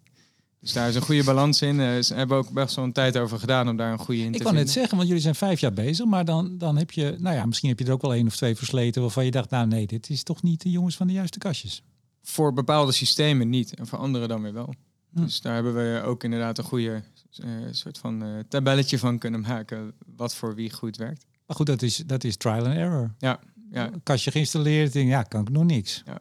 Dus 0.61 0.73
daar 0.73 0.89
is 0.89 0.95
een 0.95 1.01
goede 1.01 1.23
balans 1.23 1.61
in. 1.61 1.79
Eh, 1.79 2.01
Ze 2.01 2.13
hebben 2.13 2.37
ook 2.37 2.49
best 2.51 2.75
wel 2.75 2.85
een 2.85 2.91
tijd 2.91 3.17
over 3.17 3.39
gedaan 3.39 3.69
om 3.69 3.77
daar 3.77 3.91
een 3.91 3.97
goede 3.99 4.21
in 4.21 4.27
Ik 4.27 4.31
te 4.31 4.37
kan 4.37 4.47
vinden. 4.47 4.63
net 4.65 4.73
zeggen, 4.73 4.95
want 4.95 5.07
jullie 5.07 5.23
zijn 5.23 5.35
vijf 5.35 5.59
jaar 5.59 5.73
bezig, 5.73 6.05
maar 6.05 6.25
dan, 6.25 6.57
dan 6.57 6.77
heb 6.77 6.91
je, 6.91 7.15
nou 7.19 7.35
ja, 7.35 7.45
misschien 7.45 7.69
heb 7.69 7.79
je 7.79 7.85
er 7.85 7.91
ook 7.91 8.01
wel 8.01 8.13
één 8.13 8.27
of 8.27 8.35
twee 8.35 8.55
versleten 8.55 9.01
waarvan 9.01 9.25
je 9.25 9.31
dacht, 9.31 9.49
nou 9.49 9.67
nee, 9.67 9.87
dit 9.87 10.09
is 10.09 10.23
toch 10.23 10.41
niet 10.43 10.61
de 10.61 10.69
jongens 10.69 10.95
van 10.95 11.07
de 11.07 11.13
juiste 11.13 11.37
kastjes. 11.37 11.83
Voor 12.21 12.53
bepaalde 12.53 12.91
systemen 12.91 13.49
niet 13.49 13.75
en 13.75 13.87
voor 13.87 13.99
andere 13.99 14.27
dan 14.27 14.41
weer 14.41 14.53
wel. 14.53 14.73
Hm. 15.13 15.23
Dus 15.23 15.41
daar 15.41 15.53
hebben 15.53 15.75
we 15.75 16.01
ook 16.05 16.23
inderdaad 16.23 16.57
een 16.57 16.63
goede 16.63 17.03
eh, 17.37 17.49
soort 17.71 17.97
van 17.97 18.23
eh, 18.23 18.29
tabelletje 18.47 18.99
van 18.99 19.17
kunnen 19.17 19.41
maken 19.41 19.93
wat 20.15 20.35
voor 20.35 20.55
wie 20.55 20.71
goed 20.71 20.97
werkt. 20.97 21.25
Maar 21.45 21.55
goed, 21.55 21.65
dat 21.65 21.81
is, 21.81 21.97
dat 21.97 22.23
is 22.23 22.37
trial 22.37 22.65
and 22.65 22.75
error. 22.75 23.13
Ja, 23.17 23.39
ja. 23.71 23.91
Kastje 24.03 24.31
geïnstalleerd, 24.31 24.93
denk, 24.93 25.09
ja, 25.09 25.23
kan 25.23 25.41
ik 25.41 25.49
nog 25.49 25.63
niks. 25.63 26.01
Ja. 26.05 26.19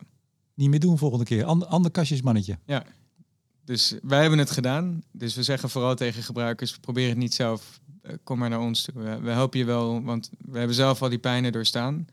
Niet 0.54 0.68
meer 0.68 0.80
doen 0.80 0.98
volgende 0.98 1.24
keer. 1.24 1.44
Ander, 1.44 1.68
ander 1.68 1.90
kastjesmannetje. 1.90 2.58
Dus 3.64 3.94
wij 4.02 4.20
hebben 4.20 4.38
het 4.38 4.50
gedaan. 4.50 5.02
Dus 5.12 5.34
we 5.34 5.42
zeggen 5.42 5.70
vooral 5.70 5.94
tegen 5.94 6.22
gebruikers, 6.22 6.78
probeer 6.78 7.08
het 7.08 7.18
niet 7.18 7.34
zelf. 7.34 7.80
Eh, 8.02 8.14
Kom 8.24 8.38
maar 8.38 8.48
naar 8.48 8.60
ons 8.60 8.82
toe. 8.82 9.02
We, 9.02 9.20
we 9.20 9.30
helpen 9.30 9.58
je 9.58 9.64
wel, 9.64 10.02
want 10.02 10.30
we 10.38 10.58
hebben 10.58 10.76
zelf 10.76 11.02
al 11.02 11.08
die 11.08 11.18
pijnen 11.18 11.52
doorstaan. 11.52 12.06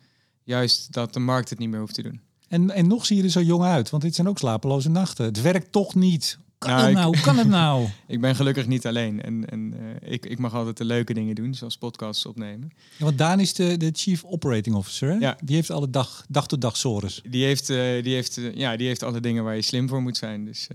Juist 0.43 0.91
dat 0.93 1.14
de 1.14 1.20
markt 1.20 1.50
het 1.50 1.60
niet 1.60 1.70
meer 1.70 1.80
hoeft 1.80 1.93
te 1.93 2.02
doen. 2.02 2.22
En, 2.48 2.72
en 2.72 2.88
nog 2.88 3.06
zie 3.06 3.18
je 3.18 3.24
er 3.24 3.30
zo 3.30 3.41
jong 3.41 3.64
uit, 3.64 3.89
want 3.89 4.04
dit 4.04 4.16
zijn 4.16 4.28
ook 4.28 4.38
slapeloze 4.38 4.89
nachten. 4.89 5.26
Het 5.26 5.41
werkt 5.41 5.72
toch 5.72 5.96
niet. 5.96 6.38
Kan 6.58 6.70
Nou, 6.72 6.88
ik- 6.89 6.95
nou? 6.95 7.06
Hoe 7.06 7.20
kan 7.24 7.38
het 7.38 7.47
nou? 7.47 7.88
Ik 8.08 8.22
ben 8.22 8.36
gelukkig 8.36 8.68
niet 8.68 8.86
alleen. 8.88 9.22
En, 9.22 9.49
en 9.49 9.74
eh, 10.01 10.12
ik, 10.14 10.26
ik 10.26 10.39
mag 10.39 10.53
altijd 10.53 10.78
de 10.78 10.86
leuke 10.86 11.14
dingen 11.14 11.36
doen, 11.36 11.53
zoals 11.53 11.78
podcasts 11.78 12.26
opnemen. 12.26 12.72
Ja, 12.97 13.06
want 13.06 13.18
Daan 13.18 13.39
is 13.39 13.53
de, 13.53 13.78
de 13.78 13.89
Chief 13.93 14.24
Operating 14.24 14.76
Officer. 14.76 15.10
Hè? 15.10 15.16
Ja. 15.16 15.38
Die 15.43 15.56
heeft 15.56 15.70
alle 15.72 15.89
dag, 15.89 16.26
dag 16.30 16.47
tot 16.47 16.62
dag 16.62 16.78
sores. 16.78 17.22
Die 17.30 17.43
heeft, 17.45 17.70
eh, 17.70 18.03
die, 18.03 18.14
heeft, 18.14 18.38
eh, 18.38 18.56
ja, 18.56 18.76
die 18.78 18.88
heeft 18.88 19.03
alle 19.03 19.20
dingen 19.20 19.43
waar 19.43 19.56
je 19.56 19.62
slim 19.62 19.88
voor 19.89 20.01
moet 20.01 20.18
zijn. 20.18 20.45
Dus 20.45 20.68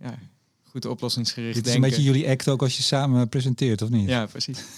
ja, 0.00 0.18
goed 0.64 0.86
oplossingsgericht 0.86 1.54
Dit 1.54 1.66
is 1.66 1.72
denken. 1.72 1.90
een 1.90 1.96
beetje 1.96 2.12
jullie 2.12 2.28
act 2.30 2.48
ook 2.48 2.62
als 2.62 2.76
je 2.76 2.82
samen 2.82 3.28
presenteert, 3.28 3.82
of 3.82 3.88
niet? 3.88 4.08
Ja, 4.08 4.26
precies. 4.26 4.58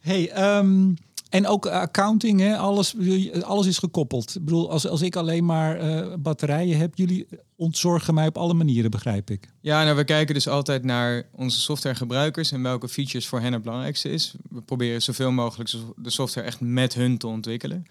Hey, 0.00 0.30
ehm, 0.30 0.92
en 1.32 1.46
ook 1.46 1.66
accounting, 1.66 2.40
hè? 2.40 2.56
Alles, 2.56 2.94
alles 3.42 3.66
is 3.66 3.78
gekoppeld. 3.78 4.34
Ik 4.34 4.44
bedoel, 4.44 4.70
als, 4.70 4.86
als 4.86 5.02
ik 5.02 5.16
alleen 5.16 5.44
maar 5.44 5.76
eh, 5.76 6.14
batterijen 6.18 6.78
heb, 6.78 6.94
jullie 6.94 7.26
ontzorgen 7.56 8.14
mij 8.14 8.26
op 8.26 8.36
alle 8.36 8.54
manieren, 8.54 8.90
begrijp 8.90 9.30
ik. 9.30 9.48
Ja, 9.60 9.84
nou, 9.84 9.96
we 9.96 10.04
kijken 10.04 10.34
dus 10.34 10.48
altijd 10.48 10.84
naar 10.84 11.22
onze 11.34 11.60
softwaregebruikers 11.60 12.52
en 12.52 12.62
welke 12.62 12.88
features 12.88 13.26
voor 13.26 13.40
hen 13.40 13.52
het 13.52 13.62
belangrijkste 13.62 14.10
is. 14.10 14.34
We 14.50 14.60
proberen 14.60 15.02
zoveel 15.02 15.30
mogelijk 15.30 15.70
de 15.96 16.10
software 16.10 16.46
echt 16.46 16.60
met 16.60 16.94
hun 16.94 17.18
te 17.18 17.26
ontwikkelen. 17.26 17.86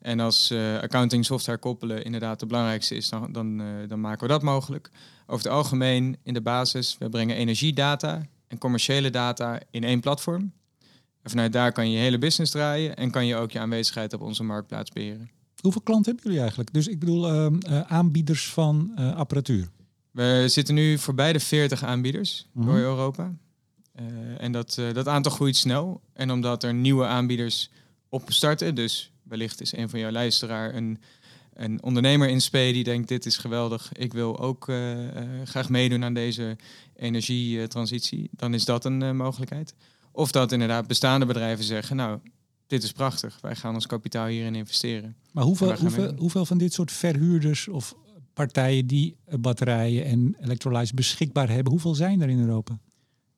En 0.00 0.20
als 0.20 0.50
eh, 0.50 0.78
accounting 0.78 1.24
software 1.24 1.58
koppelen 1.58 2.04
inderdaad 2.04 2.40
het 2.40 2.48
belangrijkste 2.48 2.94
is, 2.94 3.08
dan, 3.08 3.32
dan, 3.32 3.60
eh, 3.60 3.66
dan 3.88 4.00
maken 4.00 4.22
we 4.26 4.32
dat 4.32 4.42
mogelijk. 4.42 4.90
Over 5.26 5.44
het 5.44 5.54
algemeen 5.54 6.16
in 6.22 6.34
de 6.34 6.42
basis, 6.42 6.96
we 6.98 7.08
brengen 7.08 7.36
energiedata 7.36 8.26
en 8.48 8.58
commerciële 8.58 9.10
data 9.10 9.60
in 9.70 9.84
één 9.84 10.00
platform. 10.00 10.52
En 11.22 11.30
vanuit 11.30 11.52
daar 11.52 11.72
kan 11.72 11.90
je 11.90 11.96
je 11.96 12.02
hele 12.02 12.18
business 12.18 12.52
draaien 12.52 12.96
en 12.96 13.10
kan 13.10 13.26
je 13.26 13.36
ook 13.36 13.50
je 13.50 13.58
aanwezigheid 13.58 14.12
op 14.12 14.20
onze 14.20 14.42
marktplaats 14.42 14.90
beheren. 14.90 15.30
Hoeveel 15.60 15.80
klanten 15.80 16.06
hebben 16.06 16.24
jullie 16.24 16.40
eigenlijk? 16.40 16.72
Dus 16.72 16.88
ik 16.88 16.98
bedoel 16.98 17.28
ehm, 17.28 17.58
eh, 17.58 17.80
aanbieders 17.80 18.48
van 18.48 18.92
eh, 18.96 19.16
apparatuur. 19.16 19.68
We 20.10 20.44
zitten 20.46 20.74
nu 20.74 20.98
voorbij 20.98 21.32
de 21.32 21.40
40 21.40 21.84
aanbieders 21.84 22.46
Mhm. 22.52 22.66
door 22.66 22.76
Europa. 22.76 23.34
Eh, 23.92 24.04
en 24.38 24.52
dat, 24.52 24.78
dat 24.92 25.08
aantal 25.08 25.32
groeit 25.32 25.56
snel. 25.56 26.00
En 26.12 26.30
omdat 26.30 26.62
er 26.62 26.74
nieuwe 26.74 27.06
aanbieders 27.06 27.70
opstarten, 28.08 28.74
dus 28.74 29.12
wellicht 29.22 29.60
is 29.60 29.72
een 29.72 29.88
van 29.88 29.98
jouw 29.98 30.10
luisteraar 30.10 30.74
een, 30.74 30.98
een 31.54 31.82
ondernemer 31.82 32.28
in 32.28 32.40
spe 32.40 32.70
die 32.72 32.84
denkt 32.84 33.08
dit 33.08 33.26
is 33.26 33.36
geweldig, 33.36 33.92
ik 33.92 34.12
wil 34.12 34.38
ook 34.38 34.64
graag 35.44 35.68
meedoen 35.68 36.04
aan 36.04 36.14
deze 36.14 36.56
energietransitie, 36.96 38.28
dan 38.32 38.54
is 38.54 38.64
dat 38.64 38.84
een 38.84 39.16
mogelijkheid. 39.16 39.74
Of 40.12 40.30
dat 40.30 40.52
inderdaad 40.52 40.86
bestaande 40.86 41.26
bedrijven 41.26 41.64
zeggen, 41.64 41.96
nou, 41.96 42.18
dit 42.66 42.82
is 42.82 42.92
prachtig, 42.92 43.38
wij 43.40 43.56
gaan 43.56 43.74
ons 43.74 43.86
kapitaal 43.86 44.26
hierin 44.26 44.54
investeren. 44.54 45.16
Maar 45.32 45.44
hoeveel, 45.44 45.74
hoeveel, 45.74 46.14
hoeveel 46.16 46.46
van 46.46 46.58
dit 46.58 46.72
soort 46.72 46.92
verhuurders 46.92 47.68
of 47.68 47.94
partijen 48.34 48.86
die 48.86 49.16
batterijen 49.40 50.04
en 50.04 50.36
elektrolyse 50.40 50.94
beschikbaar 50.94 51.48
hebben, 51.48 51.72
hoeveel 51.72 51.94
zijn 51.94 52.20
er 52.20 52.28
in 52.28 52.40
Europa? 52.40 52.78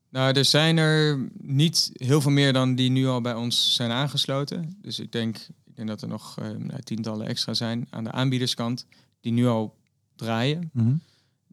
Nou, 0.09 0.33
er 0.33 0.45
zijn 0.45 0.77
er 0.77 1.29
niet 1.33 1.91
heel 1.93 2.21
veel 2.21 2.31
meer 2.31 2.53
dan 2.53 2.75
die 2.75 2.91
nu 2.91 3.07
al 3.07 3.21
bij 3.21 3.35
ons 3.35 3.75
zijn 3.75 3.91
aangesloten. 3.91 4.77
Dus 4.81 4.99
ik 4.99 5.13
denk, 5.13 5.37
ik 5.65 5.77
denk 5.77 5.89
dat 5.89 6.03
er 6.03 6.09
nog 6.09 6.37
uh, 6.41 6.75
tientallen 6.85 7.27
extra 7.27 7.55
zijn 7.55 7.87
aan 7.91 8.05
de 8.05 8.13
aanbiederskant 8.13 8.87
die 9.21 9.33
nu 9.33 9.47
al 9.47 9.77
draaien. 10.17 10.71
Mm 10.73 11.01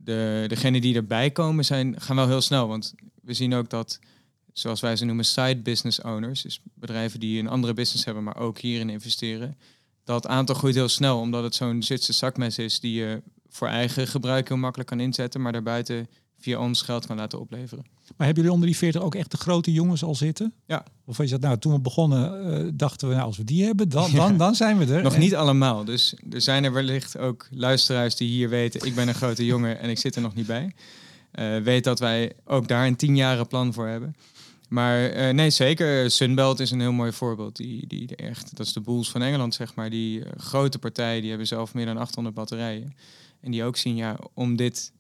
de, 0.04 0.46
degenen 0.48 0.82
die 0.82 0.96
erbij 0.96 1.32
komen 1.32 1.66
zijn, 1.66 2.02
gaan 2.02 2.16
wel 2.16 2.28
heel 2.28 2.42
snel. 2.42 2.68
Want 2.68 2.94
we 3.22 3.34
zien 3.34 3.54
ook 3.54 3.70
dat, 3.70 4.00
zoals 4.54 4.80
wij 4.80 4.96
ze 4.96 5.06
noemen, 5.06 5.26
side 5.26 5.58
business 5.58 6.02
owners, 6.02 6.42
dus 6.42 6.62
bedrijven 6.74 7.20
die 7.20 7.40
een 7.40 7.48
andere 7.48 7.74
business 7.74 8.06
hebben, 8.06 8.24
maar 8.24 8.38
ook 8.38 8.60
hierin 8.60 8.90
investeren. 8.90 9.58
Dat 10.04 10.28
aantal 10.28 10.56
groeit 10.56 10.76
heel 10.76 10.90
snel, 10.90 11.20
omdat 11.20 11.44
het 11.44 11.56
zo'n 11.56 11.84
Zwitserse 11.84 12.20
zakmes 12.20 12.58
is 12.58 12.80
die 12.80 12.94
je 12.94 13.22
voor 13.50 13.68
eigen 13.68 14.08
gebruik 14.08 14.48
heel 14.48 14.58
makkelijk 14.58 14.90
kan 14.90 15.00
inzetten, 15.00 15.42
maar 15.42 15.52
daarbuiten 15.52 16.08
via 16.40 16.60
ons 16.60 16.82
geld 16.82 17.06
kan 17.06 17.18
laten 17.18 17.40
opleveren. 17.40 17.86
Maar 18.18 18.28
hebben 18.28 18.36
jullie 18.36 18.52
onder 18.52 18.68
die 18.68 18.78
40 18.78 19.02
ook 19.02 19.16
echt 19.16 19.32
de 19.32 19.38
grote 19.38 19.72
jongens 19.72 20.04
al 20.04 20.16
zitten? 20.16 20.54
Ja. 20.66 20.84
Of 21.06 21.20
is 21.20 21.30
dat 21.30 21.42
nou, 21.42 21.58
toen 21.58 21.74
we 21.74 21.80
begonnen, 21.80 22.52
uh, 22.66 22.72
dachten 22.74 23.08
we, 23.08 23.14
nou, 23.14 23.26
als 23.26 23.38
we 23.38 23.44
die 23.44 23.64
hebben, 23.64 23.90
dan, 23.90 24.12
dan, 24.12 24.38
dan 24.46 24.56
zijn 24.56 24.78
we 24.78 24.94
er. 24.94 25.04
Nog 25.04 25.18
niet 25.18 25.36
allemaal. 25.36 25.84
Dus 25.84 26.16
er 26.32 26.42
zijn 26.42 26.64
er 26.64 26.74
wellicht 26.74 27.18
ook 27.18 27.48
luisteraars 27.52 28.16
die 28.16 28.30
hier 28.30 28.50
weten, 28.50 28.86
ik 28.86 28.96
ben 28.96 29.08
een 29.08 29.14
grote 29.14 29.46
jongen 29.46 29.80
en 29.80 29.90
ik 29.90 30.00
zit 30.00 30.16
er 30.16 30.22
nog 30.22 30.36
niet 30.36 30.48
bij. 30.48 30.74
Uh, 31.34 31.64
weet 31.64 31.84
dat 31.84 32.00
wij 32.00 32.34
ook 32.46 32.68
daar 32.68 32.88
een 32.88 32.96
tien 32.96 33.16
jaren 33.16 33.48
plan 33.48 33.74
voor 33.74 33.88
hebben. 33.88 34.16
Maar 34.70 35.16
uh, 35.16 35.34
nee, 35.34 35.50
zeker. 35.50 36.12
Sunbelt 36.12 36.60
is 36.60 36.72
een 36.72 36.80
heel 36.80 36.92
mooi 36.92 37.12
voorbeeld. 37.12 37.56
Die, 37.56 37.88
die 37.88 38.16
echt, 38.16 38.58
dat 38.58 38.66
is 38.66 38.74
de 38.74 38.82
Bulls 38.82 39.12
van 39.12 39.22
Engeland, 39.22 39.54
zeg 39.54 39.76
maar. 39.76 39.90
Die 39.90 40.24
grote 40.38 40.80
partijen, 40.80 41.20
die 41.20 41.30
hebben 41.30 41.48
zelf 41.48 41.74
meer 41.74 41.86
dan 41.86 41.98
800 41.98 42.36
batterijen. 42.36 42.96
En 43.42 43.52
die 43.52 43.64
ook 43.64 43.78
zien, 43.78 43.96
ja, 43.96 44.20
om 44.34 44.56
dit 44.56 44.92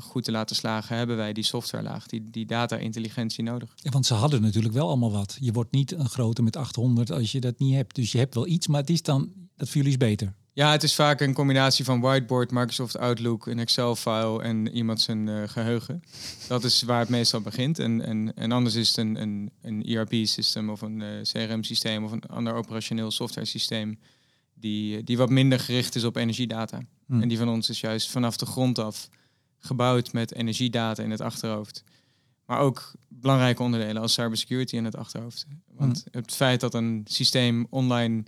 goed 0.00 0.24
te 0.24 0.30
laten 0.30 0.56
slagen, 0.56 0.96
hebben 0.96 1.16
wij 1.16 1.32
die 1.32 1.44
softwarelaag, 1.44 2.06
die, 2.06 2.30
die 2.30 2.46
data-intelligentie 2.46 3.44
nodig. 3.44 3.72
Ja, 3.74 3.90
want 3.90 4.06
ze 4.06 4.14
hadden 4.14 4.42
natuurlijk 4.42 4.74
wel 4.74 4.86
allemaal 4.86 5.12
wat. 5.12 5.36
Je 5.40 5.52
wordt 5.52 5.72
niet 5.72 5.92
een 5.92 6.08
grote 6.08 6.42
met 6.42 6.56
800 6.56 7.12
als 7.12 7.32
je 7.32 7.40
dat 7.40 7.58
niet 7.58 7.74
hebt. 7.74 7.94
Dus 7.94 8.12
je 8.12 8.18
hebt 8.18 8.34
wel 8.34 8.46
iets, 8.46 8.66
maar 8.66 8.80
het 8.80 8.90
is 8.90 9.02
dan, 9.02 9.32
dat 9.56 9.68
voor 9.68 9.76
jullie 9.76 9.90
is 9.90 9.96
beter. 9.96 10.34
Ja, 10.60 10.70
het 10.70 10.82
is 10.82 10.94
vaak 10.94 11.20
een 11.20 11.34
combinatie 11.34 11.84
van 11.84 12.00
whiteboard, 12.00 12.50
Microsoft 12.50 12.98
Outlook, 12.98 13.46
een 13.46 13.58
Excel-file 13.58 14.42
en 14.42 14.68
iemand 14.68 15.00
zijn 15.00 15.26
uh, 15.26 15.42
geheugen. 15.48 16.02
Dat 16.48 16.64
is 16.64 16.82
waar 16.82 16.98
het 16.98 17.08
meestal 17.08 17.40
begint. 17.40 17.78
En, 17.78 18.04
en, 18.04 18.34
en 18.34 18.52
anders 18.52 18.74
is 18.74 18.88
het 18.88 18.96
een, 18.96 19.20
een, 19.20 19.50
een 19.62 19.84
ERP-systeem 19.84 20.70
of 20.70 20.80
een 20.80 21.00
uh, 21.00 21.22
CRM-systeem 21.22 22.04
of 22.04 22.12
een 22.12 22.22
ander 22.22 22.54
operationeel 22.54 23.10
software-systeem 23.10 23.98
die, 24.54 25.04
die 25.04 25.16
wat 25.16 25.30
minder 25.30 25.60
gericht 25.60 25.94
is 25.94 26.04
op 26.04 26.16
energiedata. 26.16 26.80
Hmm. 27.06 27.22
En 27.22 27.28
die 27.28 27.38
van 27.38 27.48
ons 27.48 27.68
is 27.68 27.80
juist 27.80 28.10
vanaf 28.10 28.36
de 28.36 28.46
grond 28.46 28.78
af 28.78 29.08
gebouwd 29.58 30.12
met 30.12 30.34
energiedata 30.34 31.02
in 31.02 31.10
het 31.10 31.20
achterhoofd. 31.20 31.84
Maar 32.46 32.58
ook 32.58 32.92
belangrijke 33.08 33.62
onderdelen 33.62 34.02
als 34.02 34.12
cybersecurity 34.12 34.76
in 34.76 34.84
het 34.84 34.96
achterhoofd. 34.96 35.46
Want 35.72 36.04
hmm. 36.10 36.20
het 36.20 36.34
feit 36.34 36.60
dat 36.60 36.74
een 36.74 37.04
systeem 37.04 37.66
online 37.70 38.22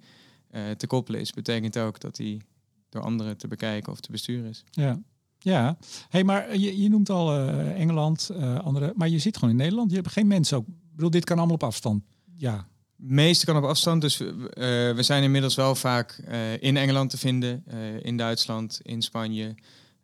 uh, 0.52 0.70
te 0.70 0.86
koppelen 0.86 1.20
is, 1.20 1.32
betekent 1.32 1.78
ook 1.78 2.00
dat 2.00 2.16
die 2.16 2.42
door 2.88 3.02
anderen 3.02 3.36
te 3.36 3.48
bekijken 3.48 3.92
of 3.92 4.00
te 4.00 4.10
besturen 4.10 4.50
is. 4.50 4.64
Ja. 4.70 5.00
Ja, 5.38 5.76
hey, 6.08 6.24
maar 6.24 6.56
je, 6.56 6.82
je 6.82 6.88
noemt 6.88 7.10
al 7.10 7.36
uh, 7.36 7.80
Engeland, 7.80 8.30
uh, 8.32 8.58
andere, 8.58 8.92
maar 8.96 9.08
je 9.08 9.18
zit 9.18 9.36
gewoon 9.36 9.50
in 9.50 9.56
Nederland. 9.56 9.90
Je 9.90 9.96
hebt 9.96 10.12
geen 10.12 10.26
mensen 10.26 10.56
ook. 10.56 10.66
Ik 10.66 10.94
bedoel, 10.94 11.10
dit 11.10 11.24
kan 11.24 11.36
allemaal 11.38 11.54
op 11.54 11.62
afstand. 11.62 12.02
Ja. 12.36 12.66
meeste 12.96 13.44
kan 13.44 13.56
op 13.56 13.64
afstand. 13.64 14.00
Dus 14.00 14.16
we 14.16 14.98
zijn 14.98 15.22
inmiddels 15.22 15.54
wel 15.54 15.74
vaak 15.74 16.12
in 16.60 16.76
Engeland 16.76 17.10
te 17.10 17.18
vinden, 17.18 17.64
in 18.02 18.16
Duitsland, 18.16 18.80
in 18.82 19.02
Spanje. 19.02 19.54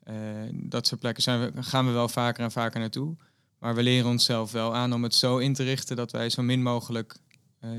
Eh, 0.08 0.14
dat 0.52 0.86
soort 0.86 1.00
plekken 1.00 1.22
zijn 1.22 1.40
we, 1.40 1.62
gaan 1.62 1.86
we 1.86 1.92
wel 1.92 2.08
vaker 2.08 2.44
en 2.44 2.50
vaker 2.50 2.80
naartoe. 2.80 3.16
Maar 3.58 3.74
we 3.74 3.82
leren 3.82 4.10
onszelf 4.10 4.52
wel 4.52 4.74
aan 4.74 4.92
om 4.92 5.02
het 5.02 5.14
zo 5.14 5.38
in 5.38 5.54
te 5.54 5.62
richten 5.62 5.96
dat 5.96 6.12
wij 6.12 6.30
zo 6.30 6.42
min 6.42 6.62
mogelijk 6.62 7.16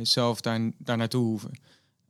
zelf 0.01 0.41
daar, 0.41 0.71
daar 0.77 0.97
naartoe 0.97 1.25
hoeven. 1.25 1.51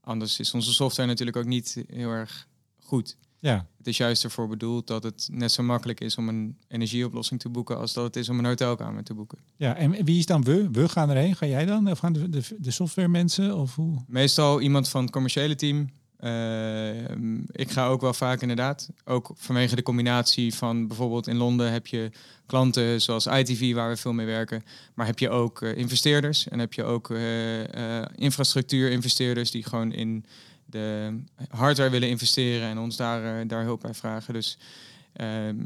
Anders 0.10 0.39
is 0.39 0.53
onze 0.53 0.74
software 0.74 1.10
natuurlijk 1.10 1.38
ook 1.38 1.45
niet 1.45 1.84
heel 1.88 2.10
erg 2.10 2.47
goed. 2.80 3.18
Ja. 3.39 3.68
Het 3.78 3.88
is 3.88 3.97
juist 3.97 4.24
ervoor 4.24 4.47
bedoeld 4.47 4.88
dat 4.88 5.03
het 5.03 5.30
net 5.32 5.51
zo 5.51 5.64
makkelijk 5.64 5.99
is 5.99 6.18
om 6.18 6.30
een 6.30 6.57
energieoplossing 6.68 7.39
te 7.39 7.49
boeken 7.49 7.78
als 7.78 7.93
dat 7.93 8.03
het 8.03 8.16
is 8.16 8.30
om 8.30 8.39
een 8.39 8.45
hotelkamer 8.45 9.03
te 9.03 9.14
boeken. 9.14 9.38
Ja, 9.55 9.76
en 9.76 10.05
wie 10.05 10.18
is 10.18 10.26
dan 10.26 10.43
we? 10.43 10.70
We 10.72 10.89
gaan 10.89 11.10
erheen. 11.10 11.36
Ga 11.36 11.45
jij 11.45 11.66
dan? 11.66 11.89
Of 11.89 11.99
gaan 11.99 12.14
de, 12.14 12.30
de, 12.30 12.41
de 12.57 12.72
software 12.72 13.07
mensen? 13.07 13.57
Of 13.57 13.76
hoe? 13.76 14.03
Meestal 14.07 14.62
iemand 14.62 14.89
van 14.89 15.01
het 15.01 15.12
commerciële 15.12 15.55
team. 15.55 15.89
Ehm, 16.20 17.38
ik 17.52 17.72
ga 17.72 17.88
ook 17.88 18.02
wel 18.02 18.14
vaak 18.14 18.42
inderdaad, 18.42 18.90
ook 19.06 19.32
vanwege 19.36 19.76
de 19.76 19.82
combinatie 19.84 20.54
van 20.54 20.88
bijvoorbeeld 20.88 21.28
in 21.28 21.38
Londen 21.38 21.72
heb 21.72 21.88
je 21.88 22.12
klanten 22.46 23.02
zoals 23.02 23.26
ITV 23.26 23.74
waar 23.74 23.90
we 23.90 23.98
veel 23.98 24.14
mee 24.14 24.26
werken, 24.26 24.64
maar 24.94 25.06
heb 25.06 25.20
je 25.20 25.30
ook 25.30 25.62
uh, 25.62 25.78
investeerders 25.78 26.48
en 26.48 26.60
heb 26.60 26.74
je 26.74 26.84
ook 26.84 27.10
uh, 27.10 27.60
uh, 27.60 28.02
infrastructuurinvesteerders 28.16 29.52
die 29.52 29.64
gewoon 29.64 29.92
in 29.92 30.26
de 30.66 31.20
hardware 31.50 31.90
willen 31.90 32.10
investeren 32.10 32.70
en 32.70 32.78
ons 32.78 32.96
daar, 32.96 33.48
daar 33.48 33.64
hulp 33.64 33.82
bij 33.82 33.94
vragen. 33.94 34.34
Dus 34.34 34.58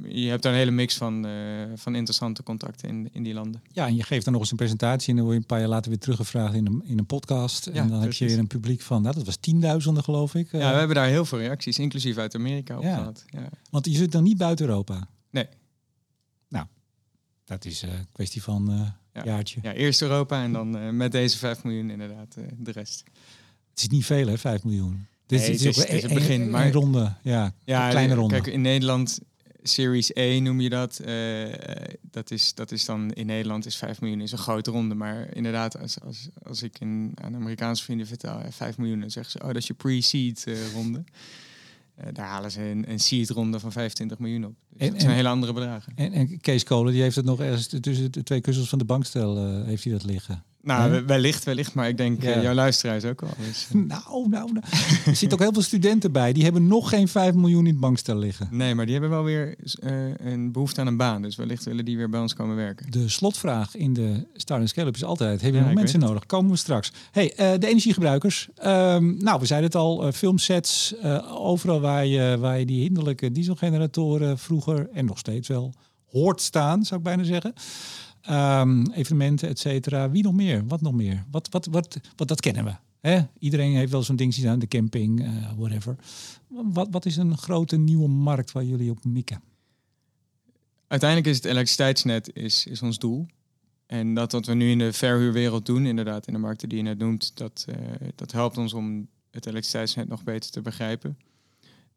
je 0.08 0.28
hebt 0.30 0.43
daar 0.43 0.51
een 0.51 0.58
hele 0.58 0.72
mix 0.72 0.95
van, 0.95 1.26
uh, 1.26 1.32
van 1.76 1.95
interessante 1.95 2.43
contacten 2.43 2.89
in, 2.89 3.10
in 3.12 3.24
die 3.24 3.34
landen. 3.34 3.62
Ja, 3.72 3.88
en 3.88 3.95
je 3.95 4.04
geeft 4.04 4.24
dan 4.24 4.34
nog 4.34 4.41
eens 4.41 4.51
een 4.51 4.58
presentatie 4.58 5.10
en 5.10 5.16
dan 5.16 5.26
word 5.26 5.36
je 5.36 5.41
een 5.41 5.47
paar 5.47 5.60
jaar 5.60 5.68
later 5.68 5.89
weer 5.89 5.99
teruggevraagd 5.99 6.54
in 6.54 6.66
een, 6.66 6.82
in 6.86 6.97
een 6.97 7.06
podcast. 7.06 7.68
en 7.68 7.88
dan 7.88 8.01
heb 8.01 8.14
je 8.14 8.26
weer 8.26 8.39
een 8.39 8.47
publiek 8.47 8.82
van, 8.82 9.01
nou, 9.01 9.16
dat 9.16 9.26
was 9.26 9.36
tienduizenden 9.36 10.04
geloof 10.04 10.36
ik. 10.36 10.51
Ja, 10.51 10.72
we 10.72 10.78
hebben 10.78 10.95
daar 10.95 11.08
heel 11.08 11.26
veel 11.26 11.39
reacties, 11.39 11.80
inclusief 11.80 12.18
uit 12.18 12.36
Amerika 12.36 12.78
op 12.78 12.84
gehad. 12.84 13.26
Ja. 13.28 13.49
Want 13.70 13.86
je 13.86 13.95
zit 13.95 14.12
dan 14.12 14.24
niet 14.24 14.38
buiten 14.38 14.66
Europa? 14.66 15.08
Nee. 15.30 15.47
Nou, 16.49 16.66
dat 17.45 17.66
is 17.66 17.82
een 17.82 18.08
kwestie 18.12 18.43
van 18.43 18.72
uh, 18.72 18.88
ja. 19.14 19.24
jaartje. 19.24 19.60
Ja, 19.62 19.74
eerst 19.74 20.01
Europa 20.01 20.43
en 20.43 20.54
dan 20.54 20.97
met 20.97 21.12
deze 21.12 21.38
5 21.38 21.64
miljoen 21.64 21.89
inderdaad 21.89 22.36
de 22.58 22.72
rest. 22.72 23.04
Het 23.70 23.80
is 23.80 23.88
niet 23.88 24.06
veel 24.06 24.28
hè, 24.28 24.38
5 24.38 24.64
miljoen. 24.64 25.08
Dit 25.26 25.39
nee, 25.39 25.49
is, 25.49 25.64
het, 25.64 25.78
is, 25.78 26.01
het 26.01 26.14
begin, 26.14 26.41
een, 26.41 26.49
maar 26.49 26.66
een 26.66 26.72
ronde, 26.72 27.14
ja, 27.22 27.54
ja 27.64 27.84
een 27.84 27.89
kleine 27.89 28.14
ronde. 28.14 28.34
Kijk, 28.34 28.54
in 28.54 28.62
Nederland 28.62 29.20
Series 29.64 30.11
E 30.14 30.39
noem 30.39 30.61
je 30.61 30.70
dat. 30.70 31.01
Uh, 31.05 31.53
dat, 32.01 32.32
is, 32.32 32.53
dat 32.53 32.72
is 32.72 32.86
dan 32.86 33.11
in 33.11 33.26
Nederland 33.26 33.66
is 33.66 33.76
5 33.76 34.01
miljoen 34.01 34.22
is 34.22 34.32
een 34.32 34.38
grote 34.38 34.72
ronde. 34.72 34.95
Maar 34.95 35.36
inderdaad, 35.36 35.80
als, 35.80 36.01
als, 36.01 36.30
als 36.43 36.64
ik 36.64 36.80
in, 36.80 37.11
aan 37.22 37.36
Amerikaanse 37.36 37.84
vrienden 37.84 38.07
vertel, 38.07 38.41
5 38.49 38.78
miljoen, 38.78 38.99
dan 38.99 39.11
zeggen 39.11 39.32
ze, 39.32 39.39
oh, 39.39 39.47
dat 39.47 39.55
is 39.55 39.68
je 39.68 39.74
pre-seed 39.74 40.43
uh, 40.47 40.74
ronde. 40.74 41.03
Uh, 41.99 42.05
daar 42.14 42.28
halen 42.28 42.51
ze 42.51 42.61
een, 42.61 42.91
een 42.91 42.99
seed 42.99 43.30
ronde 43.30 43.59
van 43.59 43.72
25 43.72 44.20
miljoen 44.20 44.45
op. 44.45 44.55
Dus 44.70 44.88
en, 44.88 44.91
dat 44.91 45.01
zijn 45.01 45.16
hele 45.16 45.30
andere 45.30 45.53
bedragen. 45.53 45.93
En, 45.95 46.11
en 46.11 46.41
Kees 46.41 46.64
Kolen, 46.64 46.93
die 46.93 47.01
heeft 47.01 47.16
het 47.16 47.26
nog 47.26 47.39
ergens 47.39 47.68
tussen 47.68 48.11
de 48.11 48.24
twee 48.24 48.41
kussens 48.41 48.70
van 48.70 48.80
de 48.80 48.86
bankstel, 48.86 49.64
heeft 49.66 49.84
hij 49.84 49.93
dat 49.93 50.03
liggen. 50.03 50.43
Nou, 50.64 51.05
wellicht, 51.05 51.43
wellicht, 51.43 51.74
maar 51.74 51.88
ik 51.88 51.97
denk 51.97 52.22
ja. 52.24 52.36
uh, 52.36 52.43
jouw 52.43 52.53
luisteraars 52.53 53.05
ook 53.05 53.22
al. 53.22 53.30
Dus. 53.47 53.68
nou, 53.72 54.30
nou, 54.30 54.30
nou, 54.30 54.59
er 55.05 55.16
zitten 55.16 55.32
ook 55.32 55.43
heel 55.43 55.53
veel 55.53 55.61
studenten 55.61 56.11
bij. 56.11 56.34
Die 56.34 56.43
hebben 56.43 56.68
nog 56.68 56.89
geen 56.89 57.07
5 57.07 57.34
miljoen 57.34 57.66
in 57.66 57.72
het 57.72 57.80
bankstel 57.80 58.18
liggen. 58.18 58.47
Nee, 58.51 58.76
maar 58.76 58.86
die 58.86 58.93
hebben 58.93 59.11
wel 59.11 59.24
weer 59.24 59.55
uh, 59.84 59.91
een 60.18 60.51
behoefte 60.51 60.82
aan 60.82 60.88
een 60.88 60.97
baan. 60.97 61.22
Dus 61.22 61.36
wellicht 61.36 61.64
willen 61.64 61.86
die 61.86 61.97
weer 61.97 62.09
bij 62.09 62.20
ons 62.20 62.34
komen 62.34 62.55
werken. 62.55 62.91
De 62.91 63.09
slotvraag 63.09 63.76
in 63.76 63.93
de 63.93 64.28
Start 64.34 64.70
Scale-up 64.70 64.95
is 64.95 65.03
altijd, 65.03 65.41
hebben 65.41 65.61
we 65.61 65.68
ja, 65.68 65.74
nog 65.74 65.82
mensen 65.82 65.99
nodig? 65.99 66.26
Komen 66.26 66.51
we 66.51 66.57
straks. 66.57 66.91
hey, 67.11 67.32
uh, 67.32 67.59
de 67.59 67.68
energiegebruikers. 67.68 68.49
Um, 68.66 69.18
nou, 69.18 69.39
we 69.39 69.45
zeiden 69.45 69.70
het 69.70 69.80
al, 69.80 70.11
filmsets. 70.11 70.93
overal 71.30 71.80
waar 71.80 72.05
je, 72.05 72.38
waar 72.39 72.59
je 72.59 72.66
die 72.66 72.82
hinderlijke 72.82 73.32
dieselgeneratoren 73.32 74.38
vroeger, 74.38 74.89
en 74.93 75.05
nog 75.05 75.18
steeds 75.18 75.47
wel, 75.47 75.74
hoort 76.11 76.41
staan, 76.41 76.86
zou 76.86 76.99
ik 76.99 77.05
bijna 77.05 77.24
zeggen. 77.24 77.53
Um, 78.30 78.91
evenementen, 78.91 79.49
et 79.49 79.59
cetera. 79.59 80.09
Wie 80.09 80.24
nog 80.24 80.34
meer? 80.34 80.67
Wat 80.67 80.82
nog 80.82 80.93
meer? 80.93 81.26
Wat, 81.32 81.47
wat, 81.49 81.65
wat, 81.65 81.99
wat 82.15 82.28
dat 82.28 82.39
kennen 82.39 82.65
we. 82.65 82.76
Hè? 82.99 83.21
Iedereen 83.39 83.76
heeft 83.76 83.91
wel 83.91 84.03
zo'n 84.03 84.15
ding 84.15 84.45
aan 84.45 84.59
de 84.59 84.67
camping, 84.67 85.21
uh, 85.21 85.51
whatever. 85.57 85.95
Wat, 86.47 86.88
wat 86.91 87.05
is 87.05 87.17
een 87.17 87.38
grote 87.38 87.78
nieuwe 87.78 88.07
markt 88.07 88.51
waar 88.51 88.63
jullie 88.63 88.91
op 88.91 89.03
mikken? 89.05 89.41
Uiteindelijk 90.88 91.30
is 91.30 91.36
het 91.36 91.45
elektriciteitsnet 91.45 92.36
is, 92.36 92.65
is 92.65 92.82
ons 92.82 92.99
doel. 92.99 93.28
En 93.86 94.13
dat 94.13 94.32
wat 94.32 94.45
we 94.45 94.53
nu 94.53 94.69
in 94.69 94.78
de 94.78 94.93
verhuurwereld 94.93 95.65
doen, 95.65 95.86
inderdaad, 95.86 96.28
in 96.28 96.34
de 96.34 96.39
markten 96.39 96.69
die 96.69 96.78
je 96.78 96.84
net 96.84 96.97
noemt, 96.97 97.38
dat, 97.38 97.65
uh, 97.69 97.76
dat 98.15 98.32
helpt 98.32 98.57
ons 98.57 98.74
om 98.74 99.07
het 99.32 99.45
elektriciteitsnet 99.45 100.07
nog 100.07 100.24
beter 100.24 100.51
te 100.51 100.61
begrijpen. 100.61 101.17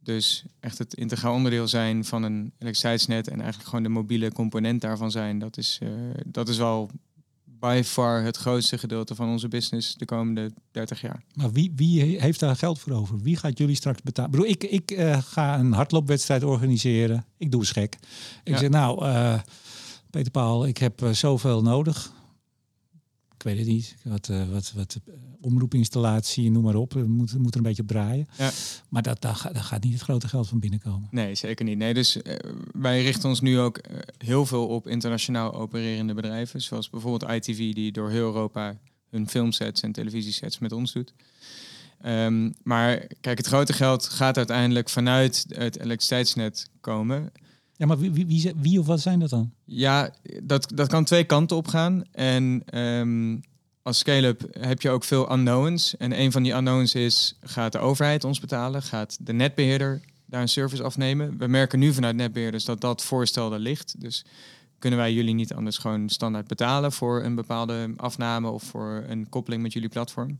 Dus 0.07 0.45
echt 0.61 0.79
het 0.79 0.95
integraal 0.95 1.35
onderdeel 1.35 1.69
zijn 1.69 2.05
van 2.05 2.23
een 2.23 2.53
elektriciteitsnet 2.59 3.29
en 3.29 3.37
eigenlijk 3.41 3.69
gewoon 3.69 3.83
de 3.85 3.89
mobiele 3.91 4.33
component 4.33 4.81
daarvan 4.81 5.11
zijn, 5.11 5.39
dat 5.39 5.57
is, 5.57 5.79
uh, 5.83 5.91
dat 6.27 6.49
is 6.49 6.57
wel 6.57 6.91
by 7.45 7.83
far 7.85 8.23
het 8.23 8.37
grootste 8.37 8.79
gedeelte 8.79 9.15
van 9.15 9.29
onze 9.29 9.49
business 9.49 9.95
de 9.95 10.05
komende 10.05 10.51
30 10.71 11.01
jaar. 11.01 11.23
Maar 11.35 11.53
wie, 11.53 11.73
wie 11.77 12.21
heeft 12.21 12.41
daar 12.41 12.57
geld 12.57 12.79
voor 12.79 12.93
over? 12.93 13.19
Wie 13.21 13.37
gaat 13.37 13.59
jullie 13.59 13.75
straks 13.75 14.03
betalen? 14.03 14.31
Ik, 14.31 14.37
bedoel, 14.37 14.53
ik, 14.53 14.65
ik 14.65 14.91
eh, 14.91 15.23
ga 15.23 15.59
een 15.59 15.73
hardloopwedstrijd 15.73 16.43
organiseren. 16.45 17.25
Ik 17.37 17.51
doe 17.51 17.61
eens 17.61 17.71
gek. 17.71 17.95
Ik 18.45 18.53
Ja. 18.53 18.59
zeg, 18.59 18.69
nou, 18.69 19.05
eh, 19.05 19.41
Peter 20.11 20.31
Paul, 20.31 20.67
ik 20.67 20.79
heb 20.79 21.03
eh, 21.03 21.11
zoveel 21.11 21.63
nodig. 21.63 22.13
Ik 23.35 23.43
weet 23.43 23.59
het 23.59 23.67
niet. 23.67 23.97
Wat, 24.03 24.29
eh, 24.29 24.49
wat, 24.49 24.73
wat 24.77 24.99
eh, 25.07 25.13
omroepinstallatie, 25.47 26.51
noem 26.51 26.63
maar 26.63 26.75
op. 26.75 26.93
We 26.93 27.07
moeten 27.07 27.41
moet 27.41 27.51
er 27.53 27.57
een 27.57 27.63
beetje 27.67 27.83
op 27.83 27.89
draaien. 27.89 28.29
Ja. 28.39 28.51
Maar 28.89 29.03
dat, 29.03 29.21
daar, 29.23 29.35
gaat- 29.35 29.55
daar 29.55 29.63
gaat 29.63 29.83
niet 29.85 29.93
het 29.93 30.03
grote 30.03 30.29
geld 30.29 30.49
van 30.49 30.59
binnenkomen. 30.59 31.09
Nee, 31.11 31.35
zeker 31.35 31.65
niet. 31.65 31.79
Nee, 31.79 31.95
dus 31.95 32.23
eh, 32.23 32.35
wij 32.73 33.03
richten 33.03 33.29
ons 33.29 33.41
nu 33.41 33.59
ook 33.59 33.77
eh, 33.79 33.99
heel 34.19 34.47
veel 34.47 34.67
op 34.67 34.87
internationaal 34.87 35.55
opererende 35.55 36.15
bedrijven. 36.15 36.63
Zoals 36.63 36.91
bijvoorbeeld 36.91 37.31
ITV, 37.33 37.73
die 37.75 37.93
door 37.93 38.11
heel 38.11 38.27
Europa 38.27 38.77
hun 39.11 39.29
filmsets 39.29 39.81
en 39.81 39.93
televisiesets 39.93 40.59
met 40.59 40.73
ons 40.73 40.93
doet. 40.93 41.13
Ehm, 42.01 42.51
maar 42.63 43.07
kijk, 43.21 43.39
het 43.39 43.47
grote 43.47 43.73
geld 43.73 44.05
gaat 44.09 44.37
uiteindelijk 44.37 44.89
vanuit 44.89 45.45
het 45.49 45.79
elektriciteitsnet 45.79 46.71
komen. 46.81 47.33
Ja, 47.77 47.87
maar 47.87 47.99
wie, 47.99 48.13
wie, 48.13 48.27
wie, 48.27 48.53
wie 48.57 48.79
of 48.81 48.87
wat 48.87 49.01
zijn 49.01 49.19
dat 49.19 49.31
dan? 49.31 49.53
Ja, 49.65 50.11
dat, 50.43 50.73
dat 50.75 50.89
kan 50.89 51.05
twee 51.05 51.25
kanten 51.25 51.57
op 51.57 51.69
gaan. 51.69 52.03
En 52.13 52.63
ehm, 52.67 53.37
als 53.87 53.99
scale-up 53.99 54.43
heb 54.59 54.83
je 54.83 54.91
ook 54.91 55.05
veel 55.05 55.33
unknowns. 55.33 55.97
En 55.97 56.21
een 56.21 56.33
van 56.33 56.43
die 56.43 56.53
unknowns 56.53 56.95
is, 56.95 57.35
gaat 57.41 57.73
de 57.73 57.79
overheid 57.79 58.25
ons 58.25 58.41
betalen? 58.41 58.83
Gaat 58.83 59.17
de 59.21 59.33
netbeheerder 59.33 60.01
daar 60.25 60.41
een 60.41 60.49
service 60.49 60.83
afnemen? 60.83 61.39
We 61.39 61.47
merken 61.47 61.79
nu 61.79 61.93
vanuit 61.93 62.17
netbeheerders 62.17 62.65
dat 62.65 62.81
dat 62.81 63.05
voorstel 63.05 63.53
er 63.53 63.59
ligt. 63.59 64.01
Dus 64.01 64.25
kunnen 64.79 64.99
wij 64.99 65.13
jullie 65.13 65.35
niet 65.35 65.55
anders 65.55 65.79
gewoon 65.79 66.09
standaard 66.09 66.47
betalen 66.47 66.93
voor 66.93 67.23
een 67.23 67.35
bepaalde 67.35 67.93
afname 67.97 68.49
of 68.49 68.63
voor 68.63 69.05
een 69.09 69.29
koppeling 69.29 69.63
met 69.63 69.73
jullie 69.73 69.89
platform? 69.89 70.39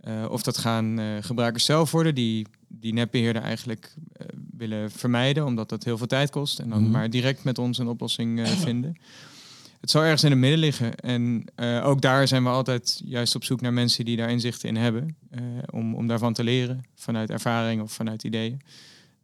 Eh, 0.00 0.24
of 0.28 0.42
dat 0.42 0.58
gaan 0.58 0.98
eh, 0.98 1.06
gebruikers 1.20 1.64
zelf 1.64 1.90
worden 1.90 2.14
die 2.14 2.46
die 2.68 2.92
netbeheerder 2.92 3.42
eigenlijk 3.42 3.94
eh, 4.12 4.26
willen 4.56 4.90
vermijden, 4.90 5.44
omdat 5.44 5.68
dat 5.68 5.84
heel 5.84 5.98
veel 5.98 6.06
tijd 6.06 6.30
kost. 6.30 6.58
En 6.58 6.68
dan 6.68 6.82
Mhm. 6.82 6.90
maar 6.90 7.10
direct 7.10 7.44
met 7.44 7.58
ons 7.58 7.78
een 7.78 7.88
oplossing 7.88 8.48
vinden. 8.48 8.96
Het 9.84 9.92
zal 9.92 10.02
ergens 10.02 10.24
in 10.24 10.30
het 10.30 10.38
midden 10.38 10.58
liggen. 10.58 10.94
En 10.94 11.44
eh, 11.54 11.86
ook 11.86 12.00
daar 12.00 12.28
zijn 12.28 12.42
we 12.42 12.48
altijd 12.48 13.00
juist 13.04 13.34
op 13.34 13.44
zoek 13.44 13.60
naar 13.60 13.72
mensen 13.72 14.04
die 14.04 14.16
daar 14.16 14.30
inzichten 14.30 14.68
in 14.68 14.76
hebben. 14.76 15.16
eh, 15.30 15.42
om, 15.70 15.94
om 15.94 16.06
daarvan 16.06 16.32
te 16.32 16.44
leren, 16.44 16.84
vanuit 16.94 17.30
ervaring 17.30 17.82
of 17.82 17.92
vanuit 17.92 18.24
ideeën. 18.24 18.60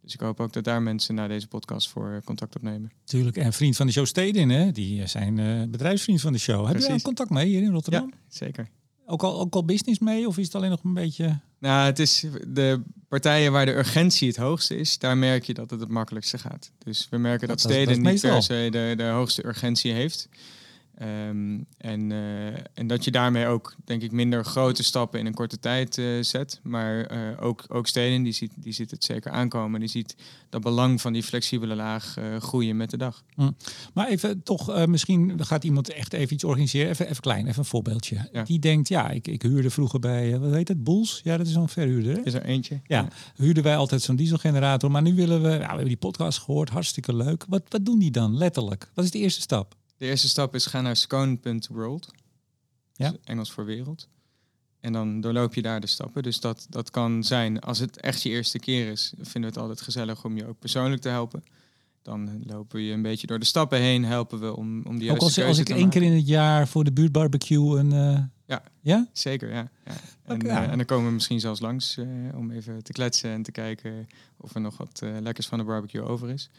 Dus 0.01 0.13
ik 0.13 0.19
hoop 0.19 0.39
ook 0.39 0.53
dat 0.53 0.63
daar 0.63 0.81
mensen 0.81 1.15
naar 1.15 1.27
deze 1.27 1.47
podcast 1.47 1.89
voor 1.89 2.21
contact 2.25 2.55
opnemen. 2.55 2.91
Tuurlijk. 3.03 3.37
En 3.37 3.53
vriend 3.53 3.75
van 3.75 3.85
de 3.87 3.91
show 3.93 4.05
Stedin, 4.05 4.49
hè? 4.49 4.71
Die 4.71 5.07
zijn 5.07 5.39
eh, 5.39 5.63
bedrijfsvriend 5.69 6.21
van 6.21 6.33
de 6.33 6.39
show. 6.39 6.57
Heb 6.57 6.67
je 6.67 6.73
daar 6.73 6.83
Precies. 6.83 7.03
contact 7.03 7.29
mee 7.29 7.45
hier 7.47 7.61
in 7.61 7.71
Rotterdam? 7.71 8.09
Ja, 8.11 8.17
zeker. 8.27 8.67
Ook, 9.11 9.23
al, 9.23 9.39
ook 9.39 9.53
al 9.53 9.65
business 9.65 9.99
mee? 9.99 10.27
Of 10.27 10.37
is 10.37 10.45
het 10.45 10.55
alleen 10.55 10.69
nog 10.69 10.83
een 10.83 10.93
beetje... 10.93 11.39
Nou, 11.59 11.85
het 11.85 11.99
is 11.99 12.25
de 12.47 12.81
partijen 13.07 13.51
waar 13.51 13.65
de 13.65 13.75
urgentie 13.77 14.27
het 14.27 14.37
hoogste 14.37 14.77
is, 14.77 14.97
daar 14.97 15.17
merk 15.17 15.43
je 15.43 15.53
dat 15.53 15.69
het 15.69 15.79
het 15.79 15.89
makkelijkste 15.89 16.37
gaat. 16.37 16.71
Dus 16.83 17.07
we 17.09 17.17
merken 17.17 17.47
dat, 17.47 17.61
Dat- 17.61 17.71
dat 17.71 17.77
is 17.77 17.83
steden 17.83 18.11
niet 18.11 18.21
per 18.21 18.41
se 18.43 18.67
de, 18.71 18.93
de 18.97 19.03
hoogste 19.03 19.45
urgentie 19.47 19.91
heeft. 19.93 20.29
Ehm, 21.01 21.59
en, 21.77 22.11
eh, 22.11 22.47
en 22.73 22.87
dat 22.87 23.03
je 23.03 23.11
daarmee 23.11 23.47
ook, 23.47 23.75
denk 23.85 24.01
ik, 24.01 24.11
minder 24.11 24.45
grote 24.45 24.83
stappen 24.83 25.19
in 25.19 25.25
een 25.25 25.33
korte 25.33 25.59
tijd 25.59 25.97
eh, 25.97 26.05
zet. 26.19 26.59
Maar 26.63 27.05
eh, 27.05 27.19
ook, 27.39 27.65
ook 27.67 27.87
steden, 27.87 28.23
die 28.23 28.33
ziet, 28.33 28.51
die 28.55 28.73
ziet 28.73 28.91
het 28.91 29.03
zeker 29.03 29.31
aankomen. 29.31 29.79
Die 29.79 29.89
ziet 29.89 30.15
dat 30.49 30.61
belang 30.61 31.01
van 31.01 31.13
die 31.13 31.23
flexibele 31.23 31.75
laag 31.75 32.17
groeien 32.39 32.77
met 32.77 32.89
de 32.89 32.97
dag. 32.97 33.23
Maar 33.93 34.07
even 34.07 34.43
toch, 34.43 34.85
misschien 34.87 35.45
gaat 35.45 35.63
iemand 35.63 35.89
echt 35.89 36.13
even 36.13 36.33
iets 36.33 36.43
organiseren. 36.43 36.89
Even, 36.89 37.09
even 37.09 37.21
klein, 37.21 37.47
even 37.47 37.59
een 37.59 37.65
voorbeeldje. 37.65 38.29
Ja. 38.31 38.43
Die 38.43 38.59
denkt, 38.59 38.87
ja, 38.87 39.09
ik, 39.09 39.27
ik 39.27 39.41
huurde 39.41 39.69
vroeger 39.69 39.99
bij, 39.99 40.39
wat 40.39 40.53
heet 40.53 40.67
het, 40.67 40.83
Boels? 40.83 41.21
Ja, 41.23 41.37
dat 41.37 41.47
is 41.47 41.53
zo'n 41.53 41.69
verhuurder. 41.69 42.15
Hè? 42.15 42.21
Is 42.21 42.33
er 42.33 42.45
eentje? 42.45 42.81
Ja, 42.85 43.07
huurden 43.35 43.63
wij 43.63 43.75
altijd 43.75 44.01
zo'n 44.01 44.15
dieselgenerator. 44.15 44.91
Maar 44.91 45.01
nu 45.01 45.15
willen 45.15 45.41
we, 45.41 45.47
nou, 45.47 45.59
we 45.59 45.65
hebben 45.65 45.85
die 45.85 45.97
podcast 45.97 46.39
gehoord, 46.39 46.69
hartstikke 46.69 47.15
leuk. 47.15 47.45
Wat, 47.49 47.63
wat 47.69 47.85
doen 47.85 47.99
die 47.99 48.11
dan, 48.11 48.37
letterlijk? 48.37 48.91
Wat 48.93 49.05
is 49.05 49.11
de 49.11 49.19
eerste 49.19 49.41
stap? 49.41 49.79
De 50.01 50.07
eerste 50.07 50.29
stap 50.29 50.55
is 50.55 50.65
ga 50.65 50.81
naar 50.81 50.95
scone.world. 50.95 52.11
Ja. 52.93 53.09
Dus 53.09 53.19
Engels 53.23 53.51
voor 53.51 53.65
wereld. 53.65 54.07
En 54.79 54.93
dan 54.93 55.21
doorloop 55.21 55.53
je 55.53 55.61
daar 55.61 55.79
de 55.79 55.87
stappen. 55.87 56.23
Dus 56.23 56.39
dat, 56.39 56.65
dat 56.69 56.89
kan 56.89 57.23
zijn, 57.23 57.59
als 57.59 57.79
het 57.79 57.99
echt 57.99 58.21
je 58.21 58.29
eerste 58.29 58.59
keer 58.59 58.91
is, 58.91 59.13
vinden 59.15 59.41
we 59.41 59.47
het 59.47 59.57
altijd 59.57 59.81
gezellig 59.81 60.25
om 60.25 60.37
je 60.37 60.47
ook 60.47 60.59
persoonlijk 60.59 61.01
te 61.01 61.09
helpen. 61.09 61.43
Dan 62.01 62.43
lopen 62.45 62.77
we 62.77 62.85
je 62.85 62.93
een 62.93 63.01
beetje 63.01 63.27
door 63.27 63.39
de 63.39 63.45
stappen 63.45 63.79
heen, 63.79 64.05
helpen 64.05 64.39
we 64.39 64.55
om, 64.55 64.83
om 64.85 64.97
die 64.99 65.11
Ook 65.11 65.19
juiste 65.19 65.23
als, 65.23 65.33
keuze 65.33 65.49
als 65.49 65.59
ik 65.59 65.69
één 65.69 65.89
keer 65.89 66.03
in 66.03 66.15
het 66.15 66.27
jaar 66.27 66.67
voor 66.67 66.83
de 66.83 66.91
buurtbarbecue 66.91 67.79
een... 67.79 67.91
eh, 67.91 68.23
Ja. 68.45 68.63
Ja? 68.79 69.07
Zeker, 69.11 69.49
ja. 69.49 69.71
ja. 69.85 69.93
En, 70.23 70.41
eh, 70.41 70.71
en 70.71 70.77
dan 70.77 70.85
komen 70.85 71.07
we 71.07 71.13
misschien 71.13 71.39
zelfs 71.39 71.59
langs 71.59 71.97
eh, 71.97 72.05
om 72.35 72.51
even 72.51 72.83
te 72.83 72.91
kletsen 72.91 73.31
en 73.31 73.43
te 73.43 73.51
kijken 73.51 74.07
of 74.37 74.55
er 74.55 74.61
nog 74.61 74.77
wat 74.77 75.01
lekkers 75.19 75.47
van 75.47 75.57
de 75.57 75.63
barbecue 75.63 76.01
over 76.03 76.29
is. 76.29 76.49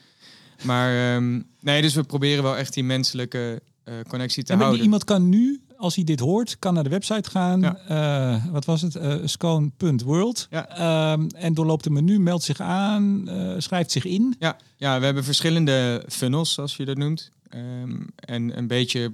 Maar 0.63 1.15
ehm, 1.15 1.41
nee, 1.61 1.83
dus 1.83 1.95
we 1.95 2.03
proberen 2.03 2.43
wel 2.43 2.57
echt 2.57 2.75
die 2.75 2.85
menselijke 2.85 3.63
eh, 3.85 3.95
connectie 4.09 4.43
te 4.43 4.53
maar 4.53 4.63
houden. 4.63 4.85
iemand 4.85 5.05
kan 5.05 5.29
nu, 5.29 5.61
als 5.77 5.95
hij 5.95 6.05
dit 6.05 6.21
hoort, 6.21 6.59
kan 6.59 6.75
naar 6.75 6.85
de 6.85 6.91
website 6.91 7.31
gaan. 7.31 7.61
Ja. 7.61 7.77
Eh, 7.77 8.45
wat 8.53 8.65
was 8.65 8.83
het? 8.83 8.97
Eh 8.97 9.15
scone.world. 9.25 10.47
Ja. 10.51 10.69
Ehm, 10.69 11.27
en 11.27 11.55
doorloopt 11.55 11.85
het 11.85 11.93
menu, 11.93 12.19
meldt 12.19 12.45
zich 12.45 12.61
aan, 12.61 13.29
schrijft 13.59 13.91
zich 13.91 14.05
in. 14.05 14.35
Ja, 14.39 14.57
ja, 14.77 14.99
we 14.99 15.05
hebben 15.05 15.25
verschillende 15.25 16.05
funnels, 16.09 16.53
zoals 16.53 16.77
je 16.77 16.85
dat 16.85 16.97
noemt. 16.97 17.31
Ehm, 17.49 18.01
en 18.15 18.59
een 18.59 18.67
beetje 18.67 19.13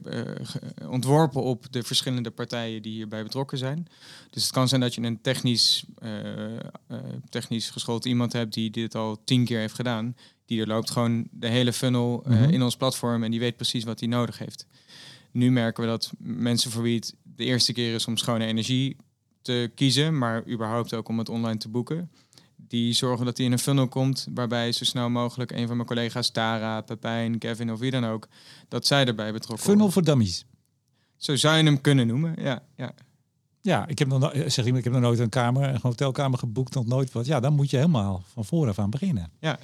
ontworpen 0.89 1.43
op 1.43 1.67
de 1.71 1.83
verschillende 1.83 2.31
partijen 2.31 2.83
die 2.83 2.93
hierbij 2.93 3.23
betrokken 3.23 3.59
zijn. 3.59 3.89
Dus 4.31 4.43
het 4.43 4.53
kan 4.53 4.69
zijn 4.69 4.81
dat 4.81 4.95
je 4.95 5.03
een 5.03 5.21
technisch, 5.21 5.85
eh, 5.99 6.11
technisch 7.29 7.71
geschoold 7.71 8.05
iemand 8.05 8.33
hebt 8.33 8.55
die 8.55 8.71
dit 8.71 8.95
al 8.95 9.21
tien 9.25 9.45
keer 9.45 9.59
heeft 9.59 9.75
gedaan. 9.75 10.15
Die 10.49 10.61
er 10.61 10.67
loopt 10.67 10.91
gewoon 10.91 11.29
de 11.31 11.49
hele 11.49 11.73
funnel 11.73 12.23
eh, 12.25 12.31
Mhm. 12.33 12.51
in 12.51 12.63
ons 12.63 12.77
platform 12.77 13.23
en 13.23 13.31
die 13.31 13.41
weet 13.41 13.57
precies 13.57 13.85
wat 13.85 14.01
hij 14.01 14.09
nodig 14.09 14.39
heeft. 14.39 14.67
Nu 15.31 15.51
merken 15.51 15.83
we 15.83 15.89
dat 15.89 16.11
mensen 16.19 16.71
voor 16.71 16.83
wie 16.83 16.97
het 16.97 17.15
de 17.23 17.45
eerste 17.45 17.73
keer 17.73 17.95
is 17.95 18.07
om 18.07 18.17
schone 18.17 18.45
energie 18.47 18.97
te 19.43 19.71
kiezen, 19.75 20.19
maar 20.19 20.49
überhaupt 20.49 20.95
ook 20.95 21.09
om 21.09 21.19
het 21.19 21.29
online 21.29 21.59
te 21.59 21.69
boeken, 21.69 22.11
die 22.57 22.93
zorgen 22.93 23.25
dat 23.27 23.37
hij 23.37 23.47
in 23.47 23.53
een 23.53 23.59
funnel 23.59 23.89
komt 23.89 24.27
waarbij 24.35 24.73
zo 24.73 24.85
snel 24.85 25.11
mogelijk 25.11 25.51
een 25.51 25.67
van 25.67 25.77
mijn 25.77 25.89
collega's, 25.89 26.31
Tara, 26.31 26.81
Pepijn, 26.81 27.39
Kevin 27.39 27.73
of 27.73 27.79
wie 27.79 27.91
dan 27.91 28.05
ook, 28.05 28.29
dat 28.69 28.87
zij 28.87 29.05
erbij 29.05 29.33
betrokken 29.33 29.65
Funnel 29.67 29.85
worden. 29.85 29.93
voor 30.05 30.05
dummies. 30.15 30.45
Zo 31.17 31.37
zou 31.37 31.57
je 31.57 31.63
hem 31.65 31.81
kunnen 31.81 32.07
noemen, 32.07 32.35
ja. 32.39 32.63
ja. 32.77 32.95
Ja, 33.61 33.87
ik 33.89 33.99
heb 33.99 34.09
nog, 34.09 34.19
no- 34.19 34.49
zeg 34.49 34.57
iemand, 34.65 34.77
ik 34.77 34.85
heb 34.85 34.93
nog 34.93 35.03
nooit 35.03 35.19
een 35.19 35.29
kamer, 35.29 35.69
een 35.69 35.79
hotelkamer 35.83 36.39
geboekt, 36.39 36.75
nog 36.75 36.87
nooit 36.87 37.13
wat. 37.13 37.27
Ja, 37.27 37.41
dan 37.41 37.55
moet 37.55 37.71
je 37.71 37.77
helemaal 37.77 38.23
van 38.33 38.45
vooraf 38.45 38.79
aan 38.79 38.91
beginnen. 38.91 39.31
Ja. 39.41 39.59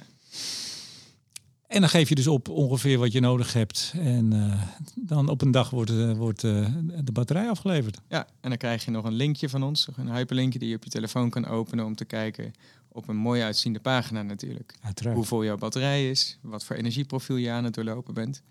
En 1.75 1.81
dan 1.81 1.89
geef 1.89 2.09
je 2.09 2.15
dus 2.15 2.27
op 2.27 2.49
ongeveer 2.49 2.99
wat 2.99 3.11
je 3.11 3.19
nodig 3.19 3.53
hebt. 3.53 3.93
En 3.97 4.33
eh, 4.33 4.61
dan 4.95 5.29
op 5.29 5.41
een 5.41 5.51
dag 5.51 5.69
wordt, 5.69 5.89
eh, 5.89 6.11
wordt 6.11 6.43
eh, 6.43 6.67
de 7.03 7.11
batterij 7.11 7.49
afgeleverd. 7.49 7.97
ja, 8.07 8.27
en 8.41 8.49
dan 8.49 8.57
krijg 8.57 8.85
je 8.85 8.91
nog 8.91 9.05
een 9.05 9.13
linkje 9.13 9.49
van 9.49 9.63
ons, 9.63 9.87
een 9.95 10.15
hyperlinkje 10.15 10.59
die 10.59 10.69
je 10.69 10.75
op 10.75 10.83
je 10.83 10.89
telefoon 10.89 11.29
kan 11.29 11.45
openen 11.45 11.85
om 11.85 11.95
te 11.95 12.05
kijken 12.05 12.53
op 12.87 13.07
een 13.07 13.15
mooi 13.15 13.41
uitziende 13.41 13.79
pagina 13.79 14.21
natuurlijk. 14.21 14.75
Uiteraard. 14.81 15.15
Hoe 15.15 15.25
vol 15.25 15.43
jouw 15.43 15.57
batterij 15.57 16.09
is, 16.09 16.37
wat 16.41 16.65
voor 16.65 16.75
energieprofiel 16.75 17.35
je 17.35 17.49
aan 17.49 17.63
het 17.63 17.73
doorlopen 17.73 18.13
bent. 18.13 18.41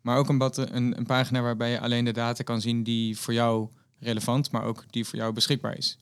Maar 0.00 0.18
ook 0.18 0.28
een, 0.28 0.76
een, 0.76 0.98
een 0.98 1.06
pagina 1.06 1.40
waarbij 1.40 1.70
je 1.70 1.80
alleen 1.80 2.04
de 2.04 2.12
data 2.12 2.42
kan 2.42 2.60
zien 2.60 2.82
die 2.82 3.18
voor 3.18 3.34
jou 3.34 3.68
relevant, 3.98 4.50
maar 4.50 4.64
ook 4.64 4.84
die 4.90 5.04
voor 5.04 5.18
jou 5.18 5.32
beschikbaar 5.32 5.76
is. 5.76 5.98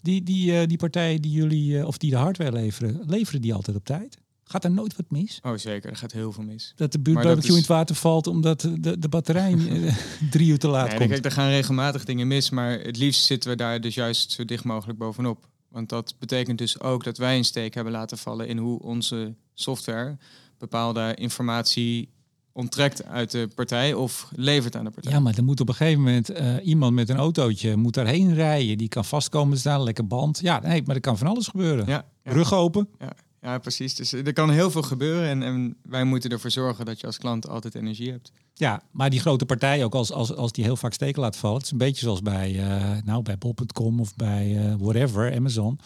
Die, 0.00 0.22
die, 0.22 0.66
die 0.66 0.78
partijen 0.78 1.22
die 1.22 1.32
jullie, 1.32 1.86
of 1.86 1.98
die 1.98 2.10
de 2.10 2.16
hardware 2.16 2.52
leveren, 2.52 3.02
leveren 3.06 3.40
die 3.40 3.54
altijd 3.54 3.76
op 3.76 3.84
tijd? 3.84 4.18
Gaat 4.50 4.64
er 4.64 4.70
nooit 4.70 4.96
wat 4.96 5.04
mis? 5.10 5.38
Oh 5.42 5.52
zeker, 5.56 5.90
er 5.90 5.96
gaat 5.96 6.12
heel 6.12 6.32
veel 6.32 6.44
mis. 6.44 6.72
Dat 6.76 6.92
de 6.92 6.98
buurtbarbecue 7.00 7.42
is- 7.48 7.54
in 7.54 7.60
het 7.60 7.66
water 7.66 7.94
valt 7.94 8.26
omdat 8.26 8.60
de, 8.60 8.98
de 8.98 9.08
batterij 9.08 9.52
eh, 9.52 9.94
drie 10.30 10.48
uur 10.48 10.58
te 10.58 10.68
laat 10.68 10.88
Nee, 10.88 10.96
komt. 10.98 11.10
kijk, 11.10 11.24
er 11.24 11.30
gaan 11.30 11.48
regelmatig 11.48 12.04
dingen 12.04 12.26
mis, 12.26 12.50
maar 12.50 12.80
het 12.80 12.96
liefst 12.98 13.24
zitten 13.24 13.50
we 13.50 13.56
daar 13.56 13.80
dus 13.80 13.94
juist 13.94 14.30
zo 14.32 14.44
dicht 14.44 14.64
mogelijk 14.64 14.98
bovenop. 14.98 15.48
Want 15.68 15.88
dat 15.88 16.14
betekent 16.18 16.58
dus 16.58 16.80
ook 16.80 17.04
dat 17.04 17.18
wij 17.18 17.36
een 17.36 17.44
steek 17.44 17.74
hebben 17.74 17.92
laten 17.92 18.18
vallen 18.18 18.48
in 18.48 18.58
hoe 18.58 18.78
onze 18.82 19.34
software 19.54 20.16
bepaalde 20.58 21.14
informatie 21.14 22.08
onttrekt 22.52 23.04
uit 23.04 23.30
de 23.30 23.48
partij 23.54 23.94
of 23.94 24.28
levert 24.36 24.76
aan 24.76 24.84
de 24.84 24.90
partij. 24.90 25.12
Ja, 25.12 25.20
maar 25.20 25.34
er 25.36 25.44
moet 25.44 25.60
op 25.60 25.68
een 25.68 25.74
gegeven 25.74 26.02
moment 26.02 26.30
eh, 26.30 26.54
iemand 26.66 26.94
met 26.94 27.08
een 27.08 27.16
autootje 27.16 27.76
moet 27.76 27.94
daarheen 27.94 28.34
rijden. 28.34 28.78
Die 28.78 28.88
kan 28.88 29.04
vastkomen 29.04 29.54
te 29.54 29.60
staan, 29.60 29.82
lekker 29.82 30.06
band. 30.06 30.38
Ja, 30.42 30.60
nee, 30.60 30.82
maar 30.86 30.94
er 30.94 31.00
kan 31.00 31.18
van 31.18 31.26
alles 31.26 31.46
gebeuren. 31.48 31.86
ja, 31.86 32.04
ja. 32.24 32.32
Rug 32.32 32.52
open. 32.54 32.88
Ja, 32.98 33.12
ja, 33.40 33.58
precies. 33.58 33.94
Dus 33.94 34.12
er 34.12 34.32
kan 34.32 34.50
heel 34.50 34.70
veel 34.70 34.82
gebeuren 34.82 35.28
en, 35.28 35.42
en 35.42 35.76
wij 35.82 36.04
moeten 36.04 36.30
ervoor 36.30 36.50
zorgen 36.50 36.84
dat 36.84 37.00
je 37.00 37.06
als 37.06 37.18
klant 37.18 37.48
altijd 37.48 37.74
energie 37.74 38.10
hebt. 38.10 38.32
Ja, 38.54 38.82
maar 38.90 39.10
die 39.10 39.20
grote 39.20 39.46
partijen, 39.46 39.84
ook 39.84 39.94
als, 39.94 40.12
als, 40.12 40.34
als 40.34 40.52
die 40.52 40.64
heel 40.64 40.76
vaak 40.76 40.92
steken 40.92 41.20
laat 41.20 41.36
vallen. 41.36 41.56
Het 41.56 41.64
is 41.64 41.72
een 41.72 41.78
beetje 41.78 42.04
zoals 42.04 42.22
bij, 42.22 42.58
eh, 42.58 43.02
nou, 43.04 43.22
bij 43.22 43.38
bol.com 43.38 44.00
of 44.00 44.16
bij 44.16 44.56
eh, 44.56 44.74
whatever, 44.78 45.34
Amazon. 45.34 45.78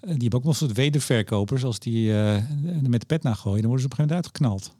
Eh, 0.00 0.08
die 0.08 0.20
hebben 0.20 0.38
ook 0.38 0.44
nog 0.44 0.56
soort 0.56 0.72
wederverkopers. 0.72 1.64
Als 1.64 1.78
die 1.78 2.18
eh, 2.18 2.42
met 2.82 3.00
de 3.00 3.06
pet 3.06 3.22
naar 3.22 3.36
gooien, 3.36 3.60
dan 3.60 3.70
worden 3.70 3.88
ze 3.88 3.92
op 3.92 3.98
een 3.98 4.04
gegeven 4.04 4.32
moment 4.38 4.52
uitgeknald. 4.52 4.78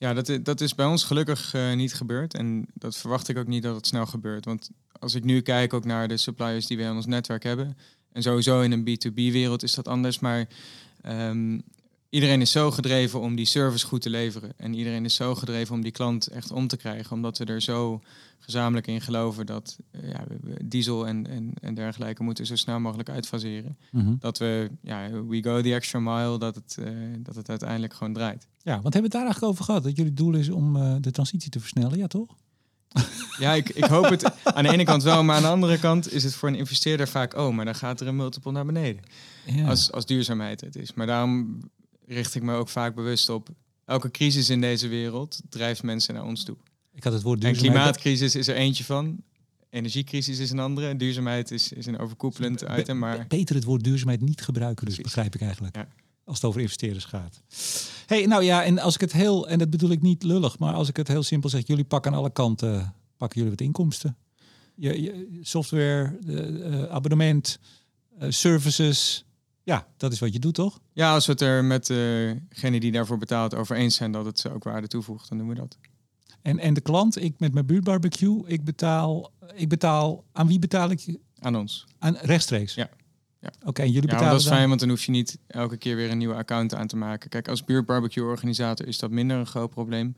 Ja, 0.00 0.14
dat, 0.14 0.44
dat 0.44 0.60
is 0.60 0.74
bij 0.74 0.86
ons 0.86 1.04
gelukkig 1.04 1.54
eh, 1.54 1.74
niet 1.74 1.94
gebeurd. 1.94 2.34
En 2.34 2.66
dat 2.74 2.96
verwacht 2.96 3.28
ik 3.28 3.38
ook 3.38 3.46
niet 3.46 3.62
dat 3.62 3.76
het 3.76 3.86
snel 3.86 4.06
gebeurt. 4.06 4.44
Want 4.44 4.70
als 4.98 5.14
ik 5.14 5.24
nu 5.24 5.40
kijk 5.40 5.72
ook 5.72 5.84
naar 5.84 6.08
de 6.08 6.16
suppliers 6.16 6.66
die 6.66 6.76
we 6.76 6.82
in 6.82 6.94
ons 6.94 7.06
netwerk 7.06 7.42
hebben. 7.42 7.76
En 8.12 8.22
sowieso 8.22 8.60
in 8.60 8.72
een 8.72 8.88
B2B-wereld 8.88 9.62
is 9.62 9.74
dat 9.74 9.88
anders. 9.88 10.18
Maar 10.18 10.48
ehm, 11.02 11.58
iedereen 12.08 12.40
is 12.40 12.50
zo 12.50 12.70
gedreven 12.70 13.20
om 13.20 13.34
die 13.36 13.44
service 13.46 13.86
goed 13.86 14.02
te 14.02 14.10
leveren. 14.10 14.52
En 14.56 14.74
iedereen 14.74 15.04
is 15.04 15.14
zo 15.14 15.34
gedreven 15.34 15.74
om 15.74 15.82
die 15.82 15.92
klant 15.92 16.26
echt 16.26 16.50
om 16.52 16.66
te 16.66 16.76
krijgen. 16.76 17.12
Omdat 17.16 17.38
we 17.38 17.44
er 17.44 17.62
zo 17.62 18.00
gezamenlijk 18.38 18.86
in 18.86 19.00
geloven 19.00 19.46
dat 19.46 19.78
ja, 20.02 20.24
we- 20.28 20.38
we 20.40 20.66
diesel 20.66 21.06
en, 21.06 21.26
en, 21.26 21.52
en 21.60 21.74
dergelijke 21.74 22.22
moeten 22.22 22.46
zo 22.46 22.56
snel 22.56 22.80
mogelijk 22.80 23.08
uitfaseren. 23.08 23.78
Dat 24.20 24.38
we, 24.38 24.70
ja, 24.82 25.10
we 25.28 25.42
go 25.42 25.60
the 25.60 25.74
extra 25.74 25.98
mile, 25.98 26.38
dat 26.38 26.54
het, 26.54 26.76
eh, 26.84 26.92
dat 27.18 27.34
het 27.34 27.48
uiteindelijk 27.48 27.94
gewoon 27.94 28.12
draait. 28.12 28.46
Ja, 28.62 28.80
want 28.80 28.94
hebben 28.94 29.00
we 29.00 29.00
het 29.02 29.12
daar 29.12 29.22
eigenlijk 29.22 29.52
over 29.52 29.64
gehad? 29.64 29.82
Dat 29.82 29.96
jullie 29.96 30.12
doel 30.14 30.34
is 30.34 30.48
om 30.50 30.76
eh, 30.76 30.94
de 31.00 31.10
transitie 31.10 31.50
te 31.50 31.60
versnellen, 31.60 31.98
ja 31.98 32.06
toch? 32.06 32.36
Ja, 33.38 33.52
ik, 33.52 33.68
ik 33.68 33.84
hoop 33.84 34.04
het 34.08 34.44
aan 34.44 34.62
de 34.62 34.72
ene 34.72 34.84
kant 34.84 35.02
wel, 35.02 35.22
maar 35.24 35.36
aan 35.36 35.42
de 35.42 35.48
andere 35.48 35.78
kant 35.78 36.12
is 36.12 36.24
het 36.24 36.34
voor 36.34 36.48
een 36.48 36.54
investeerder 36.54 37.08
vaak, 37.08 37.34
oh, 37.36 37.54
maar 37.54 37.64
dan 37.64 37.74
gaat 37.74 38.00
er 38.00 38.06
een 38.06 38.16
multiple 38.16 38.52
naar 38.52 38.66
beneden. 38.66 39.02
Ja. 39.54 39.68
Als, 39.68 39.92
als 39.92 40.06
duurzaamheid 40.06 40.60
het 40.60 40.76
is. 40.76 40.92
Maar 40.92 41.06
daarom 41.06 41.60
richt 42.06 42.34
ik 42.34 42.42
me 42.42 42.54
ook 42.54 42.68
vaak 42.68 42.94
bewust 42.94 43.28
op, 43.28 43.48
elke 43.84 44.10
crisis 44.10 44.50
in 44.50 44.60
deze 44.60 44.88
wereld 44.88 45.40
drijft 45.48 45.82
mensen 45.82 46.14
naar 46.14 46.24
ons 46.24 46.44
toe. 46.44 46.56
ik 46.92 47.04
had 47.04 47.12
het 47.12 47.22
woord 47.22 47.44
En 47.44 47.52
duurzaamheid. 47.52 47.76
klimaatcrisis 47.76 48.34
is 48.34 48.48
er 48.48 48.54
eentje 48.54 48.84
van, 48.84 49.22
energiecrisis 49.70 50.38
is 50.38 50.50
een 50.50 50.58
andere, 50.58 50.96
duurzaamheid 50.96 51.50
is, 51.50 51.72
is 51.72 51.86
een 51.86 51.98
overkoepelend 51.98 52.64
item, 52.78 52.98
maar... 52.98 53.26
Beter 53.28 53.54
het 53.54 53.64
woord 53.64 53.84
duurzaamheid 53.84 54.20
niet 54.20 54.40
gebruiken, 54.42 54.86
dus 54.86 54.94
Precies. 54.94 55.14
begrijp 55.14 55.34
ik 55.34 55.40
eigenlijk. 55.40 55.76
Ja. 55.76 55.88
Als 56.24 56.36
het 56.36 56.48
over 56.48 56.60
investeerders 56.60 57.04
gaat. 57.04 57.42
hey, 58.06 58.26
nou 58.26 58.42
ja, 58.44 58.64
en 58.64 58.78
als 58.78 58.94
ik 58.94 59.00
het 59.00 59.12
heel, 59.12 59.48
en 59.48 59.58
dat 59.58 59.70
bedoel 59.70 59.90
ik 59.90 60.02
niet 60.02 60.22
lullig, 60.22 60.58
maar 60.58 60.74
als 60.74 60.88
ik 60.88 60.96
het 60.96 61.08
heel 61.08 61.22
simpel 61.22 61.48
zeg, 61.50 61.66
jullie 61.66 61.84
pakken 61.84 62.12
aan 62.12 62.18
alle 62.18 62.32
kanten, 62.32 62.94
pakken 63.16 63.38
jullie 63.38 63.56
wat 63.56 63.66
inkomsten. 63.66 64.16
Je, 64.74 65.02
je 65.02 65.38
software, 65.42 66.18
eh, 66.26 66.82
eh, 66.82 66.90
abonnement, 66.90 67.58
eh, 68.18 68.30
services. 68.30 69.24
Ja, 69.70 69.86
dat 69.96 70.12
is 70.12 70.18
wat 70.18 70.32
je 70.32 70.38
doet, 70.38 70.54
toch? 70.54 70.80
Ja, 70.92 71.12
als 71.12 71.26
we 71.26 71.32
het 71.32 71.40
er 71.40 71.64
met 71.64 71.86
degene 71.86 72.80
die 72.80 72.92
daarvoor 72.92 73.18
betaalt 73.18 73.54
over 73.54 73.76
eens 73.76 73.94
zijn 73.94 74.12
dat 74.12 74.24
het 74.24 74.38
ze 74.38 74.52
ook 74.52 74.64
waarde 74.64 74.86
toevoegt, 74.86 75.28
dan 75.28 75.38
doen 75.38 75.48
we 75.48 75.54
dat. 75.54 75.78
En, 76.42 76.58
en 76.58 76.74
de 76.74 76.80
klant, 76.80 77.22
ik 77.22 77.34
met 77.38 77.52
mijn 77.52 77.66
buurtbarbecue, 77.66 78.42
ik 78.46 78.64
betaal, 78.64 79.32
ik 79.54 79.68
betaal, 79.68 80.24
aan 80.32 80.46
wie 80.46 80.58
betaal 80.58 80.90
ik? 80.90 81.18
Aan 81.38 81.56
ons. 81.56 81.86
Aan 81.98 82.16
rechtstreeks? 82.20 82.74
Ja. 82.74 82.90
Ja. 83.40 83.50
Oké, 83.64 83.82
jullie 83.82 84.00
Ja, 84.02 84.06
betalen 84.06 84.30
dat 84.30 84.38
is 84.40 84.44
dan- 84.46 84.54
fijn, 84.56 84.68
want 84.68 84.80
dan 84.80 84.88
hoef 84.88 85.04
je 85.04 85.10
niet 85.10 85.38
elke 85.46 85.76
keer 85.76 85.96
weer 85.96 86.10
een 86.10 86.18
nieuwe 86.18 86.34
account 86.34 86.74
aan 86.74 86.86
te 86.86 86.96
maken. 86.96 87.28
Kijk, 87.30 87.48
als 87.48 87.64
buurtbarbecue-organisator 87.64 88.86
is 88.86 88.98
dat 88.98 89.10
minder 89.10 89.36
een 89.36 89.46
groot 89.46 89.70
probleem. 89.70 90.16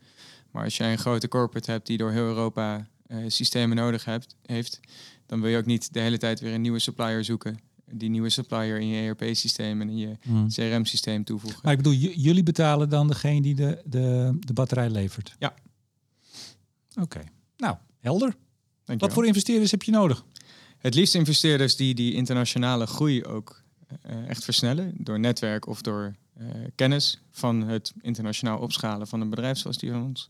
Maar 0.51 0.63
als 0.63 0.77
jij 0.77 0.91
een 0.91 0.97
grote 0.97 1.27
corporate 1.27 1.71
hebt 1.71 1.87
die 1.87 1.97
door 1.97 2.11
heel 2.11 2.25
Europa 2.25 2.87
eh, 3.07 3.17
systemen 3.27 3.75
nodig 3.77 4.05
hebt, 4.05 4.35
heeft, 4.45 4.79
dan 5.25 5.41
wil 5.41 5.49
je 5.49 5.57
ook 5.57 5.65
niet 5.65 5.93
de 5.93 5.99
hele 5.99 6.17
tijd 6.17 6.39
weer 6.39 6.53
een 6.53 6.61
nieuwe 6.61 6.79
supplier 6.79 7.23
zoeken. 7.23 7.59
Die 7.91 8.09
nieuwe 8.09 8.29
supplier 8.29 8.79
in 8.79 8.87
je 8.87 9.01
ERP-systeem 9.01 9.81
en 9.81 9.89
in 9.89 9.97
je 9.97 10.17
Hmm. 10.21 10.47
CRM-systeem 10.49 11.23
toevoegen. 11.23 11.59
Maar 11.63 11.71
ik 11.71 11.77
bedoel, 11.77 11.93
jullie 11.93 12.43
betalen 12.43 12.89
dan 12.89 13.07
degene 13.07 13.41
die 13.41 13.55
de, 13.55 13.81
de, 13.85 14.37
de 14.39 14.53
batterij 14.53 14.89
levert? 14.89 15.35
Ja. 15.39 15.53
Oké, 17.01 17.21
nou, 17.57 17.75
helder. 17.99 18.35
Wat 18.97 19.13
voor 19.13 19.25
investeerders 19.25 19.71
heb 19.71 19.83
je 19.83 19.91
nodig? 19.91 20.25
Het 20.77 20.93
liefst 20.95 21.15
investeerders 21.15 21.75
die 21.75 21.93
die 21.93 22.13
internationale 22.13 22.85
groei 22.85 23.25
ook 23.25 23.61
eh, 24.01 24.27
echt 24.29 24.43
versnellen. 24.43 24.93
Door 24.97 25.19
netwerk 25.19 25.67
of 25.67 25.81
door 25.81 26.15
eh, 26.33 26.45
kennis 26.75 27.21
van 27.31 27.61
het 27.61 27.93
internationaal 28.01 28.59
opschalen 28.59 29.07
van 29.07 29.21
een 29.21 29.29
bedrijf 29.29 29.57
zoals 29.57 29.77
die 29.77 29.91
van 29.91 30.03
ons. 30.03 30.29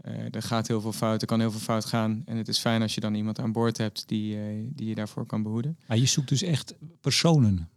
Eh, 0.00 0.34
er 0.34 0.42
gaat 0.42 0.68
heel 0.68 0.80
veel 0.80 0.92
fout, 0.92 1.20
er 1.20 1.26
kan 1.26 1.40
heel 1.40 1.50
veel 1.50 1.60
fout 1.60 1.84
gaan. 1.84 2.22
En 2.24 2.36
het 2.36 2.48
is 2.48 2.58
fijn 2.58 2.82
als 2.82 2.94
je 2.94 3.00
dan 3.00 3.14
iemand 3.14 3.38
aan 3.38 3.52
boord 3.52 3.76
hebt 3.78 4.08
die, 4.08 4.36
eh, 4.36 4.42
die 4.68 4.88
je 4.88 4.94
daarvoor 4.94 5.26
kan 5.26 5.42
behoeden. 5.42 5.78
Maar 5.86 5.98
je 5.98 6.06
zoekt 6.06 6.28
dus 6.28 6.42
echt 6.42 6.74
personen. 7.00 7.68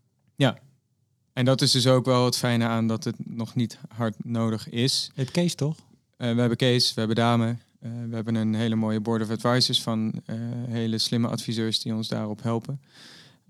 En 1.34 1.46
dat 1.46 1.62
is 1.62 1.72
dus 1.72 1.88
ook 1.88 2.06
wel 2.06 2.26
het 2.26 2.38
fijne 2.38 2.66
aan 2.66 2.88
dat 2.88 3.04
het 3.04 3.16
nog 3.18 3.56
niet 3.56 3.80
hard 3.88 4.26
nodig 4.26 4.70
is. 4.70 5.06
Je 5.06 5.22
hebt 5.22 5.32
Kees 5.32 5.56
toch? 5.56 5.78
Eh, 6.18 6.34
we 6.34 6.40
hebben 6.40 6.58
Kees, 6.58 6.94
we 6.94 7.00
hebben 7.00 7.18
Dame. 7.18 7.56
we 7.80 8.16
hebben 8.16 8.36
een 8.36 8.54
hele 8.54 8.76
mooie 8.76 9.00
board 9.00 9.22
of 9.22 9.30
advisors 9.30 9.82
van 9.82 10.22
hele 10.68 10.98
slimme 10.98 11.28
adviseurs 11.28 11.80
die 11.80 11.94
ons 11.94 12.08
daarop 12.08 12.44
helpen. 12.44 12.82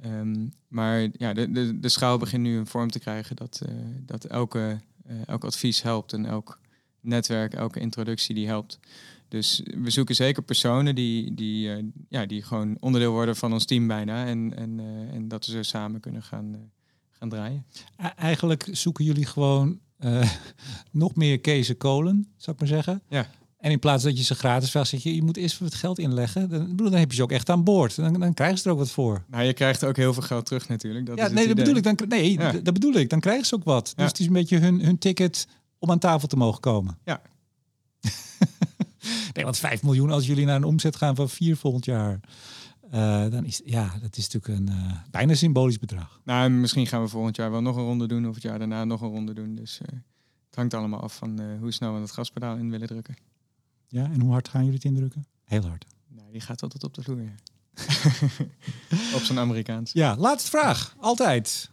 Ehm, 0.02 0.48
maar 0.68 1.08
ja, 1.18 1.34
de, 1.34 1.52
de, 1.52 1.80
de 1.80 1.90
schaal 1.90 2.18
begint 2.18 2.44
nu 2.44 2.58
een 2.58 2.68
vorm 2.68 2.92
te 2.92 3.00
krijgen 3.00 3.36
dat, 3.36 3.62
dat 4.06 4.26
elke, 4.26 4.80
elk 5.26 5.44
advies 5.44 5.82
helpt 5.82 6.14
en 6.14 6.26
elk 6.26 6.60
netwerk, 7.02 7.54
elke 7.54 7.80
introductie 7.80 8.36
die 8.36 8.48
helpt. 8.48 8.80
Dus 9.32 9.62
we 9.84 9.90
zoeken 9.90 10.16
zeker 10.16 10.44
personen 10.44 10.96
die, 10.96 11.34
die, 11.34 11.74
eh, 11.74 11.84
ja, 12.10 12.26
die 12.26 12.42
gewoon 12.42 12.78
onderdeel 12.80 13.12
worden 13.12 13.36
van 13.36 13.54
ons 13.54 13.66
team 13.66 13.88
bijna. 13.88 14.26
En, 14.26 14.54
en, 14.56 14.80
eh, 14.80 15.16
en 15.16 15.28
dat 15.28 15.46
we 15.46 15.52
zo 15.52 15.62
samen 15.62 16.00
kunnen 16.00 16.24
gaan, 16.24 16.54
eh, 16.54 16.60
gaan 17.10 17.30
draaien. 17.30 17.66
Eigenlijk 18.16 18.68
zoeken 18.72 19.06
jullie 19.06 19.26
gewoon 19.26 19.80
nog 20.92 21.16
meer 21.16 21.40
Kees 21.40 21.70
en 21.70 21.78
kolen, 21.78 22.28
zou 22.38 22.56
ik 22.56 22.60
maar 22.60 22.70
zeggen. 22.70 23.02
Ja. 23.10 23.30
En 23.62 23.72
in 23.72 23.80
plaats 23.80 24.04
dat 24.04 24.18
je 24.18 24.24
ze 24.24 24.36
gratis 24.36 24.72
vraagt, 24.72 24.90
zeg 24.90 25.04
je, 25.04 25.16
je 25.16 25.24
moet 25.24 25.38
eerst 25.38 25.60
wat 25.60 25.74
geld 25.74 26.00
inleggen. 26.00 26.50
Dan, 26.50 26.68
bedoel, 26.70 26.90
dan 26.90 27.00
heb 27.00 27.10
je 27.10 27.16
ze 27.16 27.24
ook 27.24 27.32
echt 27.32 27.50
aan 27.50 27.64
boord. 27.64 27.96
Dan, 27.96 28.20
dan 28.20 28.34
krijgen 28.34 28.58
ze 28.58 28.66
er 28.66 28.72
ook 28.72 28.78
wat 28.78 28.92
voor. 28.92 29.24
Nou, 29.28 29.44
je 29.44 29.54
krijgt 29.54 29.84
ook 29.84 29.96
heel 29.96 30.14
veel 30.14 30.24
geld 30.24 30.46
terug 30.46 30.68
natuurlijk. 30.68 31.06
Dat 31.06 31.18
ja, 31.18 31.26
is 31.26 31.32
nee, 31.32 31.48
dat 31.48 31.52
idee. 31.52 31.74
bedoel 31.74 31.92
ik. 31.92 32.00
Dan, 32.00 32.08
nee, 32.10 32.32
Ja. 32.32 32.52
dat 32.52 32.74
bedoel 32.74 32.94
ik. 32.94 33.10
Dan 33.10 33.20
krijgen 33.20 33.46
ze 33.46 33.56
ook 33.56 33.64
wat. 33.64 33.94
Dus 33.96 34.08
het 34.08 34.20
is 34.20 34.26
een 34.26 34.34
beetje 34.34 34.58
hun, 34.58 34.82
hun 34.82 34.98
ticket 34.98 35.48
om 35.82 35.92
aan 35.92 36.00
tafel 36.00 36.28
te 36.28 36.36
mogen 36.36 36.60
komen. 36.62 36.98
Ja. 37.06 37.22
nee, 39.34 39.44
want 39.44 39.58
5 39.58 39.84
miljoen 39.84 40.12
als 40.12 40.26
jullie 40.26 40.46
naar 40.46 40.56
een 40.56 40.64
omzet 40.64 40.96
gaan 40.96 41.16
van 41.16 41.30
4 41.30 41.58
volgend 41.58 41.86
jaar. 41.86 42.20
eh, 42.90 43.30
dan 43.30 43.46
is 43.46 43.62
ja, 43.66 43.98
dat 44.02 44.18
is 44.18 44.30
natuurlijk 44.30 44.60
een 44.60 44.76
eh, 44.76 44.98
bijna 45.12 45.34
symbolisch 45.34 45.80
bedrag. 45.80 46.22
Nou, 46.24 46.44
en 46.46 46.60
misschien 46.60 46.88
gaan 46.88 47.02
we 47.02 47.08
volgend 47.08 47.36
jaar 47.36 47.52
wel 47.52 47.62
nog 47.62 47.76
een 47.76 47.84
ronde 47.84 48.08
doen 48.08 48.28
of 48.28 48.34
het 48.34 48.44
jaar 48.44 48.60
daarna 48.60 48.84
nog 48.86 49.02
een 49.02 49.10
ronde 49.10 49.34
doen. 49.34 49.56
Dus 49.56 49.80
eh, 49.82 49.88
het 50.46 50.56
hangt 50.56 50.74
allemaal 50.74 51.00
af 51.02 51.16
van 51.16 51.42
hoe 51.60 51.72
snel 51.72 51.94
we 51.94 52.00
het 52.00 52.12
gaspedaal 52.12 52.56
in 52.58 52.70
willen 52.70 52.88
drukken. 52.88 53.16
Ja, 53.88 54.04
en 54.04 54.22
hoe 54.22 54.32
hard 54.32 54.48
gaan 54.48 54.62
jullie 54.62 54.76
het 54.76 54.86
indrukken? 54.86 55.26
Heel 55.44 55.66
hard. 55.68 55.86
Nou, 56.08 56.32
die 56.32 56.42
gaat 56.42 56.64
altijd 56.64 56.84
op 56.84 56.94
de 56.94 57.02
vloer. 57.04 57.22
ja. 57.22 57.36
op 59.18 59.22
zijn 59.22 59.40
Amerikaans. 59.40 59.92
Ja, 59.92 60.16
laatste 60.18 60.50
vraag. 60.50 60.96
Altijd. 61.00 61.70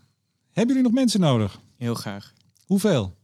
Hebben 0.52 0.74
jullie 0.74 0.90
nog 0.90 1.00
mensen 1.00 1.20
nodig? 1.20 1.60
Heel 1.76 1.94
graag. 1.94 2.32
Hoeveel? 2.66 3.16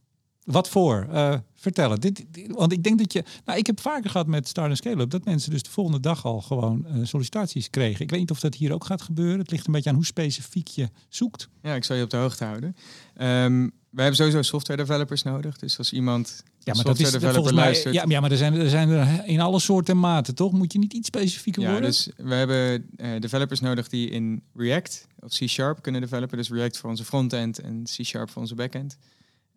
Wat 0.45 0.69
voor? 0.69 1.07
Eh, 1.11 1.37
vertel 1.55 1.91
het. 1.91 2.01
Dit, 2.01 2.25
dit- 2.31 2.51
want 2.51 2.71
ik 2.71 2.83
denk 2.83 2.97
dat 2.97 3.13
je... 3.13 3.23
Nou, 3.45 3.59
ik 3.59 3.65
heb 3.65 3.79
vaker 3.79 4.09
gehad 4.09 4.27
met 4.27 4.47
Start 4.47 4.67
and 4.67 4.77
Scale 4.77 5.01
Up... 5.01 5.09
dat 5.09 5.25
mensen 5.25 5.51
dus 5.51 5.63
de 5.63 5.69
volgende 5.69 5.99
dag 5.99 6.25
al 6.25 6.41
gewoon 6.41 6.85
eh, 6.85 6.93
sollicitaties 7.03 7.69
kregen. 7.69 8.01
Ik 8.01 8.09
weet 8.09 8.19
niet 8.19 8.31
of 8.31 8.39
dat 8.39 8.55
hier 8.55 8.73
ook 8.73 8.85
gaat 8.85 9.01
gebeuren. 9.01 9.39
Het 9.39 9.51
ligt 9.51 9.67
een 9.67 9.73
beetje 9.73 9.89
aan 9.89 9.95
hoe 9.95 10.05
specifiek 10.05 10.67
je 10.67 10.89
zoekt. 11.09 11.49
Ja, 11.61 11.75
ik 11.75 11.83
zal 11.83 11.95
je 11.95 12.03
op 12.03 12.09
de 12.09 12.17
hoogte 12.17 12.43
houden. 12.43 12.75
Ehm 13.15 13.67
we 13.95 14.01
hebben 14.01 14.19
sowieso 14.19 14.41
software 14.41 14.81
developers 14.81 15.23
nodig. 15.23 15.57
Dus 15.57 15.77
als 15.77 15.93
iemand 15.93 16.43
Ja, 16.59 16.73
maar 16.73 16.83
dat 16.83 16.99
is 16.99 17.11
developer 17.11 17.53
mij... 17.53 17.63
luistert... 17.63 17.93
Ja, 17.93 18.03
ja, 18.07 18.19
maar 18.19 18.31
er 18.31 18.37
zijn, 18.37 18.53
er 18.53 18.69
zijn 18.69 18.89
er 18.89 19.25
in 19.25 19.39
alle 19.39 19.59
soorten 19.59 19.93
en 19.93 19.99
maten, 19.99 20.35
toch? 20.35 20.51
Moet 20.51 20.73
je 20.73 20.79
niet 20.79 20.93
iets 20.93 21.07
specifieker 21.07 21.61
Ja, 21.61 21.71
worden? 21.71 21.89
dus 21.89 22.09
we 22.17 22.33
hebben 22.33 22.89
eh, 22.95 23.19
developers 23.19 23.59
nodig 23.59 23.87
die 23.87 24.09
in 24.09 24.43
React 24.53 25.07
of 25.19 25.29
C-Sharp 25.29 25.81
kunnen 25.81 26.01
developen. 26.01 26.37
Dus 26.37 26.49
React 26.49 26.77
voor 26.77 26.89
onze 26.89 27.03
frontend 27.05 27.59
en 27.59 27.83
C-Sharp 27.83 28.29
voor 28.29 28.41
onze 28.41 28.55
backend. 28.55 28.97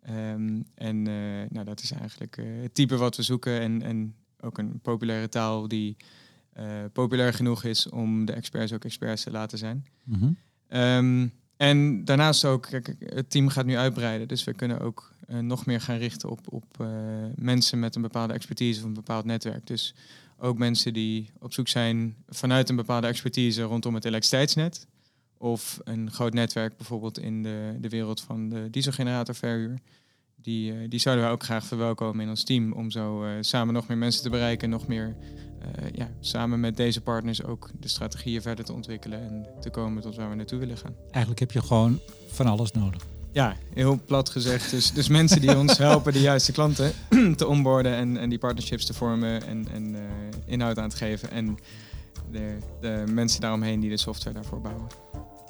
Ehm, 0.09 0.61
en 0.75 1.07
eh, 1.07 1.49
nou, 1.49 1.65
dat 1.65 1.81
is 1.81 1.91
eigenlijk 1.91 2.37
eh, 2.37 2.45
het 2.61 2.73
type 2.73 2.97
wat 2.97 3.15
we 3.15 3.23
zoeken. 3.23 3.59
En, 3.59 3.81
en 3.81 4.15
ook 4.39 4.57
een 4.57 4.79
populaire 4.81 5.29
taal 5.29 5.67
die 5.67 5.97
eh, 6.53 6.65
populair 6.93 7.33
genoeg 7.33 7.63
is 7.63 7.89
om 7.89 8.25
de 8.25 8.33
experts 8.33 8.73
ook 8.73 8.83
experts 8.83 9.23
te 9.23 9.31
laten 9.31 9.57
zijn. 9.57 9.85
Mhm. 10.03 10.31
Ehm, 10.67 11.27
en 11.57 12.05
daarnaast 12.05 12.45
ook, 12.45 12.61
kijk, 12.61 12.95
het 12.99 13.29
team 13.29 13.49
gaat 13.49 13.65
nu 13.65 13.77
uitbreiden. 13.77 14.27
Dus 14.27 14.43
we 14.43 14.53
kunnen 14.53 14.79
ook 14.79 15.17
nog 15.41 15.65
meer 15.65 15.81
gaan 15.81 15.97
richten 15.97 16.29
op, 16.29 16.53
op 16.53 16.87
mensen 17.35 17.79
met 17.79 17.95
een 17.95 18.01
bepaalde 18.01 18.33
expertise 18.33 18.79
of 18.79 18.85
een 18.85 18.93
bepaald 18.93 19.25
netwerk. 19.25 19.67
Dus 19.67 19.95
ook 20.37 20.57
mensen 20.57 20.93
die 20.93 21.29
op 21.39 21.53
zoek 21.53 21.67
zijn 21.67 22.15
vanuit 22.27 22.69
een 22.69 22.75
bepaalde 22.75 23.07
expertise 23.07 23.61
rondom 23.61 23.93
het 23.93 24.05
elektriciteitsnet. 24.05 24.87
Of 25.37 25.79
een 25.83 26.11
groot 26.11 26.33
netwerk 26.33 26.77
bijvoorbeeld 26.77 27.19
in 27.19 27.43
de, 27.43 27.77
de 27.79 27.89
wereld 27.89 28.21
van 28.21 28.49
de 28.49 28.69
dieselgenerator 28.69 29.35
verhuur. 29.35 29.79
Die, 30.41 30.71
eh, 30.71 30.77
die 30.89 30.99
zouden 30.99 31.25
we 31.25 31.31
ook 31.31 31.43
graag 31.43 31.65
verwelkomen 31.65 32.23
in 32.23 32.29
ons 32.29 32.43
team. 32.43 32.73
Om 32.73 32.91
zo 32.91 33.23
eh, 33.23 33.31
samen 33.39 33.73
nog 33.73 33.87
meer 33.87 33.97
mensen 33.97 34.21
te 34.23 34.29
bereiken. 34.29 34.69
Nog 34.69 34.87
meer 34.87 35.15
eh, 35.61 35.91
ja, 35.93 36.09
samen 36.19 36.59
met 36.59 36.77
deze 36.77 37.01
partners 37.01 37.43
ook 37.43 37.69
de 37.79 37.87
strategieën 37.87 38.41
verder 38.41 38.65
te 38.65 38.73
ontwikkelen. 38.73 39.21
En 39.21 39.47
te 39.61 39.69
komen 39.69 40.01
tot 40.01 40.15
waar 40.15 40.29
we 40.29 40.35
naartoe 40.35 40.59
willen 40.59 40.77
gaan. 40.77 40.95
Eigenlijk 41.11 41.39
heb 41.39 41.51
je 41.51 41.61
gewoon 41.61 41.99
van 42.27 42.45
alles 42.45 42.71
nodig. 42.71 43.05
Ja, 43.31 43.55
heel 43.73 43.99
plat 44.05 44.29
gezegd. 44.29 44.71
Dus, 44.71 44.91
dus 44.91 45.07
mensen 45.07 45.41
die 45.41 45.57
ons 45.57 45.77
helpen 45.87 46.13
de 46.13 46.21
juiste 46.21 46.51
klanten 46.51 46.91
te 47.35 47.47
onboarden 47.47 47.93
en, 47.93 48.17
en 48.17 48.29
die 48.29 48.39
partnerships 48.39 48.85
te 48.85 48.93
vormen 48.93 49.47
en, 49.47 49.67
en 49.73 49.95
inhoud 50.45 50.79
aan 50.79 50.89
te 50.89 50.97
geven. 50.97 51.31
En 51.31 51.57
de, 52.31 52.57
de 52.81 53.03
mensen 53.11 53.41
daaromheen 53.41 53.79
die 53.79 53.89
de 53.89 53.97
software 53.97 54.35
daarvoor 54.35 54.61
bouwen. 54.61 54.87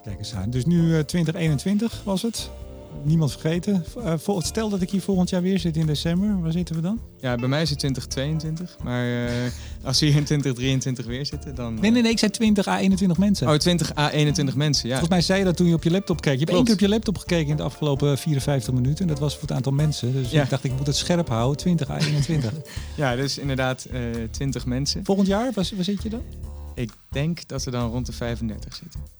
Kijk 0.03 0.17
eens 0.17 0.33
aan. 0.33 0.49
Dus 0.49 0.65
nu 0.65 0.97
eh, 0.97 0.99
2021 0.99 2.01
was 2.03 2.21
het. 2.21 2.49
Niemand 3.03 3.31
vergeten. 3.31 3.85
Uh, 3.97 4.39
stel 4.39 4.69
dat 4.69 4.81
ik 4.81 4.89
hier 4.89 5.01
volgend 5.01 5.29
jaar 5.29 5.41
weer 5.41 5.59
zit 5.59 5.77
in 5.77 5.85
december. 5.85 6.41
Waar 6.41 6.51
zitten 6.51 6.75
we 6.75 6.81
dan? 6.81 6.99
Ja, 7.19 7.35
bij 7.35 7.47
mij 7.47 7.61
is 7.61 7.69
het 7.69 7.79
2022. 7.79 8.77
Maar 8.83 9.07
uh, 9.07 9.29
als 9.83 9.99
we 9.99 10.05
hier 10.05 10.15
in 10.15 10.23
2023 10.23 11.05
weer 11.05 11.25
zitten, 11.25 11.55
dan... 11.55 11.73
Nee, 11.73 11.91
nee, 11.91 12.01
nee. 12.01 12.11
Ik 12.11 12.19
zei 12.19 12.31
20 12.31 12.67
à 12.67 12.77
21 12.77 13.17
mensen. 13.17 13.47
Oh, 13.47 13.53
20 13.53 13.97
à 13.97 14.09
21 14.09 14.55
mensen, 14.55 14.87
ja. 14.87 14.97
Volgens 14.97 15.13
mij 15.13 15.21
zei 15.21 15.39
je 15.39 15.45
dat 15.45 15.57
toen 15.57 15.67
je 15.67 15.73
op 15.73 15.83
je 15.83 15.91
laptop 15.91 16.21
keek. 16.21 16.33
Je 16.33 16.39
hebt 16.39 16.51
één 16.51 16.63
keer 16.63 16.73
op 16.73 16.79
je 16.79 16.89
laptop 16.89 17.17
gekeken 17.17 17.47
in 17.47 17.57
de 17.57 17.63
afgelopen 17.63 18.17
54 18.17 18.73
minuten. 18.73 19.01
En 19.01 19.07
dat 19.07 19.19
was 19.19 19.33
voor 19.33 19.41
het 19.41 19.51
aantal 19.51 19.71
mensen. 19.71 20.13
Dus 20.13 20.31
ik 20.31 20.49
dacht, 20.49 20.63
ik 20.63 20.77
moet 20.77 20.87
het 20.87 20.95
scherp 20.95 21.27
houden. 21.27 21.57
20 21.57 21.89
à 21.89 21.97
21. 21.97 22.51
ja, 22.95 23.15
dus 23.15 23.37
inderdaad 23.37 23.87
uh, 23.91 23.99
20 24.31 24.65
mensen. 24.65 25.05
Volgend 25.05 25.27
jaar, 25.27 25.51
waar, 25.53 25.69
waar 25.75 25.83
zit 25.83 26.03
je 26.03 26.09
dan? 26.09 26.21
Ik 26.75 26.91
denk 27.11 27.47
dat 27.47 27.63
we 27.63 27.71
dan 27.71 27.91
rond 27.91 28.05
de 28.05 28.11
35 28.11 28.75
zitten. 28.75 29.18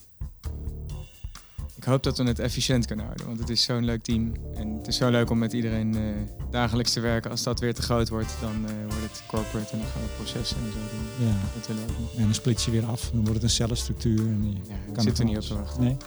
Hoop 1.89 2.03
dat 2.03 2.17
we 2.17 2.23
het 2.23 2.39
efficiënt 2.39 2.85
kunnen 2.85 3.05
houden, 3.05 3.27
want 3.27 3.39
het 3.39 3.49
is 3.49 3.63
zo'n 3.63 3.85
leuk 3.85 4.03
team. 4.03 4.33
En 4.55 4.77
het 4.77 4.87
is 4.87 4.95
zo 4.95 5.09
leuk 5.09 5.29
om 5.29 5.37
met 5.37 5.53
iedereen 5.53 5.95
uh, 5.95 6.01
dagelijks 6.51 6.93
te 6.93 6.99
werken. 6.99 7.31
Als 7.31 7.43
dat 7.43 7.59
weer 7.59 7.73
te 7.73 7.81
groot 7.81 8.09
wordt, 8.09 8.35
dan 8.41 8.55
uh, 8.65 8.71
wordt 8.87 9.01
het 9.01 9.23
corporate 9.27 9.71
en 9.71 9.77
dan 9.77 9.87
gaan 9.87 10.01
we 10.01 10.07
processen 10.15 10.57
en 10.57 10.71
zo 10.71 10.77
doen. 10.77 11.27
Ja. 11.27 11.33
Dat 11.55 11.67
willen 11.67 11.85
we 11.85 11.91
ook 11.91 11.99
niet. 11.99 12.09
En 12.15 12.23
dan 12.23 12.33
split 12.33 12.63
je 12.63 12.71
weer 12.71 12.85
af, 12.85 13.09
dan 13.09 13.19
wordt 13.19 13.33
het 13.33 13.43
een 13.43 13.49
cellenstructuur. 13.49 14.19
En 14.19 14.43
je 14.49 14.57
ja, 14.67 14.93
kan 14.93 15.03
zit 15.03 15.19
er 15.19 15.25
niet 15.25 15.37
op 15.37 15.43
te 15.43 15.55
wachten. 15.55 15.83
Nee. 15.83 15.97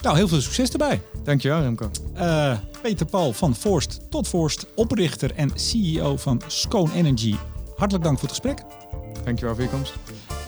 Nou, 0.00 0.16
heel 0.16 0.28
veel 0.28 0.40
succes 0.40 0.70
erbij. 0.70 1.02
Dankjewel 1.24 1.60
Remco. 1.60 1.90
Uh, 2.14 2.58
Peter 2.82 3.06
Paul 3.06 3.32
van 3.32 3.54
Forst 3.54 4.00
tot 4.10 4.28
Forst, 4.28 4.66
oprichter 4.74 5.34
en 5.34 5.50
CEO 5.54 6.16
van 6.16 6.42
Scone 6.46 6.92
Energy. 6.92 7.34
Hartelijk 7.76 8.04
dank 8.04 8.18
voor 8.18 8.28
het 8.28 8.38
gesprek. 8.38 8.62
Dankjewel 9.24 9.54
voor 9.54 9.64
je 9.64 9.70
komst. 9.70 9.92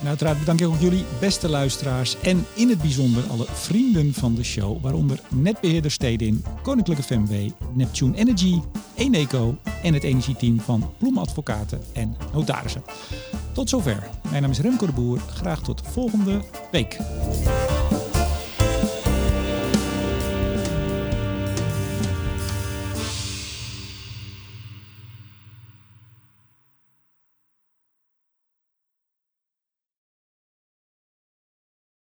En 0.00 0.08
uiteraard 0.08 0.38
bedank 0.38 0.60
ik 0.60 0.66
ook 0.66 0.80
jullie 0.80 1.04
beste 1.20 1.48
luisteraars 1.48 2.20
en 2.20 2.46
in 2.54 2.68
het 2.68 2.80
bijzonder 2.80 3.22
alle 3.30 3.46
vrienden 3.52 4.14
van 4.14 4.34
de 4.34 4.42
show, 4.44 4.82
waaronder 4.82 5.20
netbeheerder 5.28 5.90
Stedin, 5.90 6.44
Koninklijke 6.62 7.02
FMW, 7.02 7.50
Neptune 7.74 8.16
Energy, 8.16 8.60
Eneco 8.94 9.56
en 9.82 9.94
het 9.94 10.02
energieteam 10.02 10.60
van 10.60 10.92
Bloemadvocaten 10.98 11.80
en 11.92 12.16
Notarissen. 12.32 12.82
Tot 13.52 13.68
zover. 13.68 14.08
Mijn 14.30 14.42
naam 14.42 14.50
is 14.50 14.60
Remco 14.60 14.86
de 14.86 14.92
Boer. 14.92 15.18
Graag 15.18 15.62
tot 15.62 15.82
volgende 15.84 16.40
week. 16.70 16.98